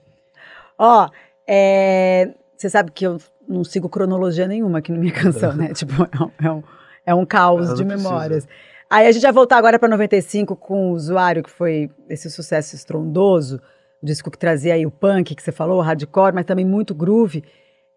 Ó, 0.78 1.11
é, 1.46 2.33
você 2.57 2.70
sabe 2.70 2.90
que 2.90 3.07
eu 3.07 3.18
não 3.46 3.64
sigo 3.64 3.88
cronologia 3.90 4.48
nenhuma 4.48 4.78
aqui 4.78 4.92
na 4.92 4.98
minha 4.98 5.12
canção, 5.12 5.54
né? 5.54 5.74
tipo, 5.74 5.92
é 5.92 6.22
um, 6.22 6.30
é 6.42 6.50
um, 6.50 6.62
é 7.07 7.14
um 7.14 7.26
caos 7.26 7.68
Não 7.68 7.74
de 7.74 7.85
memórias. 7.85 8.48
Aí 8.88 9.07
a 9.07 9.12
gente 9.12 9.22
vai 9.22 9.33
voltar 9.33 9.59
agora 9.59 9.78
para 9.78 9.88
95 9.88 10.57
com 10.57 10.90
o 10.90 10.94
Usuário, 10.94 11.42
que 11.42 11.50
foi 11.50 11.90
esse 12.09 12.30
sucesso 12.30 12.74
estrondoso, 12.74 13.61
disco 14.04 14.30
que 14.30 14.38
trazia 14.38 14.74
aí 14.74 14.86
o 14.86 14.90
punk, 14.90 15.34
que 15.34 15.42
você 15.42 15.52
falou, 15.52 15.78
o 15.78 15.82
hardcore, 15.82 16.34
mas 16.34 16.44
também 16.44 16.64
muito 16.64 16.94
groove. 16.94 17.42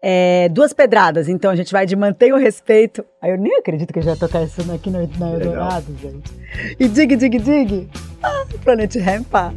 É, 0.00 0.48
duas 0.50 0.72
pedradas, 0.72 1.28
então 1.28 1.50
a 1.50 1.56
gente 1.56 1.72
vai 1.72 1.84
de 1.84 1.96
Mantenha 1.96 2.34
o 2.34 2.38
Respeito. 2.38 3.04
Aí 3.20 3.32
eu 3.32 3.38
nem 3.38 3.58
acredito 3.58 3.92
que 3.92 3.98
eu 3.98 4.02
já 4.02 4.14
tocar 4.16 4.44
isso 4.44 4.60
aqui 4.72 4.90
na, 4.90 5.00
na. 5.18 5.32
Eldorado, 5.32 5.86
gente. 6.00 6.32
E 6.78 6.88
Dig 6.88 7.16
Dig 7.16 7.38
Dig, 7.38 7.88
ah, 8.22 8.44
Planet 8.62 8.94
Rampa. 8.96 9.52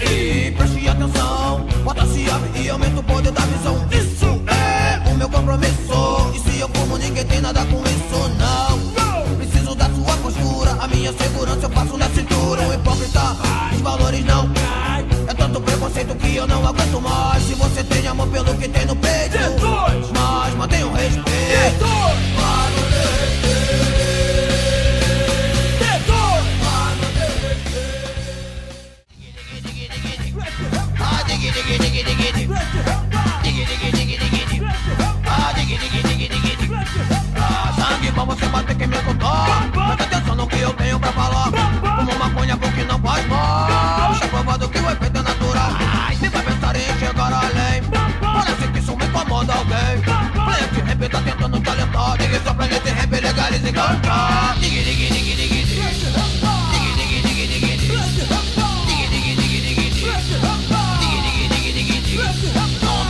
E 0.00 0.50
preste 0.52 0.88
atenção, 0.88 1.66
bota-se 1.82 2.30
abre 2.30 2.62
e 2.62 2.68
aumenta 2.68 3.00
o 3.00 3.02
poder 3.02 3.32
da 3.32 3.40
visão. 3.40 3.76
Isso 3.90 4.26
é 4.46 5.10
o 5.10 5.16
meu 5.16 5.28
compromisso. 5.28 6.32
E 6.34 6.38
se 6.38 6.60
eu 6.60 6.68
fumo, 6.68 6.96
ninguém 6.96 7.24
tem 7.24 7.40
nada 7.40 7.64
com 7.66 7.75
Os 13.74 13.80
valores 13.80 14.24
não. 14.24 14.50
É 15.28 15.34
tanto 15.34 15.60
preconceito 15.60 16.14
que 16.16 16.36
eu 16.36 16.46
não 16.46 16.66
aguento 16.66 17.00
mais. 17.00 17.42
Se 17.42 17.54
você 17.54 17.82
tem 17.84 18.06
amor 18.06 18.28
pelo 18.28 18.54
que 18.56 18.68
tem 18.68 18.86
no 18.86 18.96
peito, 18.96 19.38
mas 20.14 20.54
mantenha 20.54 20.86
o 20.86 20.92
respeito. 20.92 21.86
Sangue 37.76 38.10
bom 38.12 38.26
você 38.26 38.46
pode 38.46 38.66
ter 38.66 38.74
que 38.76 38.86
me 38.86 38.96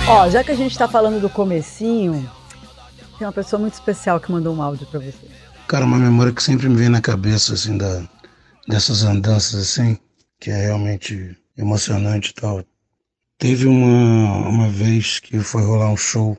Ó, 0.09 0.31
já 0.31 0.45
que 0.45 0.53
a 0.53 0.55
gente 0.55 0.79
tá 0.79 0.87
falando 0.87 1.21
do 1.21 1.29
comecinho, 1.29 2.31
tem 3.19 3.27
uma 3.27 3.33
pessoa 3.33 3.59
muito 3.59 3.75
especial 3.75 4.21
que 4.21 4.31
mandou 4.31 4.55
um 4.55 4.63
áudio 4.63 4.87
pra 4.87 5.01
você. 5.01 5.29
Cara, 5.67 5.85
uma 5.85 5.99
memória 5.99 6.33
que 6.33 6.41
sempre 6.41 6.69
me 6.69 6.77
vem 6.77 6.89
na 6.89 7.01
cabeça, 7.01 7.55
assim, 7.55 7.77
da, 7.77 8.09
dessas 8.69 9.03
andanças, 9.03 9.61
assim, 9.61 9.99
que 10.39 10.49
é 10.49 10.67
realmente 10.67 11.37
emocionante 11.59 12.31
e 12.31 12.35
tal. 12.35 12.65
Teve 13.37 13.67
uma, 13.67 14.49
uma 14.49 14.69
vez 14.69 15.19
que 15.19 15.41
foi 15.41 15.63
rolar 15.65 15.89
um 15.91 15.97
show 15.97 16.39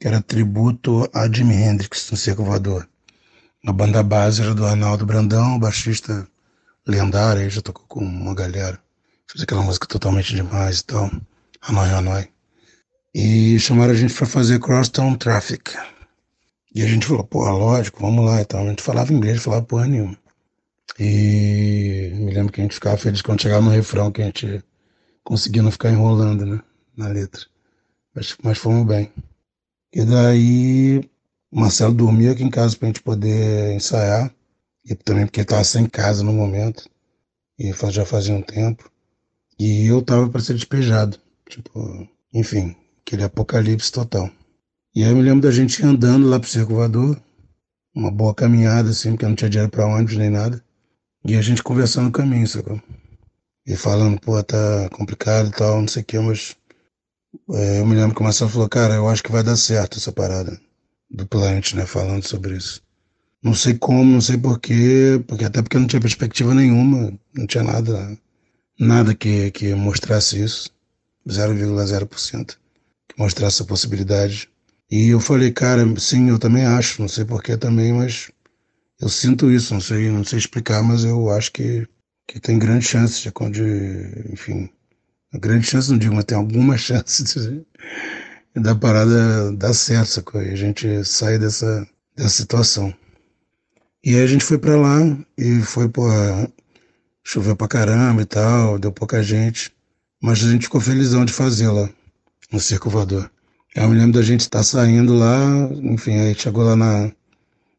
que 0.00 0.08
era 0.08 0.22
tributo 0.22 1.06
a 1.12 1.30
Jimi 1.30 1.54
Hendrix 1.54 2.10
no 2.10 2.16
Circo 2.16 2.44
Voador. 2.44 2.88
A 3.66 3.72
banda 3.72 4.02
base 4.02 4.40
era 4.40 4.54
do 4.54 4.64
Arnaldo 4.64 5.04
Brandão, 5.04 5.58
baixista 5.58 6.26
lendário, 6.86 7.42
aí 7.42 7.50
já 7.50 7.60
tocou 7.60 7.84
com 7.86 8.00
uma 8.00 8.34
galera. 8.34 8.78
Fez 9.30 9.42
aquela 9.42 9.62
música 9.62 9.86
totalmente 9.86 10.34
demais 10.34 10.80
e 10.80 10.84
tal. 10.84 11.10
Hanoi 11.60 11.90
Hanoi. 11.90 12.33
E 13.14 13.60
chamaram 13.60 13.92
a 13.92 13.96
gente 13.96 14.12
para 14.12 14.26
fazer 14.26 14.58
Crosstown 14.58 15.14
Traffic. 15.14 15.72
E 16.74 16.82
a 16.82 16.86
gente 16.86 17.06
falou, 17.06 17.22
pô, 17.22 17.48
lógico, 17.48 18.00
vamos 18.00 18.24
lá 18.24 18.42
e 18.42 18.44
tal. 18.44 18.66
A 18.66 18.68
gente 18.70 18.82
falava 18.82 19.12
inglês, 19.12 19.40
falava 19.40 19.64
porra 19.64 19.86
nenhuma. 19.86 20.18
E 20.98 22.10
me 22.14 22.32
lembro 22.32 22.52
que 22.52 22.60
a 22.60 22.64
gente 22.64 22.74
ficava 22.74 22.96
feliz 22.96 23.22
quando 23.22 23.42
chegava 23.42 23.62
no 23.62 23.70
refrão, 23.70 24.10
que 24.10 24.20
a 24.20 24.24
gente 24.24 24.64
conseguia 25.22 25.62
não 25.62 25.70
ficar 25.70 25.90
enrolando, 25.90 26.44
né, 26.44 26.60
na 26.96 27.06
letra. 27.06 27.42
Mas, 28.12 28.36
mas 28.42 28.58
fomos 28.58 28.84
bem. 28.84 29.12
E 29.92 30.04
daí, 30.04 31.08
o 31.52 31.60
Marcelo 31.60 31.94
dormia 31.94 32.32
aqui 32.32 32.42
em 32.42 32.50
casa 32.50 32.76
pra 32.76 32.88
gente 32.88 33.00
poder 33.00 33.76
ensaiar. 33.76 34.34
E 34.84 34.94
também 34.96 35.24
porque 35.24 35.40
ele 35.40 35.46
tava 35.46 35.62
sem 35.62 35.86
casa 35.86 36.24
no 36.24 36.32
momento. 36.32 36.90
E 37.56 37.72
já 37.92 38.04
fazia 38.04 38.34
um 38.34 38.42
tempo. 38.42 38.90
E 39.56 39.86
eu 39.86 40.02
tava 40.02 40.28
para 40.28 40.40
ser 40.40 40.54
despejado. 40.54 41.16
Tipo, 41.48 42.08
enfim, 42.32 42.74
aquele 43.06 43.22
apocalipse 43.22 43.92
total. 43.92 44.30
E 44.94 45.04
aí 45.04 45.10
eu 45.10 45.16
me 45.16 45.22
lembro 45.22 45.42
da 45.42 45.50
gente 45.50 45.84
andando 45.84 46.28
lá 46.28 46.40
pro 46.40 46.48
Circo 46.48 46.74
uma 47.94 48.10
boa 48.10 48.34
caminhada 48.34 48.90
assim, 48.90 49.10
porque 49.10 49.26
não 49.26 49.34
tinha 49.34 49.50
dinheiro 49.50 49.70
pra 49.70 49.86
ônibus 49.86 50.16
nem 50.16 50.30
nada. 50.30 50.64
E 51.24 51.36
a 51.36 51.42
gente 51.42 51.62
conversando 51.62 52.06
no 52.06 52.12
caminho, 52.12 52.46
sacou? 52.48 52.80
E 53.66 53.76
falando, 53.76 54.20
pô, 54.20 54.42
tá 54.42 54.88
complicado 54.90 55.48
e 55.48 55.52
tal, 55.52 55.80
não 55.80 55.88
sei 55.88 56.02
o 56.02 56.04
que, 56.04 56.18
mas 56.18 56.56
é, 57.50 57.80
eu 57.80 57.86
me 57.86 57.94
lembro 57.94 58.14
que 58.14 58.20
o 58.20 58.24
Marcelo 58.24 58.50
falou, 58.50 58.68
cara, 58.68 58.94
eu 58.94 59.08
acho 59.08 59.22
que 59.22 59.32
vai 59.32 59.42
dar 59.42 59.56
certo 59.56 59.98
essa 59.98 60.12
parada 60.12 60.60
do 61.10 61.26
Planet, 61.26 61.74
né, 61.74 61.86
falando 61.86 62.26
sobre 62.26 62.56
isso. 62.56 62.82
Não 63.42 63.54
sei 63.54 63.74
como, 63.74 64.04
não 64.04 64.20
sei 64.20 64.38
porquê, 64.38 65.22
porque 65.26 65.44
até 65.44 65.62
porque 65.62 65.78
não 65.78 65.86
tinha 65.86 66.00
perspectiva 66.00 66.54
nenhuma, 66.54 67.12
não 67.34 67.46
tinha 67.46 67.62
nada, 67.62 68.18
nada 68.78 69.14
que, 69.14 69.50
que 69.50 69.74
mostrasse 69.74 70.42
isso, 70.42 70.70
0,0% 71.28 72.56
que 73.08 73.18
mostrasse 73.18 73.64
possibilidade. 73.64 74.48
E 74.90 75.08
eu 75.08 75.20
falei, 75.20 75.50
cara, 75.50 75.82
sim, 75.98 76.28
eu 76.28 76.38
também 76.38 76.64
acho, 76.64 77.00
não 77.00 77.08
sei 77.08 77.24
porquê 77.24 77.56
também, 77.56 77.92
mas 77.92 78.30
eu 79.00 79.08
sinto 79.08 79.50
isso, 79.50 79.74
não 79.74 79.80
sei, 79.80 80.10
não 80.10 80.24
sei 80.24 80.38
explicar, 80.38 80.82
mas 80.82 81.04
eu 81.04 81.30
acho 81.30 81.52
que, 81.52 81.86
que 82.28 82.40
tem 82.40 82.58
grande 82.58 82.86
chance 82.86 83.20
de, 83.22 83.30
de 83.50 84.32
enfim, 84.32 84.70
grande 85.32 85.66
chance 85.66 85.90
não 85.90 85.98
digo, 85.98 86.14
mas 86.14 86.24
tem 86.24 86.36
alguma 86.36 86.76
chance 86.78 87.24
de, 87.24 87.66
da 88.60 88.74
parada 88.74 89.52
dar 89.52 89.74
certo, 89.74 90.08
sacou? 90.08 90.42
E 90.42 90.50
a 90.50 90.56
gente 90.56 91.04
sair 91.04 91.38
dessa, 91.38 91.86
dessa 92.16 92.30
situação. 92.30 92.94
E 94.04 94.14
aí 94.14 94.22
a 94.22 94.26
gente 94.26 94.44
foi 94.44 94.58
para 94.58 94.76
lá 94.76 94.98
e 95.36 95.60
foi, 95.62 95.88
pô, 95.88 96.02
choveu 97.24 97.56
pra 97.56 97.66
caramba 97.66 98.22
e 98.22 98.26
tal, 98.26 98.78
deu 98.78 98.92
pouca 98.92 99.22
gente, 99.22 99.72
mas 100.22 100.44
a 100.44 100.50
gente 100.50 100.64
ficou 100.64 100.80
felizão 100.80 101.24
de 101.24 101.32
fazer 101.32 101.68
lá, 101.68 101.88
no 102.52 102.60
Circo 102.60 102.90
Voador. 102.90 103.30
Eu 103.74 103.88
me 103.88 103.96
lembro 103.96 104.12
da 104.12 104.22
gente 104.22 104.40
estar 104.40 104.58
tá 104.58 104.64
saindo 104.64 105.14
lá, 105.14 105.68
enfim, 105.82 106.18
aí 106.18 106.34
chegou 106.34 106.62
lá 106.64 106.76
na, 106.76 107.12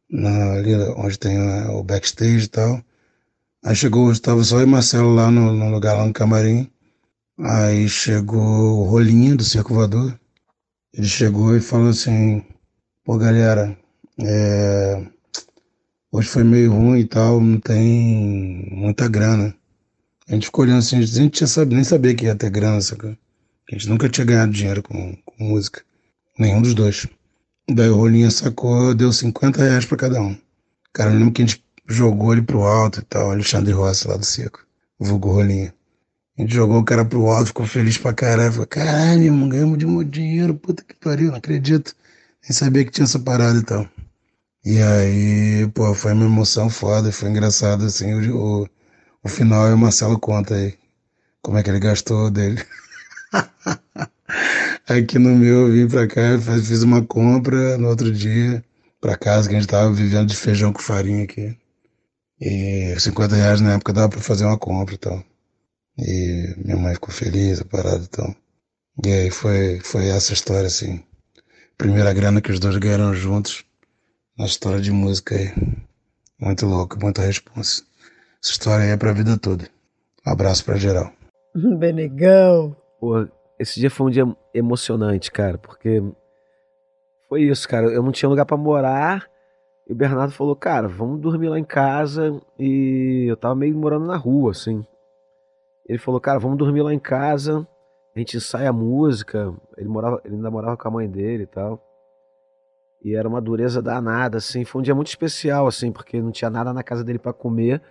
na 0.09 0.53
ali 0.53 0.76
onde 0.97 1.18
tem 1.18 1.39
o 1.70 1.84
backstage 1.84 2.45
e 2.45 2.47
tal. 2.47 2.84
Aí 3.63 3.76
chegou, 3.76 4.11
estava 4.11 4.43
só 4.43 4.61
e 4.61 4.66
Marcelo 4.66 5.13
lá 5.16 5.32
no, 5.32 5.51
no 5.53 5.70
lugar 5.72 5.95
lá 5.97 6.05
no 6.05 6.13
camarim. 6.13 6.70
Aí 7.39 7.89
chegou 7.89 8.80
o 8.80 8.84
Rolinho 8.84 9.38
do 9.38 9.43
Circo 9.43 9.74
Voador. 9.74 10.20
Ele 10.93 11.07
chegou 11.07 11.55
e 11.55 11.61
falou 11.61 11.89
assim: 11.89 12.43
Pô, 13.03 13.18
galera, 13.18 13.78
é... 14.20 15.05
hoje 16.11 16.28
foi 16.28 16.43
meio 16.43 16.72
ruim 16.74 16.99
e 16.99 17.05
tal, 17.05 17.41
não 17.41 17.59
tem 17.59 18.70
muita 18.72 19.07
grana. 19.07 19.55
A 20.28 20.34
gente 20.34 20.47
ficou 20.47 20.66
olhando 20.66 20.80
assim, 20.80 20.97
a 20.97 21.01
gente 21.01 21.47
sabe, 21.47 21.76
nem 21.76 21.84
sabia 21.84 22.16
que 22.16 22.26
ia 22.26 22.36
ter 22.36 22.49
grana, 22.49 22.82
sabe? 22.82 23.18
A 23.70 23.76
gente 23.76 23.89
nunca 23.89 24.07
tinha 24.07 24.26
ganhado 24.26 24.51
dinheiro 24.51 24.84
com, 24.84 25.16
com 25.26 25.43
música. 25.43 25.82
Nenhum 26.38 26.61
dos 26.61 26.74
dois. 26.74 27.07
Daí 27.70 27.89
o 27.89 27.95
Rolinha 27.95 28.30
sacou, 28.30 28.93
deu 28.93 29.11
50 29.11 29.63
reais 29.63 29.86
pra 29.86 29.97
cada 29.97 30.22
um. 30.22 30.38
Cara, 30.93 31.11
eu 31.11 31.18
lembro 31.18 31.34
que 31.34 31.41
a 31.41 31.45
gente 31.45 31.63
jogou 31.88 32.34
ele 32.34 32.41
pro 32.41 32.63
alto 32.63 32.99
e 32.99 33.03
tal, 33.03 33.32
Alexandre 33.32 33.74
Rossi 33.74 34.07
lá 34.07 34.18
do 34.18 34.26
circo, 34.26 34.66
vulgo 34.99 35.32
Rolinha. 35.32 35.74
A 36.38 36.41
gente 36.41 36.53
jogou 36.53 36.80
o 36.80 36.84
cara 36.84 37.05
pro 37.05 37.28
alto, 37.28 37.47
ficou 37.47 37.66
feliz 37.66 37.97
pra 37.97 38.13
caralho. 38.13 38.51
Falei, 38.51 38.68
caralho, 38.68 39.24
irmão, 39.24 39.49
ganhamos 39.49 39.78
de 39.78 39.86
muito 39.86 40.11
dinheiro, 40.11 40.53
puta 40.53 40.84
que 40.84 40.93
pariu, 40.95 41.30
não 41.32 41.38
acredito. 41.38 41.95
Nem 42.43 42.51
sabia 42.51 42.86
que 42.86 42.91
tinha 42.91 43.05
essa 43.05 43.20
parada 43.20 43.57
e 43.57 43.63
tal. 43.63 43.88
E 44.63 44.82
aí, 44.82 45.68
pô, 45.74 45.93
foi 45.93 46.13
uma 46.13 46.26
emoção 46.26 46.70
foda, 46.70 47.11
foi 47.11 47.30
engraçado, 47.30 47.86
assim, 47.86 48.13
o, 48.13 48.63
o, 48.63 48.70
o 49.24 49.30
final 49.30 49.70
e 49.70 49.74
o 49.74 49.78
Marcelo 49.78 50.20
conta 50.20 50.55
aí 50.55 50.78
como 51.41 51.57
é 51.57 51.63
que 51.63 51.70
ele 51.70 51.80
gastou 51.80 52.30
dele. 52.30 52.61
Aqui 54.88 55.17
no 55.17 55.36
meu, 55.36 55.67
eu 55.67 55.73
vim 55.73 55.88
pra 55.88 56.07
cá, 56.07 56.38
fiz 56.39 56.83
uma 56.83 57.03
compra 57.03 57.77
no 57.77 57.89
outro 57.89 58.11
dia, 58.11 58.63
pra 59.01 59.17
casa, 59.17 59.49
que 59.49 59.55
a 59.55 59.59
gente 59.59 59.69
tava 59.69 59.91
vivendo 59.91 60.27
de 60.27 60.36
feijão 60.36 60.71
com 60.71 60.79
farinha 60.79 61.23
aqui. 61.23 61.57
E 62.39 62.95
50 62.99 63.36
reais 63.36 63.61
na 63.61 63.73
época 63.73 63.93
dava 63.93 64.09
pra 64.09 64.21
fazer 64.21 64.45
uma 64.45 64.57
compra 64.57 64.95
e 64.95 64.97
tal. 64.97 65.23
E 65.97 66.53
minha 66.57 66.77
mãe 66.77 66.93
ficou 66.93 67.13
feliz, 67.13 67.61
a 67.61 67.65
parada 67.65 68.03
então. 68.03 68.36
E 69.03 69.11
aí 69.11 69.31
foi, 69.31 69.79
foi 69.79 70.07
essa 70.07 70.33
história, 70.33 70.67
assim. 70.67 71.03
Primeira 71.77 72.13
grana 72.13 72.41
que 72.41 72.51
os 72.51 72.59
dois 72.59 72.77
ganharam 72.77 73.13
juntos 73.13 73.63
na 74.38 74.45
história 74.45 74.81
de 74.81 74.91
música 74.91 75.36
aí. 75.36 75.53
Muito 76.39 76.65
louco, 76.65 76.99
muita 76.99 77.21
responsa. 77.21 77.83
Essa 78.43 78.51
história 78.51 78.86
aí 78.86 78.91
é 78.91 78.97
pra 78.97 79.13
vida 79.13 79.38
toda. 79.38 79.67
Um 80.25 80.31
abraço 80.31 80.63
pra 80.63 80.77
geral. 80.77 81.11
Benegão. 81.55 82.75
Esse 83.58 83.80
dia 83.80 83.89
foi 83.89 84.08
um 84.08 84.10
dia 84.10 84.26
emocionante, 84.53 85.32
cara, 85.32 85.58
porque 85.58 86.03
foi 87.28 87.43
isso, 87.43 87.68
cara. 87.68 87.88
Eu 87.88 88.03
não 88.03 88.12
tinha 88.12 88.30
lugar 88.30 88.45
para 88.45 88.58
morar. 88.58 89.30
E 89.88 89.93
o 89.93 89.95
Bernardo 89.95 90.34
falou, 90.34 90.56
cara, 90.56 90.88
vamos 90.88 91.20
dormir 91.20 91.49
lá 91.49 91.60
em 91.60 91.64
casa. 91.64 92.41
E 92.58 93.26
eu 93.28 93.38
tava 93.38 93.56
meio 93.56 93.76
morando 93.76 94.06
na 94.06 94.18
rua, 94.18 94.51
assim. 94.51 94.86
Ele 95.88 95.99
falou, 95.99 96.20
cara, 96.20 96.39
vamos 96.39 96.58
dormir 96.58 96.82
lá 96.82 96.93
em 96.93 96.99
casa, 96.99 97.68
a 98.16 98.20
gente 98.20 98.38
ensaia 98.38 98.70
a 98.70 98.74
música. 98.74 99.53
Ele, 99.78 99.88
morava, 99.88 100.20
ele 100.26 100.36
ainda 100.36 100.49
morava 100.49 100.78
com 100.78 100.88
a 100.88 100.91
mãe 100.91 101.10
dele 101.10 101.43
e 101.43 101.47
tal. 101.47 101.80
E 103.03 103.16
era 103.16 103.28
uma 103.28 103.39
dureza 103.39 103.82
danada, 103.82 104.38
assim. 104.39 104.66
Foi 104.66 104.82
um 104.82 104.84
dia 104.84 104.95
muito 104.95 105.10
especial, 105.10 105.68
assim, 105.68 105.91
porque 105.91 106.20
não 106.20 106.32
tinha 106.32 106.49
nada 106.49 106.74
na 106.74 106.82
casa 106.82 107.03
dele 107.03 107.20
para 107.20 107.34
comer, 107.34 107.82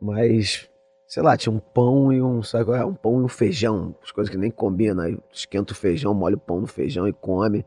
mas, 0.00 0.68
sei 1.10 1.24
lá, 1.24 1.36
tinha 1.36 1.52
um 1.52 1.58
pão 1.58 2.12
e 2.12 2.22
um, 2.22 2.40
sabe, 2.40 2.70
um 2.84 2.94
pão 2.94 3.20
e 3.20 3.24
um 3.24 3.28
feijão, 3.28 3.96
as 4.00 4.12
coisas 4.12 4.30
que 4.30 4.38
nem 4.38 4.48
combinam. 4.48 5.02
Aí 5.02 5.18
esquenta 5.32 5.72
o 5.72 5.76
feijão, 5.76 6.14
molha 6.14 6.36
o 6.36 6.40
pão 6.40 6.60
no 6.60 6.68
feijão 6.68 7.08
e 7.08 7.12
come. 7.12 7.66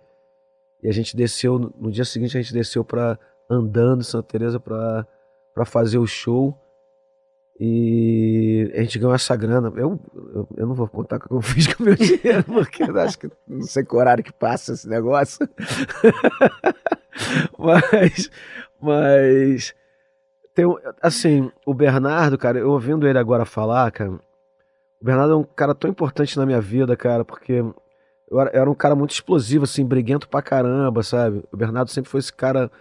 E 0.81 0.87
a 0.87 0.93
gente 0.93 1.15
desceu, 1.15 1.59
no 1.59 1.91
dia 1.91 2.05
seguinte 2.05 2.37
a 2.37 2.41
gente 2.41 2.53
desceu 2.53 2.85
para 2.85 3.19
andando 3.49 3.99
em 3.99 4.05
Santa 4.05 4.29
Teresa 4.29 4.61
para 4.61 5.05
para 5.53 5.65
fazer 5.65 5.97
o 5.97 6.07
show. 6.07 6.57
E 7.59 8.71
a 8.73 8.79
gente 8.81 8.97
ganhou 8.97 9.13
essa 9.13 9.35
grana. 9.35 9.71
Eu, 9.75 9.99
eu, 10.33 10.47
eu, 10.57 10.65
não 10.65 10.73
vou 10.73 10.87
contar 10.87 11.17
o 11.17 11.19
que 11.19 11.31
eu 11.31 11.41
fiz 11.43 11.67
com 11.67 11.83
o 11.83 11.85
meu 11.85 11.95
dinheiro, 11.95 12.43
porque 12.45 12.83
eu 12.83 12.99
acho 12.99 13.19
que 13.19 13.29
não 13.45 13.61
sei 13.63 13.83
que 13.83 13.95
horário 13.95 14.23
que 14.23 14.33
passa 14.33 14.71
esse 14.71 14.87
negócio. 14.87 15.47
mas, 17.59 18.31
mas 18.81 19.75
tem, 20.53 20.65
assim, 21.01 21.51
o 21.65 21.73
Bernardo, 21.73 22.37
cara, 22.37 22.59
eu 22.59 22.71
ouvindo 22.71 23.07
ele 23.07 23.17
agora 23.17 23.45
falar, 23.45 23.91
cara, 23.91 24.11
o 24.11 24.19
Bernardo 25.05 25.33
é 25.33 25.35
um 25.35 25.43
cara 25.43 25.73
tão 25.73 25.89
importante 25.89 26.37
na 26.37 26.45
minha 26.45 26.61
vida, 26.61 26.95
cara, 26.95 27.25
porque 27.25 27.63
eu 28.29 28.39
era, 28.39 28.49
eu 28.51 28.61
era 28.61 28.69
um 28.69 28.75
cara 28.75 28.95
muito 28.95 29.11
explosivo, 29.11 29.63
assim, 29.65 29.85
briguento 29.85 30.29
pra 30.29 30.41
caramba, 30.41 31.03
sabe? 31.03 31.43
O 31.51 31.57
Bernardo 31.57 31.89
sempre 31.89 32.09
foi 32.09 32.19
esse 32.19 32.31
cara 32.31 32.71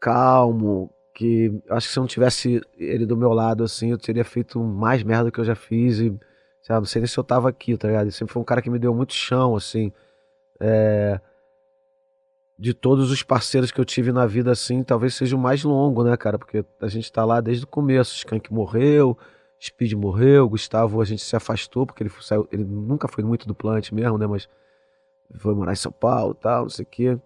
calmo, 0.00 0.90
que 1.14 1.62
acho 1.70 1.86
que 1.86 1.92
se 1.92 1.98
eu 1.98 2.02
não 2.02 2.08
tivesse 2.08 2.60
ele 2.76 3.06
do 3.06 3.16
meu 3.16 3.32
lado, 3.32 3.64
assim, 3.64 3.90
eu 3.90 3.98
teria 3.98 4.24
feito 4.24 4.58
mais 4.60 5.02
merda 5.02 5.26
do 5.26 5.32
que 5.32 5.40
eu 5.40 5.44
já 5.44 5.54
fiz 5.54 5.98
e, 5.98 6.10
sei 6.62 6.74
lá, 6.74 6.80
não 6.80 6.84
sei 6.84 7.00
nem 7.00 7.06
se 7.06 7.18
eu 7.18 7.24
tava 7.24 7.48
aqui, 7.48 7.76
tá 7.76 7.88
ligado? 7.88 8.02
Ele 8.04 8.10
sempre 8.10 8.32
foi 8.32 8.42
um 8.42 8.44
cara 8.44 8.60
que 8.60 8.70
me 8.70 8.78
deu 8.78 8.94
muito 8.94 9.14
chão, 9.14 9.56
assim, 9.56 9.92
é... 10.60 11.20
de 12.58 12.72
todos 12.72 13.10
os 13.10 13.22
parceiros 13.22 13.72
que 13.72 13.80
eu 13.80 13.84
tive 13.84 14.12
na 14.12 14.26
vida, 14.26 14.52
assim, 14.52 14.82
talvez 14.82 15.14
seja 15.14 15.34
o 15.36 15.38
mais 15.38 15.64
longo, 15.64 16.04
né, 16.04 16.16
cara? 16.16 16.38
Porque 16.38 16.64
a 16.80 16.88
gente 16.88 17.12
tá 17.12 17.24
lá 17.24 17.40
desde 17.40 17.64
o 17.64 17.68
começo, 17.68 18.16
Skank 18.16 18.52
morreu, 18.52 19.18
Speed 19.60 19.92
morreu, 19.94 20.48
Gustavo 20.48 21.00
a 21.00 21.04
gente 21.04 21.22
se 21.22 21.34
afastou, 21.34 21.86
porque 21.86 22.02
ele, 22.02 22.10
saiu, 22.20 22.48
ele 22.52 22.64
nunca 22.64 23.08
foi 23.08 23.24
muito 23.24 23.46
do 23.48 23.54
plant 23.54 23.90
mesmo, 23.92 24.18
né, 24.18 24.26
mas 24.26 24.48
foi 25.36 25.54
morar 25.54 25.72
em 25.72 25.76
São 25.76 25.92
Paulo 25.92 26.34
tal, 26.34 26.62
não 26.62 26.70
sei 26.70 26.84
o 26.84 26.88
quê. 26.88 27.18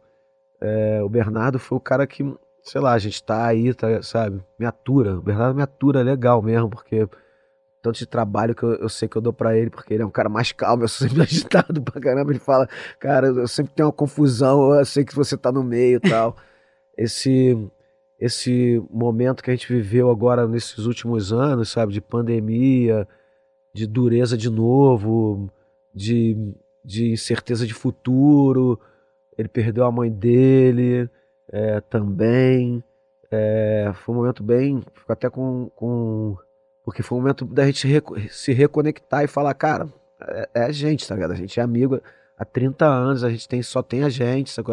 É, 0.61 1.03
o 1.03 1.09
Bernardo 1.09 1.59
foi 1.59 1.77
o 1.77 1.81
cara 1.81 2.07
que 2.07 2.25
sei 2.69 2.81
lá, 2.81 2.93
a 2.93 2.99
gente 2.99 3.23
tá 3.23 3.47
aí, 3.47 3.73
tá, 3.75 4.03
sabe? 4.03 4.43
Me 4.59 4.67
atura. 4.67 5.19
O 5.19 5.23
Bernardo 5.23 5.57
me 5.57 5.63
atura 5.63 6.03
legal 6.03 6.43
mesmo, 6.43 6.69
porque 6.69 7.09
tanto 7.89 7.99
de 7.99 8.07
trabalho 8.07 8.55
que 8.55 8.63
eu, 8.63 8.75
eu 8.75 8.89
sei 8.89 9.09
que 9.09 9.17
eu 9.17 9.23
dou 9.23 9.33
para 9.33 9.57
ele, 9.57 9.71
porque 9.71 9.95
ele 9.95 10.03
é 10.03 10.07
um 10.07 10.11
cara 10.11 10.29
mais 10.29 10.53
calmo, 10.53 10.85
eu 10.85 10.89
sou 10.89 11.09
sempre 11.09 11.23
agitado 11.25 11.83
pra 11.83 12.01
caramba. 12.01 12.31
Ele 12.31 12.39
fala, 12.39 12.69
cara, 12.99 13.29
eu 13.29 13.49
sempre 13.49 13.73
tenho 13.75 13.89
uma 13.89 13.93
confusão, 13.93 14.75
eu 14.75 14.85
sei 14.85 15.05
que 15.05 15.15
você 15.15 15.37
tá 15.37 15.51
no 15.51 15.63
meio 15.65 16.01
e 16.03 16.09
tal. 16.09 16.37
Esse, 16.97 17.57
esse 18.19 18.83
momento 18.91 19.41
que 19.41 19.51
a 19.53 19.55
gente 19.55 19.73
viveu 19.73 20.11
agora 20.11 20.49
nesses 20.49 20.85
últimos 20.85 21.33
anos, 21.33 21.69
sabe? 21.69 21.93
De 21.93 22.01
pandemia, 22.01 23.07
de 23.73 23.87
dureza 23.87 24.37
de 24.37 24.51
novo, 24.51 25.49
de, 25.95 26.37
de 26.85 27.13
incerteza 27.13 27.65
de 27.65 27.73
futuro. 27.73 28.81
Ele 29.39 29.47
perdeu 29.47 29.85
a 29.85 29.93
mãe 29.93 30.11
dele 30.11 31.09
é, 31.53 31.81
também. 31.83 32.83
É, 33.31 33.93
foi 33.95 34.13
um 34.13 34.19
momento 34.19 34.43
bem. 34.43 34.83
Fico 34.93 35.13
até 35.13 35.31
com, 35.31 35.71
com. 35.77 36.37
Porque 36.89 37.03
foi 37.03 37.19
um 37.19 37.21
momento 37.21 37.45
da 37.45 37.67
gente 37.67 37.87
se 38.31 38.53
reconectar 38.53 39.23
e 39.23 39.27
falar, 39.27 39.53
cara, 39.53 39.93
é, 40.21 40.49
é, 40.55 40.63
a 40.65 40.73
gente, 40.73 41.07
tá 41.07 41.15
ligado? 41.15 41.33
A 41.33 41.37
gente 41.37 41.61
é 41.61 41.63
amigo 41.63 42.01
há 42.37 42.45
30 42.45 42.87
anos, 42.87 43.23
a 43.23 43.31
gente 43.31 43.47
tem, 43.47 43.63
só 43.63 43.83
tem 43.83 44.05
a 44.05 44.09
gente, 44.09 44.51
sabe? 44.51 44.69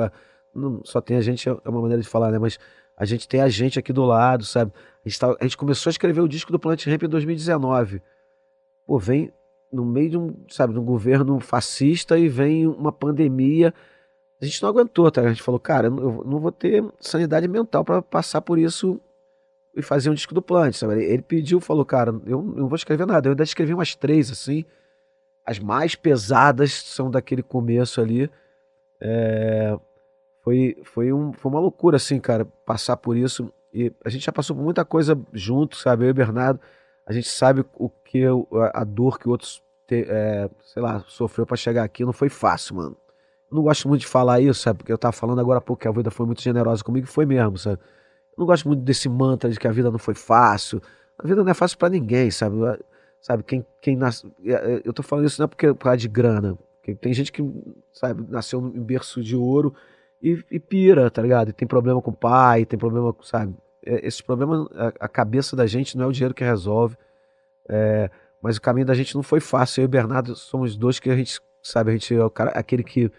Não, 0.53 0.82
só 0.84 1.01
tem 1.01 1.18
a 1.18 1.22
gente 1.22 1.49
é 1.49 1.53
uma 1.66 1.82
maneira 1.82 2.01
de 2.01 2.07
falar, 2.07 2.32
né? 2.32 2.39
Mas 2.39 2.57
a 2.95 3.03
gente 3.03 3.28
tem 3.28 3.41
a 3.41 3.49
gente 3.49 3.78
aqui 3.78 3.91
do 3.91 4.05
lado, 4.05 4.45
sabe? 4.45 4.72
A 5.05 5.09
gente, 5.09 5.20
tá, 5.20 5.36
a 5.38 5.43
gente 5.43 5.57
começou 5.57 5.89
a 5.89 5.91
escrever 5.91 6.22
o 6.22 6.28
disco 6.28 6.51
do 6.51 6.59
Planet 6.59 6.86
Ramp 6.88 7.03
em 7.03 7.09
2019. 7.09 8.01
Pô, 8.86 8.97
vem 8.97 9.34
no 9.72 9.84
meio 9.84 10.09
de 10.09 10.18
um, 10.18 10.36
sabe, 10.49 10.74
de 10.74 10.80
um 10.80 10.86
governo 10.86 11.39
fascista 11.39 12.18
e 12.18 12.30
vem 12.30 12.66
uma 12.66 12.91
pandemia 12.91 13.74
a 14.41 14.45
gente 14.45 14.61
não 14.61 14.70
aguentou, 14.70 15.09
tá? 15.09 15.22
A 15.22 15.30
gente 15.30 15.41
falou, 15.41 15.59
cara, 15.59 15.88
eu 15.88 16.24
não 16.26 16.39
vou 16.39 16.51
ter 16.51 16.84
sanidade 16.99 17.47
mental 17.47 17.86
para 17.86 18.01
passar 18.01 18.41
por 18.41 18.59
isso 18.59 18.99
e 19.76 19.82
fazer 19.82 20.09
um 20.09 20.13
disco 20.13 20.34
do 20.34 20.41
Plant, 20.41 20.73
sabe? 20.76 21.03
Ele 21.03 21.21
pediu, 21.21 21.59
falou, 21.59 21.86
cara, 21.86 22.11
eu 22.26 22.41
não 22.41 22.67
vou 22.67 22.76
escrever 22.76 23.05
nada. 23.05 23.28
Eu 23.28 23.32
ainda 23.32 23.43
escrevi 23.43 23.73
umas 23.73 23.95
três, 23.95 24.32
assim. 24.32 24.65
As 25.45 25.59
mais 25.59 25.95
pesadas 25.95 26.73
são 26.73 27.11
daquele 27.11 27.43
começo 27.43 28.01
ali. 28.01 28.30
É... 29.01 29.78
Foi, 30.43 30.78
foi, 30.84 31.11
um, 31.11 31.34
foi 31.34 31.51
uma 31.51 31.59
loucura, 31.59 31.97
assim, 31.97 32.19
cara, 32.19 32.45
passar 32.65 32.97
por 32.97 33.17
isso. 33.17 33.51
E 33.73 33.91
a 34.05 34.09
gente 34.09 34.26
já 34.26 34.32
passou 34.32 34.55
por 34.55 34.63
muita 34.63 34.86
coisa 34.86 35.19
junto, 35.34 35.76
sabe? 35.76 36.05
Eu 36.05 36.09
e 36.09 36.11
o 36.11 36.15
Bernardo, 36.15 36.59
a 37.05 37.11
gente 37.11 37.28
sabe 37.28 37.65
o 37.76 37.89
que 37.89 38.19
eu- 38.19 38.47
a 38.73 38.84
dor 38.84 39.19
que 39.19 39.28
outros, 39.28 39.61
te- 39.88 40.05
é, 40.07 40.49
sei 40.63 40.82
lá, 40.82 41.03
sofreu 41.07 41.45
pra 41.45 41.57
chegar 41.57 41.84
aqui. 41.84 42.05
Não 42.05 42.13
foi 42.13 42.30
fácil, 42.30 42.76
mano. 42.76 42.95
Eu 43.51 43.55
não 43.55 43.63
gosto 43.63 43.88
muito 43.88 44.01
de 44.01 44.07
falar 44.07 44.39
isso, 44.39 44.61
sabe? 44.61 44.78
Porque 44.80 44.91
eu 44.93 44.97
tava 44.97 45.11
falando 45.13 45.39
agora 45.41 45.57
há 45.57 45.61
pouco 45.61 45.82
que 45.82 45.88
a 45.88 45.91
vida 45.91 46.11
foi 46.11 46.26
muito 46.26 46.41
generosa 46.41 46.84
comigo, 46.84 47.07
foi 47.07 47.26
mesmo, 47.26 47.57
sabe? 47.57 47.80
Eu 48.36 48.41
não 48.41 48.45
gosto 48.45 48.67
muito 48.67 48.81
desse 48.83 49.07
mantra 49.07 49.49
de 49.49 49.59
que 49.59 49.67
a 49.67 49.71
vida 49.71 49.89
não 49.89 49.99
foi 49.99 50.13
fácil. 50.13 50.81
A 51.17 51.25
vida 51.25 51.43
não 51.43 51.49
é 51.49 51.53
fácil 51.53 51.77
pra 51.77 51.89
ninguém, 51.89 52.29
sabe? 52.29 52.57
Sabe, 53.21 53.43
quem, 53.43 53.65
quem 53.81 53.95
nasce. 53.95 54.29
Eu 54.83 54.93
tô 54.93 55.01
falando 55.01 55.25
isso 55.25 55.41
não 55.41 55.45
é 55.45 55.47
porque 55.47 55.73
por 55.73 55.86
causa 55.86 55.97
de 55.97 56.07
grana. 56.07 56.57
Tem 57.01 57.13
gente 57.13 57.31
que, 57.31 57.41
sabe, 57.91 58.23
nasceu 58.29 58.59
em 58.59 58.83
berço 58.83 59.23
de 59.23 59.36
ouro 59.36 59.73
e, 60.21 60.43
e 60.51 60.59
pira, 60.59 61.09
tá 61.09 61.21
ligado? 61.21 61.49
E 61.49 61.53
tem 61.53 61.67
problema 61.67 62.01
com 62.01 62.11
o 62.11 62.15
pai, 62.15 62.65
tem 62.65 62.77
problema, 62.77 63.11
com, 63.11 63.23
sabe? 63.23 63.55
É, 63.83 64.05
Esses 64.05 64.21
problemas, 64.21 64.67
a, 64.75 64.93
a 64.99 65.07
cabeça 65.07 65.55
da 65.55 65.65
gente 65.65 65.97
não 65.97 66.05
é 66.05 66.07
o 66.07 66.11
dinheiro 66.11 66.36
que 66.36 66.43
resolve. 66.43 66.95
É, 67.67 68.11
mas 68.41 68.57
o 68.57 68.61
caminho 68.61 68.86
da 68.86 68.93
gente 68.93 69.15
não 69.15 69.23
foi 69.23 69.39
fácil. 69.39 69.81
Eu 69.81 69.86
e 69.86 69.88
o 69.88 69.89
Bernardo 69.89 70.36
somos 70.36 70.75
dois 70.75 70.99
que 70.99 71.09
a 71.09 71.15
gente, 71.15 71.39
sabe, 71.63 71.89
a 71.89 71.93
gente 71.93 72.13
é 72.13 72.29
cara, 72.29 72.51
aquele 72.51 72.83
que, 72.83 73.11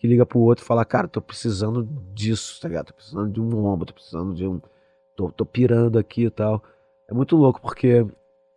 que 0.00 0.08
liga 0.08 0.24
pro 0.24 0.38
outro 0.38 0.64
e 0.64 0.66
fala, 0.66 0.82
cara, 0.82 1.06
tô 1.06 1.20
precisando 1.20 1.86
disso, 2.14 2.58
tá 2.58 2.68
ligado? 2.68 2.86
Tô 2.86 2.94
precisando 2.94 3.30
de 3.30 3.38
um 3.38 3.66
ombro, 3.66 3.84
tô 3.84 3.92
precisando 3.92 4.34
de 4.34 4.46
um. 4.46 4.58
Tô, 5.14 5.30
tô 5.30 5.44
pirando 5.44 5.98
aqui 5.98 6.24
e 6.24 6.30
tal. 6.30 6.64
É 7.06 7.12
muito 7.12 7.36
louco, 7.36 7.60
porque 7.60 8.06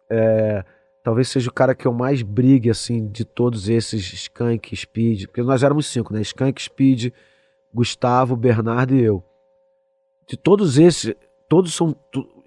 é, 0.09 0.63
talvez 1.03 1.27
seja 1.27 1.49
o 1.49 1.53
cara 1.53 1.75
que 1.75 1.85
eu 1.85 1.91
mais 1.91 2.21
brigue, 2.21 2.69
assim, 2.69 3.07
de 3.07 3.25
todos 3.25 3.67
esses, 3.67 4.13
Skank, 4.13 4.73
Speed, 4.73 5.25
porque 5.25 5.43
nós 5.43 5.63
éramos 5.63 5.85
cinco, 5.87 6.13
né? 6.13 6.21
Skank, 6.21 6.61
Speed, 6.61 7.11
Gustavo, 7.73 8.37
Bernardo 8.37 8.95
e 8.95 9.03
eu. 9.03 9.21
De 10.25 10.37
todos 10.37 10.77
esses, 10.77 11.13
todos 11.49 11.73
são 11.73 11.93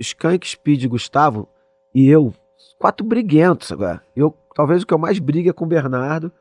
Skank, 0.01 0.49
Speed, 0.49 0.87
Gustavo 0.87 1.47
e 1.95 2.09
eu, 2.09 2.33
quatro 2.79 3.05
briguentos 3.05 3.71
agora. 3.71 4.03
Eu, 4.17 4.35
talvez 4.55 4.83
o 4.83 4.87
que 4.87 4.95
eu 4.95 4.99
mais 4.99 5.19
brigue 5.19 5.51
é 5.51 5.53
com 5.53 5.67
o 5.67 5.69
Bernardo, 5.69 6.33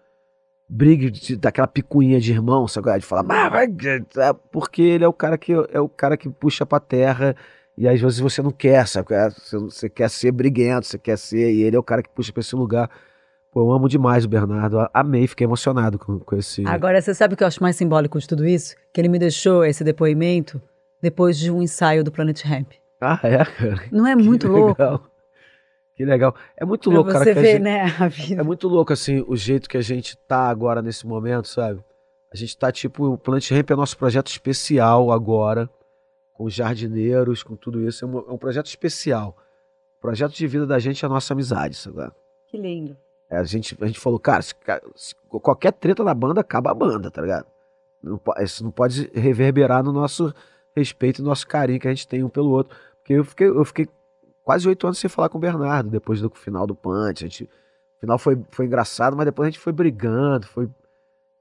brigue 0.68 1.12
de- 1.12 1.36
daquela 1.36 1.68
picuinha 1.68 2.20
de 2.20 2.32
irmão, 2.32 2.68
sabe? 2.68 2.98
De 3.00 3.06
falar, 3.06 3.24
é, 3.56 4.34
porque 4.52 4.82
ele 4.82 5.04
é 5.04 5.08
o 5.08 5.14
cara 5.14 5.38
que 5.38 5.54
é 5.72 5.80
o 5.80 5.88
cara 5.90 6.18
que 6.18 6.30
puxa 6.30 6.66
pra 6.66 6.80
terra 6.80 7.36
e 7.78 7.88
às 7.88 8.00
vezes 8.00 8.20
você 8.20 8.42
não 8.42 8.52
quer, 8.52 8.88
sabe? 8.88 9.08
Você, 9.32 9.58
você 9.58 9.90
quer 9.90 10.10
ser 10.10 10.32
briguento, 10.32 10.88
você 10.88 10.98
quer 10.98 11.18
ser, 11.18 11.52
e 11.54 11.62
ele 11.64 11.76
é 11.76 11.80
o 11.80 11.84
cara 11.84 12.02
que 12.02 12.10
puxa 12.10 12.32
pra 12.32 12.42
esse 12.42 12.56
lugar. 12.56 12.90
Pô, 13.52 13.62
eu 13.62 13.72
amo 13.72 13.88
demais 13.88 14.26
o 14.26 14.30
Bernardo, 14.30 14.86
amei, 14.94 15.28
fiquei 15.28 15.46
emocionado 15.46 15.98
com, 15.98 16.20
com 16.20 16.36
esse. 16.36 16.66
Agora, 16.68 17.02
você 17.02 17.14
sabe 17.14 17.34
o 17.34 17.38
que 17.38 17.44
eu 17.44 17.48
acho 17.48 17.62
mais 17.64 17.76
simbólico 17.78 18.20
de 18.20 18.28
tudo 18.28 18.46
isso? 18.46 18.76
Que 18.94 19.00
ele 19.00 19.08
me 19.08 19.18
deixou 19.20 19.64
esse 19.64 19.82
depoimento 19.84 20.62
depois 21.02 21.38
de 21.38 21.50
um 21.52 21.62
ensaio 21.62 22.04
do 22.04 22.12
Planet 22.12 22.42
Ramp. 22.44 22.72
Ah, 23.00 23.20
é, 23.24 23.46
cara. 23.46 23.84
Não 23.92 24.06
é 24.08 24.16
Que 24.16 24.24
muito 24.24 24.48
louco? 24.48 24.82
legal. 24.82 25.04
Que 25.96 26.04
legal. 26.04 26.36
É 26.58 26.66
muito 26.66 26.90
Pra 26.90 26.96
louco, 26.98 27.12
cara. 27.12 27.24
você 27.24 27.34
ver, 27.34 27.52
gente- 27.54 27.62
né, 27.64 27.84
a 28.00 28.08
vida. 28.08 28.42
É 28.42 28.44
muito 28.44 28.68
louco, 28.68 28.92
assim, 28.92 29.24
o 29.28 29.36
jeito 29.36 29.70
que 29.70 29.78
a 29.78 29.82
gente 29.82 30.18
tá 30.28 30.50
agora 30.50 30.82
nesse 30.82 31.08
momento, 31.08 31.48
sabe? 31.48 31.82
A 32.34 32.36
gente 32.36 32.58
tá 32.58 32.72
tipo, 32.72 33.06
o 33.14 33.18
Plant 33.18 33.50
Ramp 33.52 33.72
é 33.72 33.76
nosso 33.76 33.98
projeto 33.98 34.28
especial 34.28 35.10
agora, 35.12 35.70
com 36.34 36.44
os 36.44 36.54
jardineiros, 36.54 37.44
com 37.44 37.56
tudo 37.56 37.82
isso. 37.88 38.04
É 38.04 38.08
um, 38.08 38.18
é 38.20 38.32
um 38.34 38.38
projeto 38.38 38.66
especial. 38.66 39.38
O 39.98 40.02
projeto 40.02 40.34
de 40.34 40.46
vida 40.46 40.68
da 40.68 40.78
gente 40.80 41.04
é 41.04 41.06
a 41.06 41.10
nossa 41.10 41.34
amizade, 41.34 41.76
sabe? 41.76 42.12
Que 42.50 42.58
lindo. 42.58 42.98
É, 43.30 43.38
a, 43.38 43.44
gente, 43.46 43.78
a 43.82 43.88
gente 43.88 44.00
falou, 44.00 44.20
cara, 44.20 44.42
se, 44.42 44.54
se 44.96 45.16
qualquer 45.30 45.72
treta 45.72 46.04
na 46.04 46.14
banda, 46.14 46.42
acaba 46.42 46.72
a 46.72 46.76
banda, 46.76 47.10
tá 47.10 47.22
ligado? 47.22 47.46
Não, 48.04 48.20
isso 48.42 48.64
não 48.66 48.70
pode 48.72 49.10
reverberar 49.16 49.82
no 49.82 49.92
nosso 49.94 50.34
respeito 50.76 51.20
e 51.20 51.22
no 51.24 51.30
nosso 51.30 51.48
carinho 51.48 51.80
que 51.80 51.88
a 51.88 51.92
gente 51.92 52.08
tem 52.08 52.22
um 52.22 52.30
pelo 52.30 52.50
outro. 52.52 52.78
Porque 53.00 53.14
eu 53.14 53.24
fiquei, 53.24 53.48
eu 53.48 53.66
fiquei 53.66 53.88
quase 54.46 54.66
oito 54.70 54.86
anos 54.88 55.00
sem 55.00 55.10
falar 55.10 55.28
com 55.28 55.38
o 55.38 55.42
Bernardo, 55.42 55.90
depois 55.90 56.22
do 56.22 56.30
final 56.30 56.66
do 56.66 56.76
Punch. 56.76 57.26
A 57.26 57.28
gente, 57.28 57.44
o 57.44 58.00
final 58.00 58.18
foi, 58.18 58.42
foi 58.52 58.68
engraçado, 58.68 59.18
mas 59.18 59.26
depois 59.26 59.48
a 59.48 59.50
gente 59.50 59.60
foi 59.60 59.74
brigando, 59.74 60.48
foi... 60.48 60.70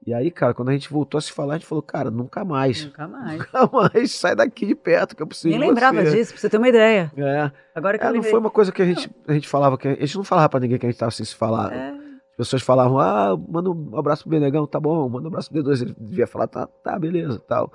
E 0.07 0.13
aí, 0.13 0.29
cara, 0.29 0.53
quando 0.53 0.69
a 0.69 0.73
gente 0.73 0.91
voltou 0.91 1.17
a 1.17 1.21
se 1.21 1.31
falar, 1.31 1.53
a 1.55 1.57
gente 1.57 1.65
falou, 1.67 1.81
cara, 1.81 2.11
nunca 2.11 2.43
mais. 2.45 2.85
Nunca 2.85 3.07
mais. 3.07 3.39
Nunca 3.39 3.69
mais, 3.71 4.11
sai 4.11 4.35
daqui 4.35 4.65
de 4.65 4.75
perto 4.75 5.15
que 5.15 5.23
eu 5.23 5.27
preciso 5.27 5.49
Nem 5.49 5.69
lembrava 5.69 6.03
você. 6.03 6.15
disso, 6.17 6.33
pra 6.33 6.41
você 6.41 6.49
ter 6.49 6.57
uma 6.57 6.69
ideia. 6.69 7.11
É. 7.17 7.51
Agora 7.73 7.97
que 7.97 8.03
É, 8.03 8.09
eu 8.09 8.13
não 8.13 8.23
foi 8.23 8.39
uma 8.39 8.51
coisa 8.51 8.71
que 8.71 8.81
a 8.81 8.85
gente, 8.85 9.09
a 9.27 9.33
gente 9.33 9.47
falava, 9.47 9.77
que 9.77 9.87
a 9.87 9.95
gente 9.95 10.17
não 10.17 10.23
falava 10.23 10.49
pra 10.49 10.59
ninguém 10.59 10.77
que 10.77 10.85
a 10.85 10.89
gente 10.89 10.99
tava 10.99 11.11
sem 11.11 11.25
se 11.25 11.33
falar. 11.35 11.73
É. 11.73 11.89
As 11.89 12.37
pessoas 12.37 12.61
falavam, 12.61 12.99
ah, 12.99 13.35
manda 13.47 13.71
um 13.71 13.97
abraço 13.97 14.23
pro 14.23 14.31
Benegão, 14.31 14.67
tá 14.67 14.79
bom, 14.79 15.07
manda 15.07 15.25
um 15.25 15.29
abraço 15.29 15.49
pro 15.49 15.63
D2. 15.63 15.81
Ele 15.81 15.95
devia 15.97 16.27
falar, 16.27 16.47
tá, 16.47 16.67
tá, 16.67 16.99
beleza, 16.99 17.39
tal. 17.39 17.71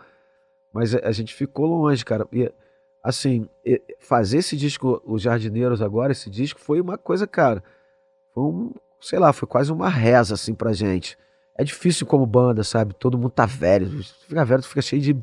Mas 0.72 0.94
a, 0.94 1.00
a 1.08 1.12
gente 1.12 1.34
ficou 1.34 1.66
longe, 1.66 2.04
cara. 2.04 2.28
E, 2.32 2.52
assim, 3.02 3.48
fazer 3.98 4.38
esse 4.38 4.56
disco, 4.56 5.02
Os 5.04 5.22
Jardineiros 5.22 5.80
agora, 5.82 6.12
esse 6.12 6.28
disco, 6.30 6.60
foi 6.60 6.80
uma 6.80 6.98
coisa, 6.98 7.26
cara, 7.26 7.62
foi 8.34 8.44
um, 8.44 8.72
sei 9.00 9.18
lá, 9.18 9.32
foi 9.32 9.48
quase 9.48 9.72
uma 9.72 9.88
reza, 9.88 10.34
assim, 10.34 10.54
pra 10.54 10.72
gente. 10.72 11.16
É 11.56 11.64
difícil 11.64 12.06
como 12.06 12.24
banda, 12.26 12.64
sabe? 12.64 12.94
Todo 12.94 13.18
mundo 13.18 13.30
tá 13.30 13.44
velho. 13.46 13.88
Tu 13.90 14.28
fica 14.28 14.44
velho, 14.44 14.62
tu 14.62 14.68
fica 14.68 14.80
cheio 14.82 15.02
de, 15.02 15.16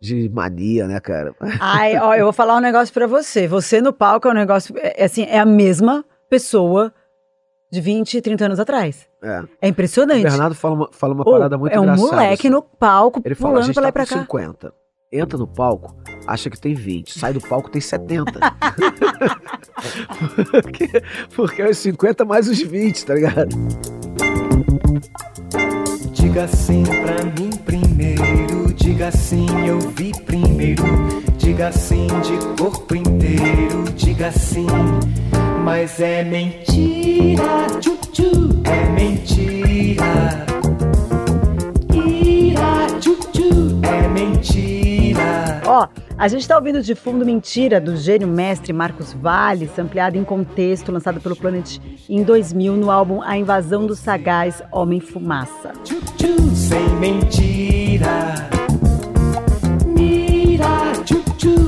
de 0.00 0.28
mania, 0.28 0.86
né, 0.86 1.00
cara? 1.00 1.34
Ai, 1.60 1.96
ó, 1.98 2.14
eu 2.14 2.24
vou 2.24 2.32
falar 2.32 2.56
um 2.56 2.60
negócio 2.60 2.92
pra 2.94 3.06
você. 3.06 3.48
Você 3.48 3.80
no 3.80 3.92
palco 3.92 4.28
é 4.28 4.30
um 4.30 4.34
negócio. 4.34 4.76
É, 4.78 5.02
é 5.02 5.04
assim, 5.06 5.24
é 5.24 5.38
a 5.38 5.46
mesma 5.46 6.04
pessoa 6.28 6.92
de 7.72 7.80
20, 7.80 8.20
30 8.20 8.44
anos 8.44 8.60
atrás. 8.60 9.08
É. 9.22 9.42
É 9.62 9.68
impressionante. 9.68 10.20
O 10.20 10.30
Bernardo 10.30 10.54
fala 10.54 10.74
uma, 10.74 10.88
fala 10.92 11.14
uma 11.14 11.24
parada 11.24 11.58
muito 11.58 11.72
é 11.72 11.80
um 11.80 11.84
engraçada. 11.84 12.10
moleque 12.12 12.46
assim. 12.46 12.50
no 12.50 12.62
palco, 12.62 13.20
Ele 13.24 13.34
fala, 13.34 13.48
a 13.48 13.52
pulando 13.54 13.66
gente 13.66 13.74
pra 13.74 13.82
lá 13.82 13.88
tá 13.88 13.92
pra 13.92 14.06
cá. 14.06 14.20
50. 14.20 14.74
Entra 15.12 15.38
no 15.38 15.46
palco, 15.48 15.96
acha 16.30 16.48
que 16.48 16.58
tem 16.58 16.74
20. 16.74 17.18
Sai 17.18 17.32
do 17.32 17.40
palco, 17.40 17.68
tem 17.68 17.80
70. 17.80 18.32
porque, 20.62 21.02
porque 21.34 21.62
é 21.62 21.68
os 21.68 21.78
50 21.78 22.24
mais 22.24 22.48
os 22.48 22.60
20, 22.60 23.04
tá 23.04 23.14
ligado? 23.14 23.56
Diga 26.12 26.46
sim 26.46 26.84
pra 26.84 27.24
mim 27.24 27.50
primeiro, 27.64 28.72
diga 28.74 29.10
sim, 29.10 29.46
eu 29.66 29.80
vi 29.80 30.12
primeiro. 30.24 30.84
Diga 31.36 31.72
sim 31.72 32.06
de 32.06 32.62
corpo 32.62 32.94
inteiro, 32.94 33.84
diga 33.96 34.30
sim, 34.30 34.66
mas 35.64 35.98
é 35.98 36.22
mentira, 36.22 37.66
tchu, 37.80 38.62
é 38.64 38.88
mentira. 38.90 40.46
Ira, 41.92 42.86
tchu, 43.00 43.16
tchu, 43.32 43.80
é 43.82 44.08
mentira. 44.08 44.79
A 46.20 46.28
gente 46.28 46.46
tá 46.46 46.54
ouvindo 46.54 46.82
de 46.82 46.94
fundo 46.94 47.24
Mentira, 47.24 47.80
do 47.80 47.96
gênio 47.96 48.28
mestre 48.28 48.74
Marcos 48.74 49.14
Valles, 49.14 49.78
ampliado 49.78 50.18
em 50.18 50.22
contexto, 50.22 50.92
lançado 50.92 51.18
pelo 51.18 51.34
Planet 51.34 51.78
em 52.06 52.22
2000 52.22 52.76
no 52.76 52.90
álbum 52.90 53.22
A 53.22 53.38
Invasão 53.38 53.86
do 53.86 53.96
Sagaz 53.96 54.62
Homem 54.70 55.00
Fumaça. 55.00 55.72
Sem 56.54 56.90
mentira. 56.96 58.34
Mira, 59.86 60.92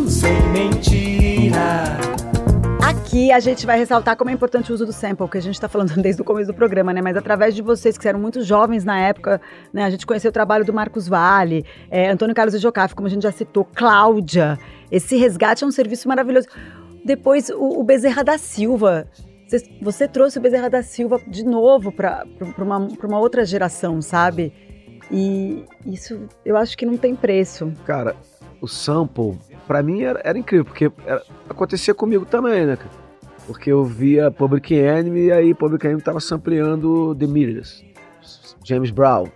sem 0.06 0.42
mentira. 0.50 2.21
Aqui 2.92 3.32
a 3.32 3.40
gente 3.40 3.64
vai 3.64 3.78
ressaltar 3.78 4.16
como 4.16 4.28
é 4.28 4.34
importante 4.34 4.70
o 4.70 4.74
uso 4.74 4.84
do 4.84 4.92
sample, 4.92 5.26
que 5.26 5.38
a 5.38 5.40
gente 5.40 5.54
está 5.54 5.66
falando 5.66 5.94
desde 6.00 6.20
o 6.20 6.24
começo 6.24 6.52
do 6.52 6.54
programa, 6.54 6.92
né? 6.92 7.00
Mas 7.00 7.16
através 7.16 7.54
de 7.54 7.62
vocês, 7.62 7.96
que 7.96 8.06
eram 8.06 8.20
muito 8.20 8.42
jovens 8.42 8.84
na 8.84 8.98
época, 9.00 9.40
né? 9.72 9.84
A 9.84 9.90
gente 9.90 10.06
conheceu 10.06 10.28
o 10.28 10.32
trabalho 10.32 10.62
do 10.62 10.74
Marcos 10.74 11.08
Vale, 11.08 11.64
é, 11.90 12.10
Antônio 12.10 12.34
Carlos 12.34 12.60
Jocafe, 12.60 12.94
como 12.94 13.06
a 13.06 13.10
gente 13.10 13.22
já 13.22 13.32
citou, 13.32 13.64
Cláudia. 13.64 14.58
Esse 14.90 15.16
resgate 15.16 15.64
é 15.64 15.66
um 15.66 15.70
serviço 15.70 16.06
maravilhoso. 16.06 16.46
Depois, 17.02 17.48
o, 17.48 17.80
o 17.80 17.82
Bezerra 17.82 18.22
da 18.22 18.36
Silva. 18.36 19.06
Você, 19.46 19.62
você 19.80 20.06
trouxe 20.06 20.38
o 20.38 20.40
Bezerra 20.42 20.68
da 20.68 20.82
Silva 20.82 21.18
de 21.26 21.44
novo 21.44 21.92
para 21.92 22.26
uma, 22.58 22.76
uma 22.78 23.18
outra 23.18 23.44
geração, 23.44 24.02
sabe? 24.02 24.52
E 25.10 25.64
isso 25.86 26.28
eu 26.44 26.56
acho 26.56 26.76
que 26.76 26.84
não 26.84 26.96
tem 26.96 27.14
preço. 27.14 27.72
Cara, 27.86 28.14
o 28.60 28.68
sample, 28.68 29.38
pra 29.72 29.82
mim 29.82 30.02
era, 30.02 30.20
era 30.22 30.38
incrível, 30.38 30.66
porque 30.66 30.92
era- 31.06 31.22
acontecia 31.48 31.94
comigo 31.94 32.26
também, 32.26 32.66
né, 32.66 32.76
cara? 32.76 32.90
Porque 33.46 33.72
eu 33.72 33.82
via 33.82 34.30
Public 34.30 34.74
Enemy 34.74 35.20
e 35.20 35.32
aí 35.32 35.54
Public 35.54 35.86
Enemy 35.86 36.02
tava 36.02 36.20
sampleando 36.20 37.14
The 37.14 37.26
Mirrors, 37.26 37.82
James 38.62 38.90
Brown, 38.90 39.28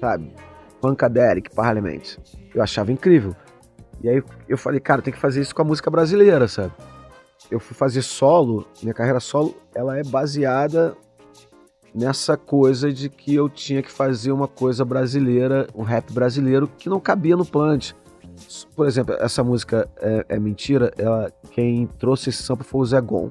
sabe? 0.00 0.32
Funkadelic, 0.82 1.54
Parliament. 1.54 2.16
Eu 2.52 2.64
achava 2.64 2.90
incrível. 2.90 3.32
E 4.02 4.08
aí 4.08 4.20
eu 4.48 4.58
falei, 4.58 4.80
cara, 4.80 5.00
tem 5.00 5.14
que 5.14 5.20
fazer 5.20 5.40
isso 5.40 5.54
com 5.54 5.62
a 5.62 5.64
música 5.64 5.88
brasileira, 5.88 6.48
sabe? 6.48 6.72
Eu 7.48 7.60
fui 7.60 7.76
fazer 7.76 8.02
solo, 8.02 8.66
minha 8.82 8.92
carreira 8.92 9.20
solo, 9.20 9.54
ela 9.72 9.96
é 9.96 10.02
baseada 10.02 10.96
nessa 11.94 12.36
coisa 12.36 12.92
de 12.92 13.08
que 13.08 13.32
eu 13.36 13.48
tinha 13.48 13.84
que 13.84 13.90
fazer 13.92 14.32
uma 14.32 14.48
coisa 14.48 14.84
brasileira, 14.84 15.68
um 15.76 15.84
rap 15.84 16.12
brasileiro 16.12 16.66
que 16.76 16.88
não 16.88 16.98
cabia 16.98 17.36
no 17.36 17.46
plant. 17.46 17.92
Por 18.74 18.86
exemplo, 18.86 19.14
essa 19.18 19.42
música 19.44 19.88
é, 20.00 20.26
é 20.30 20.38
mentira, 20.38 20.92
ela, 20.98 21.30
quem 21.50 21.86
trouxe 21.98 22.30
esse 22.30 22.42
sample 22.42 22.64
foi 22.64 22.80
o 22.80 22.86
Zé 22.86 23.00
Gon. 23.00 23.30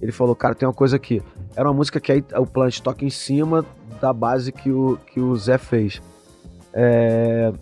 Ele 0.00 0.12
falou, 0.12 0.34
cara, 0.34 0.54
tem 0.54 0.66
uma 0.66 0.74
coisa 0.74 0.96
aqui. 0.96 1.22
Era 1.54 1.68
uma 1.68 1.74
música 1.74 2.00
que 2.00 2.10
aí 2.10 2.24
o 2.36 2.46
plant 2.46 2.80
toca 2.80 3.04
em 3.04 3.10
cima 3.10 3.64
da 4.00 4.12
base 4.12 4.50
que 4.50 4.70
o, 4.70 4.98
que 5.06 5.20
o 5.20 5.36
Zé 5.36 5.58
fez. 5.58 6.02
É, 6.72 7.52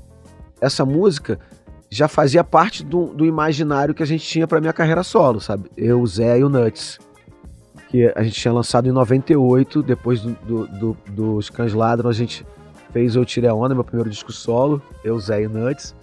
essa 0.61 0.85
música 0.85 1.39
já 1.91 2.07
fazia 2.07 2.45
parte 2.45 2.85
do, 2.85 3.07
do 3.07 3.27
imaginário 3.27 3.95
que 3.95 4.03
a 4.03 4.07
gente 4.07 4.25
tinha 4.25 4.47
pra 4.47 4.61
minha 4.61 4.73
carreira 4.73 5.03
solo, 5.03 5.41
sabe? 5.41 5.71
Eu, 5.77 6.01
o 6.01 6.07
Zé 6.07 6.39
e 6.39 6.45
o 6.45 6.49
Nuts. 6.49 6.99
Que 7.89 8.13
a 8.15 8.23
gente 8.23 8.41
tinha 8.41 8.55
lançado 8.55 8.89
em 8.89 8.93
98, 8.93 9.83
depois 9.83 10.21
do, 10.21 10.33
do, 10.37 10.67
do, 10.67 10.97
dos 11.11 11.51
Cães 11.51 11.75
Ladram, 11.75 12.09
a 12.09 12.13
gente 12.13 12.47
fez 12.93 13.17
Eu 13.17 13.25
Tirei 13.25 13.51
a 13.51 13.55
Onda, 13.55 13.75
meu 13.75 13.83
primeiro 13.83 14.09
disco 14.09 14.33
solo, 14.33 14.81
eu, 15.03 15.19
Zé 15.19 15.43
e 15.43 15.49
Nuts. 15.49 15.95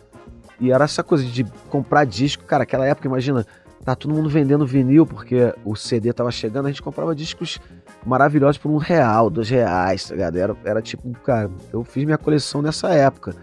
E 0.59 0.71
era 0.71 0.85
essa 0.85 1.03
coisa 1.03 1.23
de 1.23 1.43
comprar 1.69 2.05
disco, 2.05 2.43
cara, 2.43 2.63
aquela 2.63 2.85
época, 2.85 3.07
imagina, 3.07 3.45
tá 3.83 3.95
todo 3.95 4.13
mundo 4.13 4.29
vendendo 4.29 4.65
vinil, 4.65 5.05
porque 5.05 5.53
o 5.63 5.75
CD 5.75 6.11
tava 6.11 6.31
chegando, 6.31 6.65
a 6.65 6.69
gente 6.69 6.81
comprava 6.81 7.15
discos 7.15 7.59
maravilhosos 8.05 8.57
por 8.57 8.69
um 8.69 8.77
real, 8.77 9.29
dois 9.29 9.49
reais, 9.49 10.07
tá 10.07 10.15
ligado? 10.15 10.37
Era, 10.37 10.57
era 10.65 10.81
tipo, 10.81 11.09
cara, 11.23 11.49
eu 11.71 11.83
fiz 11.83 12.03
minha 12.03 12.17
coleção 12.17 12.61
nessa 12.61 12.89
época. 12.89 13.35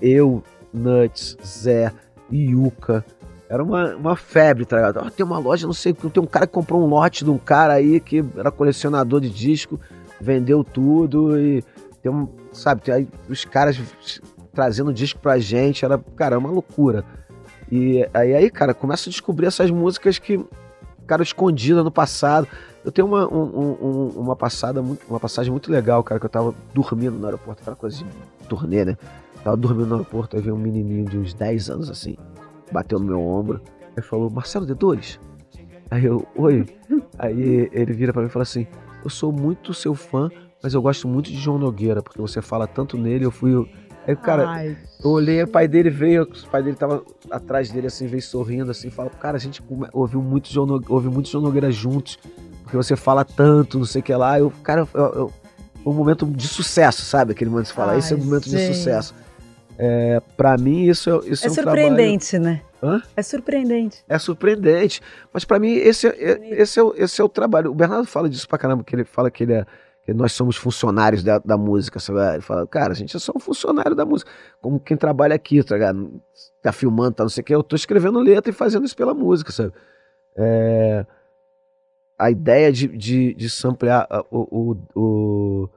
Eu, 0.00 0.42
Nuts, 0.72 1.36
Zé, 1.44 1.92
Yuka. 2.32 3.04
Era 3.48 3.62
uma, 3.62 3.94
uma 3.94 4.16
febre, 4.16 4.64
tá 4.64 4.76
ligado? 4.76 5.00
Ó, 5.04 5.08
tem 5.08 5.24
uma 5.24 5.38
loja, 5.38 5.66
não 5.66 5.72
sei, 5.72 5.92
tem 5.92 6.22
um 6.22 6.26
cara 6.26 6.46
que 6.46 6.52
comprou 6.52 6.82
um 6.82 6.86
lote 6.86 7.24
de 7.24 7.30
um 7.30 7.38
cara 7.38 7.74
aí 7.74 8.00
que 8.00 8.24
era 8.36 8.50
colecionador 8.50 9.20
de 9.20 9.30
disco, 9.30 9.80
vendeu 10.20 10.64
tudo 10.64 11.38
e 11.38 11.62
tem 12.02 12.10
um, 12.10 12.28
sabe, 12.52 12.82
tem 12.82 12.94
aí 12.94 13.08
os 13.28 13.44
caras 13.44 13.80
trazendo 14.56 14.92
disco 14.92 15.20
pra 15.20 15.38
gente, 15.38 15.84
era, 15.84 15.98
cara, 16.16 16.38
uma 16.38 16.50
loucura. 16.50 17.04
E 17.70 18.08
aí, 18.14 18.34
aí, 18.34 18.50
cara, 18.50 18.72
começa 18.72 19.10
a 19.10 19.12
descobrir 19.12 19.46
essas 19.46 19.70
músicas 19.70 20.18
que 20.18 20.42
ficaram 21.00 21.22
escondidas 21.22 21.84
no 21.84 21.90
passado. 21.90 22.48
Eu 22.82 22.90
tenho 22.90 23.06
uma, 23.06 23.28
um, 23.30 23.76
um, 23.80 24.08
uma, 24.16 24.34
passada, 24.34 24.80
uma 24.80 25.20
passagem 25.20 25.50
muito 25.52 25.70
legal, 25.70 26.02
cara, 26.02 26.18
que 26.18 26.24
eu 26.24 26.30
tava 26.30 26.54
dormindo 26.72 27.18
no 27.18 27.26
aeroporto, 27.26 27.60
aquela 27.60 27.76
coisa 27.76 27.98
de 27.98 28.06
turnê, 28.48 28.84
né? 28.84 28.96
Tava 29.44 29.56
dormindo 29.58 29.88
no 29.88 29.94
aeroporto, 29.96 30.36
aí 30.36 30.42
veio 30.42 30.54
um 30.54 30.58
menininho 30.58 31.04
de 31.04 31.18
uns 31.18 31.34
10 31.34 31.68
anos, 31.68 31.90
assim, 31.90 32.16
bateu 32.72 32.98
no 32.98 33.04
meu 33.04 33.20
ombro, 33.20 33.60
aí 33.94 34.02
falou, 34.02 34.30
Marcelo 34.30 34.66
D2? 34.66 35.18
Aí 35.90 36.04
eu, 36.04 36.26
oi. 36.34 36.66
Aí 37.18 37.68
ele 37.72 37.92
vira 37.92 38.12
para 38.12 38.22
mim 38.22 38.28
e 38.28 38.30
fala 38.30 38.44
assim, 38.44 38.66
eu 39.04 39.10
sou 39.10 39.30
muito 39.30 39.74
seu 39.74 39.94
fã, 39.94 40.30
mas 40.62 40.74
eu 40.74 40.82
gosto 40.82 41.06
muito 41.06 41.30
de 41.30 41.36
João 41.36 41.58
Nogueira, 41.58 42.02
porque 42.02 42.20
você 42.20 42.40
fala 42.40 42.66
tanto 42.66 42.96
nele, 42.96 43.24
eu 43.24 43.30
fui... 43.30 43.68
Aí, 44.06 44.14
cara, 44.16 44.48
Ai. 44.48 44.76
eu 45.02 45.10
olhei, 45.10 45.42
o 45.42 45.48
pai 45.48 45.66
dele 45.66 45.90
veio, 45.90 46.22
o 46.22 46.48
pai 46.48 46.62
dele 46.62 46.76
tava 46.76 47.02
atrás 47.30 47.70
dele, 47.70 47.88
assim, 47.88 48.06
veio 48.06 48.22
sorrindo, 48.22 48.70
assim, 48.70 48.88
fala, 48.90 49.10
cara, 49.10 49.36
a 49.36 49.40
gente 49.40 49.62
ouviu 49.92 50.22
muito 50.22 50.48
João 50.52 50.66
Nogueira, 50.66 50.92
ouviu 50.94 51.10
muito 51.10 51.28
João 51.28 51.42
Nogueira 51.42 51.70
juntos, 51.72 52.18
porque 52.62 52.76
você 52.76 52.94
fala 52.94 53.24
tanto, 53.24 53.78
não 53.78 53.84
sei 53.86 54.00
o 54.00 54.04
que 54.04 54.14
lá. 54.14 54.38
Eu, 54.38 54.52
cara, 54.62 54.86
eu, 54.94 55.00
eu- 55.02 55.32
foi 55.82 55.92
um 55.92 55.96
momento 55.96 56.24
de 56.26 56.46
sucesso, 56.48 57.02
sabe? 57.02 57.32
Aquele 57.32 57.50
momento 57.50 57.66
de 57.66 57.72
falar, 57.72 57.92
Ai, 57.92 57.98
esse 57.98 58.12
é 58.12 58.16
um 58.16 58.20
momento 58.24 58.48
de 58.48 58.58
sucesso. 58.74 59.14
É, 59.78 60.20
pra 60.36 60.56
mim, 60.56 60.84
isso 60.84 61.10
é, 61.10 61.28
isso 61.28 61.44
É 61.44 61.48
é 61.48 61.50
um 61.50 61.54
surpreendente, 61.54 62.38
né? 62.38 62.62
trabalho... 62.80 63.02
Hã? 63.04 63.08
É 63.16 63.22
surpreendente. 63.22 64.04
É 64.08 64.18
surpreendente. 64.18 65.00
Mas 65.32 65.44
pra 65.44 65.58
mim, 65.58 65.72
esse, 65.74 66.06
é, 66.06 66.10
é- 66.10 66.62
esse, 66.62 66.78
é, 66.78 66.82
o- 66.82 66.94
esse 66.96 67.20
é 67.20 67.24
o 67.24 67.28
trabalho. 67.28 67.70
O 67.70 67.74
Bernardo 67.74 68.06
fala 68.06 68.28
disso 68.28 68.48
pra 68.48 68.56
caramba, 68.58 68.82
que 68.84 68.94
ele 68.94 69.04
fala 69.04 69.30
que 69.30 69.42
ele 69.44 69.52
é. 69.52 69.66
Que 70.06 70.14
nós 70.14 70.32
somos 70.32 70.56
funcionários 70.56 71.24
da, 71.24 71.38
da 71.40 71.58
música, 71.58 71.98
sabe? 71.98 72.34
Ele 72.34 72.40
fala, 72.40 72.64
cara, 72.64 72.92
a 72.92 72.94
gente 72.94 73.16
é 73.16 73.18
só 73.18 73.32
um 73.34 73.40
funcionário 73.40 73.96
da 73.96 74.06
música. 74.06 74.30
Como 74.62 74.78
quem 74.78 74.96
trabalha 74.96 75.34
aqui, 75.34 75.64
tá? 75.64 75.74
Tá 76.62 76.70
filmando, 76.70 77.16
tá 77.16 77.24
não 77.24 77.28
sei 77.28 77.42
o 77.42 77.44
quê. 77.44 77.54
Eu 77.56 77.62
tô 77.64 77.74
escrevendo 77.74 78.20
letra 78.20 78.50
e 78.50 78.54
fazendo 78.54 78.86
isso 78.86 78.96
pela 78.96 79.12
música, 79.12 79.50
sabe? 79.50 79.72
É, 80.38 81.04
a 82.16 82.30
ideia 82.30 82.70
de, 82.70 82.86
de, 82.86 83.34
de 83.34 83.50
samplear 83.50 84.06
ah, 84.08 84.24
o, 84.30 84.70
o, 84.70 84.76
o, 84.94 85.68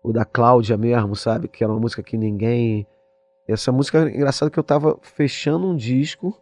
o 0.00 0.12
da 0.12 0.24
Cláudia 0.24 0.76
mesmo, 0.76 1.16
sabe? 1.16 1.48
Que 1.48 1.64
era 1.64 1.72
uma 1.72 1.80
música 1.80 2.04
que 2.04 2.16
ninguém. 2.16 2.86
Essa 3.48 3.72
música 3.72 4.08
engraçado 4.08 4.48
que 4.48 4.58
eu 4.60 4.62
tava 4.62 4.96
fechando 5.02 5.66
um 5.66 5.76
disco 5.76 6.40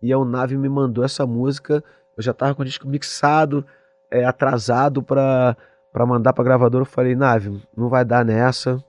e 0.00 0.12
a 0.12 0.24
Nave 0.24 0.56
me 0.56 0.68
mandou 0.68 1.02
essa 1.02 1.26
música. 1.26 1.82
Eu 2.16 2.22
já 2.22 2.32
tava 2.32 2.54
com 2.54 2.62
o 2.62 2.64
disco 2.64 2.86
mixado, 2.86 3.66
é, 4.08 4.24
atrasado 4.24 5.02
pra, 5.02 5.56
pra 5.92 6.06
mandar 6.06 6.32
pra 6.32 6.44
gravadora. 6.44 6.82
Eu 6.82 6.86
falei, 6.86 7.14
Nave, 7.14 7.60
não 7.76 7.88
vai 7.88 8.04
dar 8.04 8.24
nessa. 8.24 8.82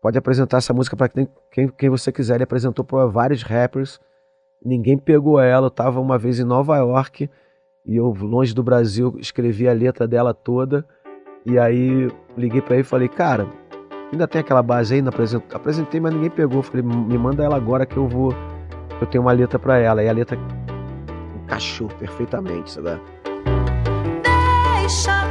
Pode 0.00 0.18
apresentar 0.18 0.58
essa 0.58 0.74
música 0.74 0.96
pra 0.96 1.08
quem, 1.08 1.28
quem, 1.50 1.68
quem 1.68 1.88
você 1.88 2.12
quiser. 2.12 2.34
Ele 2.34 2.44
apresentou 2.44 2.84
pra 2.84 3.06
vários 3.06 3.42
rappers. 3.42 4.00
Ninguém 4.64 4.98
pegou 4.98 5.40
ela. 5.40 5.66
Eu 5.66 5.70
tava 5.70 6.00
uma 6.00 6.18
vez 6.18 6.38
em 6.38 6.44
Nova 6.44 6.76
York 6.76 7.28
e 7.86 7.96
eu, 7.96 8.14
longe 8.20 8.54
do 8.54 8.62
Brasil, 8.62 9.14
escrevi 9.18 9.68
a 9.68 9.72
letra 9.72 10.06
dela 10.06 10.32
toda. 10.34 10.86
E 11.46 11.58
aí 11.58 12.10
liguei 12.36 12.62
pra 12.62 12.74
ele 12.74 12.82
e 12.82 12.86
falei, 12.86 13.08
cara, 13.08 13.46
ainda 14.12 14.26
tem 14.26 14.40
aquela 14.40 14.62
base 14.62 14.94
aí? 14.94 15.04
Apresentei, 15.52 16.00
mas 16.00 16.14
ninguém 16.14 16.30
pegou. 16.30 16.62
Falei, 16.62 16.82
me 16.82 17.18
manda 17.18 17.42
ela 17.42 17.56
agora 17.56 17.86
que 17.86 17.96
eu 17.96 18.08
vou. 18.08 18.34
Eu 19.00 19.06
tenho 19.06 19.22
uma 19.22 19.32
letra 19.32 19.58
pra 19.58 19.78
ela. 19.78 20.02
E 20.02 20.08
a 20.08 20.12
letra 20.12 20.38
encaixou 21.44 21.88
perfeitamente, 21.88 22.70
sabe? 22.70 23.00
Deixa, 24.80 25.23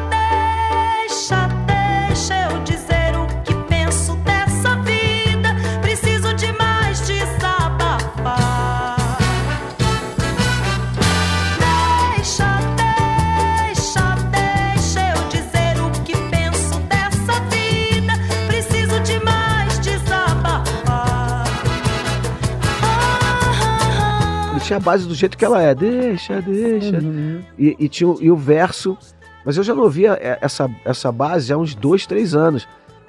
Tinha 24.64 24.78
a 24.78 24.80
base 24.80 25.06
do 25.08 25.14
jeito 25.14 25.38
que 25.38 25.44
ela 25.44 25.62
é. 25.62 25.76
Deixa, 25.76 26.42
deixa. 26.42 26.98
Uhum. 26.98 27.42
E, 27.60 27.76
e 27.80 27.90
tinha 27.90 28.16
e 28.22 28.32
o 28.32 28.36
verso. 28.36 28.98
Mas 29.46 29.58
eu 29.58 29.64
já 29.64 29.76
não 29.76 29.84
ouvia 29.84 30.18
é, 30.22 30.38
essa, 30.42 30.70
essa 30.86 31.12
base 31.12 31.52
há 31.52 31.58
uns 31.58 31.76
dois, 31.76 32.06
três 32.06 32.34
anos. 32.34 32.68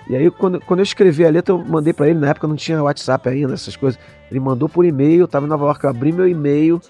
E 0.08 0.16
aí, 0.16 0.30
quando, 0.30 0.60
quando 0.60 0.80
eu 0.80 0.84
escrevi 0.84 1.24
a 1.24 1.30
letra, 1.30 1.54
eu 1.54 1.64
mandei 1.64 1.92
pra 1.92 2.08
ele. 2.08 2.18
Na 2.18 2.30
época 2.30 2.48
não 2.48 2.56
tinha 2.56 2.82
WhatsApp 2.82 3.28
ainda, 3.28 3.54
essas 3.54 3.76
coisas. 3.76 3.98
Ele 4.30 4.40
mandou 4.40 4.68
por 4.68 4.84
e-mail. 4.84 5.20
Eu 5.20 5.28
tava 5.28 5.46
em 5.46 5.48
Nova 5.48 5.64
York, 5.66 5.84
eu 5.84 5.90
abri 5.90 6.12
meu 6.12 6.28
e-mail 6.28 6.80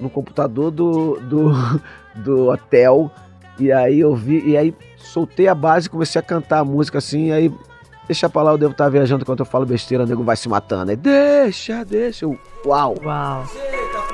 no 0.00 0.08
computador 0.08 0.70
do, 0.70 1.20
do, 1.20 1.52
do 2.16 2.48
hotel. 2.48 3.10
E 3.58 3.70
aí 3.70 4.00
eu 4.00 4.14
vi. 4.16 4.42
E 4.48 4.56
aí 4.56 4.74
soltei 4.96 5.46
a 5.46 5.54
base 5.54 5.88
comecei 5.88 6.18
a 6.18 6.22
cantar 6.22 6.60
a 6.60 6.64
música 6.64 6.98
assim. 6.98 7.32
Aí, 7.32 7.52
deixa 8.06 8.28
pra 8.28 8.42
lá, 8.42 8.52
eu 8.52 8.58
devo 8.58 8.72
estar 8.72 8.88
viajando 8.88 9.22
enquanto 9.22 9.40
eu 9.40 9.46
falo 9.46 9.66
besteira, 9.66 10.04
o 10.04 10.06
nego 10.06 10.24
vai 10.24 10.36
se 10.36 10.48
matando. 10.48 10.90
Aí, 10.90 10.96
deixa, 10.96 11.84
deixa. 11.84 12.26
Uau! 12.64 12.94
Uau! 13.04 13.44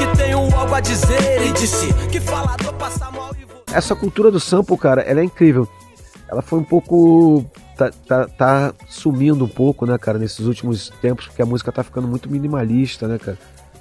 que 0.00 0.16
tenho 0.16 0.38
algo 0.56 0.74
a 0.74 0.80
dizer 0.80 1.46
e 1.46 1.52
disse 1.52 1.92
que 2.10 2.20
falador 2.20 2.72
passa 2.74 3.10
mal 3.10 3.30
e 3.36 3.40
essa 3.72 3.94
cultura 3.94 4.30
do 4.30 4.40
sample, 4.40 4.76
cara, 4.76 5.02
ela 5.02 5.20
é 5.20 5.24
incrível. 5.24 5.68
Ela 6.28 6.42
foi 6.42 6.58
um 6.58 6.64
pouco. 6.64 7.44
Tá, 7.76 7.90
tá, 8.06 8.26
tá 8.26 8.74
sumindo 8.88 9.44
um 9.44 9.48
pouco, 9.48 9.86
né, 9.86 9.96
cara, 9.96 10.18
nesses 10.18 10.44
últimos 10.46 10.90
tempos, 11.00 11.28
porque 11.28 11.40
a 11.40 11.46
música 11.46 11.72
tá 11.72 11.82
ficando 11.82 12.06
muito 12.06 12.30
minimalista, 12.30 13.08
né, 13.08 13.16
cara? 13.16 13.38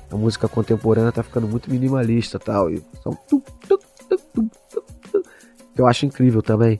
A 0.09 0.15
música 0.15 0.47
contemporânea 0.47 1.11
tá 1.11 1.21
ficando 1.21 1.47
muito 1.47 1.69
minimalista 1.69 2.39
tal. 2.39 2.71
E 2.71 2.81
que 5.75 5.81
eu 5.81 5.87
acho 5.87 6.05
incrível 6.05 6.41
também. 6.41 6.77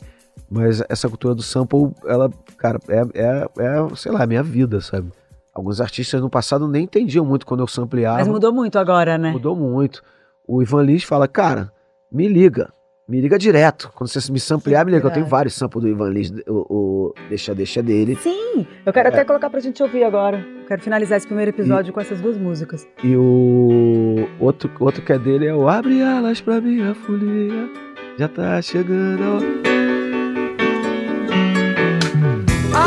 Mas 0.50 0.82
essa 0.88 1.10
cultura 1.10 1.36
do 1.36 1.44
sample, 1.44 1.92
ela, 2.06 2.32
cara, 2.58 2.80
é, 2.88 3.02
é, 3.14 3.48
é 3.60 3.96
sei 3.96 4.12
lá, 4.12 4.24
a 4.24 4.28
minha 4.28 4.42
vida, 4.42 4.82
sabe? 4.82 5.12
Alguns 5.60 5.82
artistas 5.82 6.22
no 6.22 6.30
passado 6.30 6.68
nem 6.70 6.84
entendiam 6.86 7.26
muito 7.26 7.46
quando 7.46 7.60
eu 7.60 7.68
sampleava. 7.68 8.18
Mas 8.20 8.28
mudou 8.30 8.54
muito 8.54 8.80
agora, 8.80 9.18
né? 9.18 9.32
Mudou 9.32 9.56
muito. 9.58 10.02
O 10.48 10.62
Ivan 10.64 10.84
Lins 10.84 11.04
fala, 11.04 11.28
cara, 11.28 11.70
me 12.10 12.28
liga. 12.30 12.72
Me 13.08 13.20
liga 13.20 13.38
direto. 13.38 13.92
Quando 13.94 14.10
você 14.10 14.32
me 14.32 14.40
samplear, 14.40 14.86
me 14.86 14.92
liga. 14.94 15.06
Eu 15.08 15.12
tenho 15.12 15.26
vários 15.26 15.56
samples 15.56 15.84
do 15.84 15.90
Ivan 15.90 16.10
Lins, 16.12 16.32
o, 16.48 16.66
o 17.10 17.14
Deixa 17.28 17.54
Deixa 17.54 17.84
dele. 17.84 18.16
Sim, 18.16 18.66
eu 18.86 18.94
quero 18.94 19.10
É. 19.10 19.12
até 19.12 19.26
colocar 19.26 19.50
pra 19.50 19.60
gente 19.60 19.84
ouvir 19.84 20.04
agora. 20.06 20.46
Quero 20.68 20.82
finalizar 20.82 21.18
esse 21.18 21.28
primeiro 21.28 21.50
episódio 21.52 21.92
com 21.92 22.00
essas 22.00 22.22
duas 22.22 22.38
músicas. 22.38 22.88
E 23.04 23.16
o 23.18 24.28
outro, 24.40 24.72
outro 24.80 25.02
que 25.04 25.12
é 25.12 25.20
dele 25.20 25.46
é 25.48 25.54
o 25.54 25.68
Abre 25.68 26.02
alas 26.02 26.40
pra 26.40 26.62
minha 26.62 26.96
folia. 26.96 27.70
Já 28.18 28.30
tá 28.30 28.62
chegando. 28.62 29.24
a 29.24 29.36
hora." 29.36 29.46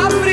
Abre 0.05 0.32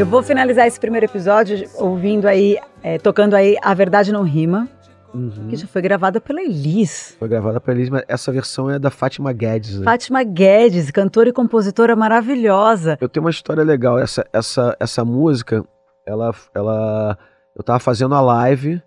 Eu 0.00 0.06
vou 0.06 0.22
finalizar 0.22 0.66
esse 0.66 0.80
primeiro 0.80 1.04
episódio 1.04 1.68
ouvindo 1.74 2.26
aí, 2.26 2.56
é, 2.82 2.98
tocando 2.98 3.34
aí 3.34 3.58
A 3.60 3.74
Verdade 3.74 4.10
Não 4.10 4.22
Rima, 4.22 4.66
Uhum. 5.12 5.48
que 5.50 5.56
já 5.56 5.66
foi 5.66 5.82
gravada 5.82 6.22
pela 6.22 6.40
Elis. 6.40 7.14
Foi 7.18 7.28
gravada 7.28 7.60
pela 7.60 7.76
Elis, 7.76 7.90
mas 7.90 8.02
essa 8.08 8.32
versão 8.32 8.70
é 8.70 8.78
da 8.78 8.88
Fátima 8.90 9.30
Guedes. 9.30 9.78
Né? 9.78 9.84
Fátima 9.84 10.22
Guedes, 10.22 10.90
cantora 10.90 11.28
e 11.28 11.32
compositora 11.34 11.94
maravilhosa. 11.94 12.96
Eu 12.98 13.10
tenho 13.10 13.26
uma 13.26 13.30
história 13.30 13.62
legal. 13.62 13.98
Essa, 13.98 14.26
essa, 14.32 14.74
essa 14.80 15.04
música, 15.04 15.62
ela, 16.06 16.34
ela. 16.54 17.18
Eu 17.54 17.62
tava 17.62 17.78
fazendo 17.78 18.14
a 18.14 18.22
live 18.22 18.82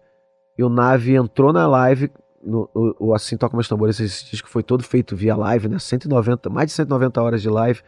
e 0.57 0.63
o 0.63 0.69
Nave 0.69 1.13
entrou 1.13 1.53
na 1.53 1.67
live. 1.67 2.09
No, 2.43 2.67
o, 2.73 3.09
o 3.09 3.13
Assim 3.13 3.37
Toca 3.37 3.55
Meus 3.55 3.69
Tambores, 3.69 3.99
esse 3.99 4.31
disco 4.31 4.49
foi 4.49 4.63
todo 4.63 4.83
feito 4.83 5.15
via 5.15 5.35
live, 5.35 5.67
né? 5.67 5.77
190, 5.77 6.49
mais 6.49 6.67
de 6.69 6.73
190 6.73 7.21
horas 7.21 7.39
de 7.39 7.49
live. 7.49 7.81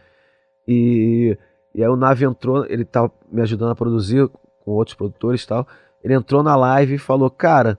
E, 0.68 1.36
e 1.76 1.84
aí 1.84 1.90
o 1.90 1.96
Nave 1.96 2.26
entrou, 2.26 2.66
ele 2.66 2.86
tava 2.86 3.12
me 3.30 3.42
ajudando 3.42 3.72
a 3.72 3.76
produzir 3.76 4.28
com 4.64 4.72
outros 4.72 4.96
produtores 4.96 5.44
e 5.44 5.48
tal. 5.48 5.68
Ele 6.02 6.14
entrou 6.14 6.42
na 6.42 6.56
live 6.56 6.96
e 6.96 6.98
falou: 6.98 7.30
Cara, 7.30 7.78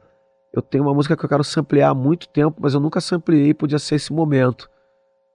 eu 0.52 0.62
tenho 0.62 0.84
uma 0.84 0.94
música 0.94 1.16
que 1.16 1.24
eu 1.24 1.28
quero 1.28 1.42
samplear 1.42 1.90
há 1.90 1.94
muito 1.94 2.28
tempo, 2.28 2.56
mas 2.60 2.74
eu 2.74 2.80
nunca 2.80 3.00
sampleei, 3.00 3.52
podia 3.52 3.78
ser 3.78 3.96
esse 3.96 4.12
momento. 4.12 4.70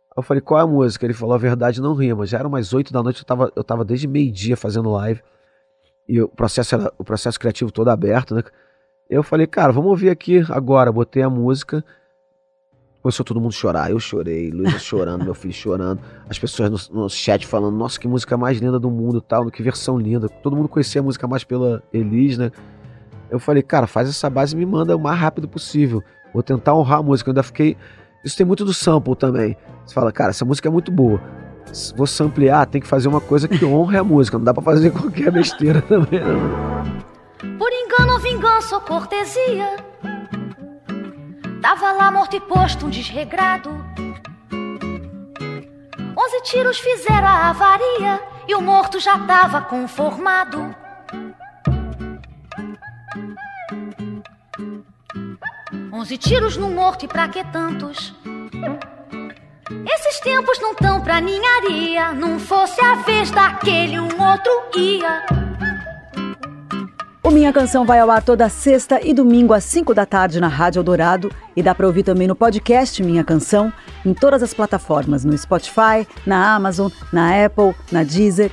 Aí 0.10 0.18
eu 0.18 0.24
falei, 0.24 0.42
qual 0.42 0.60
é 0.60 0.64
a 0.64 0.68
música? 0.68 1.06
Ele 1.06 1.14
falou, 1.14 1.36
a 1.36 1.38
verdade 1.38 1.82
não 1.82 1.94
rima. 1.94 2.26
Já 2.26 2.40
eram 2.40 2.50
umas 2.50 2.74
8 2.74 2.92
da 2.92 3.04
noite, 3.04 3.20
eu 3.20 3.26
tava, 3.26 3.52
eu 3.56 3.64
tava 3.64 3.86
desde 3.86 4.08
meio-dia 4.08 4.58
fazendo 4.58 4.92
live. 4.92 5.22
E 6.08 6.20
o 6.22 6.28
processo, 6.28 6.76
era, 6.76 6.92
o 6.98 7.04
processo 7.04 7.40
criativo 7.40 7.72
todo 7.72 7.90
aberto, 7.90 8.36
né? 8.36 8.44
Eu 9.10 9.24
falei, 9.24 9.46
cara, 9.46 9.72
vamos 9.72 9.90
ouvir 9.92 10.10
aqui 10.10 10.44
agora. 10.50 10.92
Botei 10.92 11.22
a 11.22 11.30
música. 11.30 11.86
Começou 13.02 13.26
todo 13.26 13.42
mundo 13.42 13.52
chorar. 13.52 13.90
Eu 13.90 14.00
chorei, 14.00 14.52
Luísa 14.52 14.78
chorando, 14.78 15.24
meu 15.24 15.34
filho 15.34 15.54
chorando. 15.54 16.00
As 16.30 16.38
pessoas 16.38 16.90
no, 16.90 17.02
no 17.04 17.10
chat 17.10 17.48
falando, 17.48 17.76
nossa, 17.76 18.00
que 18.00 18.08
música 18.08 18.38
mais 18.38 18.60
linda 18.60 18.80
do 18.80 18.92
mundo 18.92 19.20
tal, 19.20 19.50
que 19.50 19.64
versão 19.64 19.98
linda. 19.98 20.30
Todo 20.30 20.56
mundo 20.56 20.70
conhecia 20.70 21.02
a 21.02 21.04
música 21.04 21.28
mais 21.28 21.44
pela 21.44 21.82
Elis, 21.92 22.38
né? 22.38 22.52
Eu 23.30 23.40
falei, 23.40 23.64
cara, 23.64 23.88
faz 23.88 24.08
essa 24.08 24.30
base 24.30 24.56
e 24.56 24.60
me 24.60 24.66
manda 24.66 24.96
o 24.96 25.00
mais 25.00 25.20
rápido 25.20 25.48
possível. 25.48 26.04
Vou 26.32 26.44
tentar 26.44 26.76
honrar 26.76 27.00
a 27.00 27.04
música. 27.04 27.30
Eu 27.30 27.32
ainda 27.32 27.44
fiquei. 27.44 27.76
Isso 28.24 28.38
tem 28.38 28.46
muito 28.46 28.64
do 28.64 28.74
sample 28.74 29.16
também. 29.16 29.58
Você 29.84 29.96
fala, 29.96 30.12
cara, 30.12 30.30
essa 30.30 30.46
música 30.46 30.70
é 30.70 30.72
muito 30.72 30.92
boa. 30.92 31.20
Se 31.74 31.96
Vou 31.96 32.06
samplear, 32.06 32.68
tem 32.68 32.80
que 32.80 32.88
fazer 32.88 33.08
uma 33.08 33.22
coisa 33.22 33.48
que 33.48 33.66
honre 33.66 33.98
a 33.98 34.04
música. 34.04 34.38
Não 34.38 34.46
dá 34.46 34.54
pra 34.54 34.62
fazer 34.62 34.92
qualquer 34.94 35.32
besteira 35.32 35.82
também, 35.82 36.20
não. 36.20 37.58
Por 37.58 37.72
engano 37.72 38.14
ou 38.14 38.20
vingança 38.20 38.76
ou 38.76 38.82
cortesia 38.82 39.92
Tava 41.62 41.92
lá 41.92 42.12
morto 42.12 42.36
e 42.36 42.40
posto 42.40 42.88
um 42.88 42.90
desregrado. 42.90 43.70
Onze 46.18 46.42
tiros 46.44 46.80
fizeram 46.80 47.28
a 47.28 47.50
avaria 47.50 48.22
E 48.48 48.56
o 48.56 48.62
morto 48.62 49.00
já 49.00 49.18
tava 49.20 49.62
conformado. 49.62 50.76
Onze 55.94 56.18
tiros 56.18 56.58
no 56.58 56.70
morto 56.72 57.06
e 57.06 57.08
pra 57.08 57.28
que 57.28 57.44
tantos? 57.46 58.16
Esses 59.94 60.20
tempos 60.22 60.60
não 60.60 60.74
tão 60.74 61.00
pra 61.02 61.22
ninharia. 61.22 62.12
Não 62.14 62.40
fosse 62.40 62.82
a 62.82 62.96
vez 62.96 63.30
daquele 63.30 64.00
um 64.00 64.20
outro 64.20 64.52
ia 64.76 65.41
O 67.32 67.34
Minha 67.34 67.54
Canção 67.54 67.86
vai 67.86 67.98
ao 67.98 68.12
ar 68.12 68.22
toda 68.22 68.50
sexta 68.50 69.00
e 69.02 69.14
domingo 69.14 69.54
às 69.54 69.64
5 69.64 69.94
da 69.94 70.06
tarde 70.06 70.42
na 70.42 70.50
Rádio 70.50 70.82
Eldorado 70.82 71.32
e 71.56 71.64
dá 71.64 71.74
para 71.74 71.88
ouvir 71.88 72.04
também 72.04 72.28
no 72.28 72.36
podcast 72.36 73.02
Minha 73.02 73.24
Canção, 73.24 73.72
em 74.06 74.14
todas 74.14 74.44
as 74.44 74.54
plataformas, 74.54 75.24
no 75.24 75.38
Spotify, 75.38 76.06
na 76.26 76.54
Amazon, 76.54 76.92
na 77.10 77.46
Apple, 77.46 77.74
na 77.90 78.04
Deezer 78.04 78.52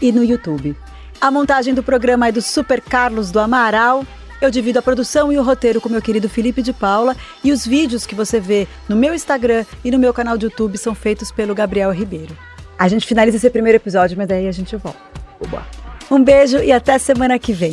e 0.00 0.12
no 0.12 0.22
YouTube. 0.22 0.76
A 1.20 1.28
montagem 1.28 1.74
do 1.74 1.82
programa 1.82 2.28
é 2.28 2.32
do 2.32 2.40
Super 2.40 2.80
Carlos 2.80 3.32
do 3.32 3.40
Amaral. 3.40 4.06
Eu 4.40 4.48
divido 4.48 4.78
a 4.78 4.82
produção 4.82 5.32
e 5.32 5.36
o 5.36 5.42
roteiro 5.42 5.80
com 5.80 5.88
meu 5.88 6.00
querido 6.00 6.28
Felipe 6.28 6.62
de 6.62 6.72
Paula 6.72 7.16
e 7.42 7.50
os 7.50 7.66
vídeos 7.66 8.06
que 8.06 8.14
você 8.14 8.38
vê 8.38 8.68
no 8.88 8.94
meu 8.94 9.12
Instagram 9.12 9.64
e 9.84 9.90
no 9.90 9.98
meu 9.98 10.14
canal 10.14 10.38
de 10.38 10.46
YouTube 10.46 10.78
são 10.78 10.94
feitos 10.94 11.32
pelo 11.32 11.52
Gabriel 11.52 11.90
Ribeiro. 11.90 12.38
A 12.78 12.86
gente 12.86 13.08
finaliza 13.08 13.38
esse 13.38 13.50
primeiro 13.50 13.74
episódio, 13.74 14.16
mas 14.16 14.28
daí 14.28 14.46
a 14.46 14.52
gente 14.52 14.76
volta. 14.76 15.00
Oba. 15.40 15.66
Um 16.08 16.22
beijo 16.22 16.58
e 16.58 16.70
até 16.70 16.96
semana 16.96 17.36
que 17.36 17.52
vem. 17.52 17.72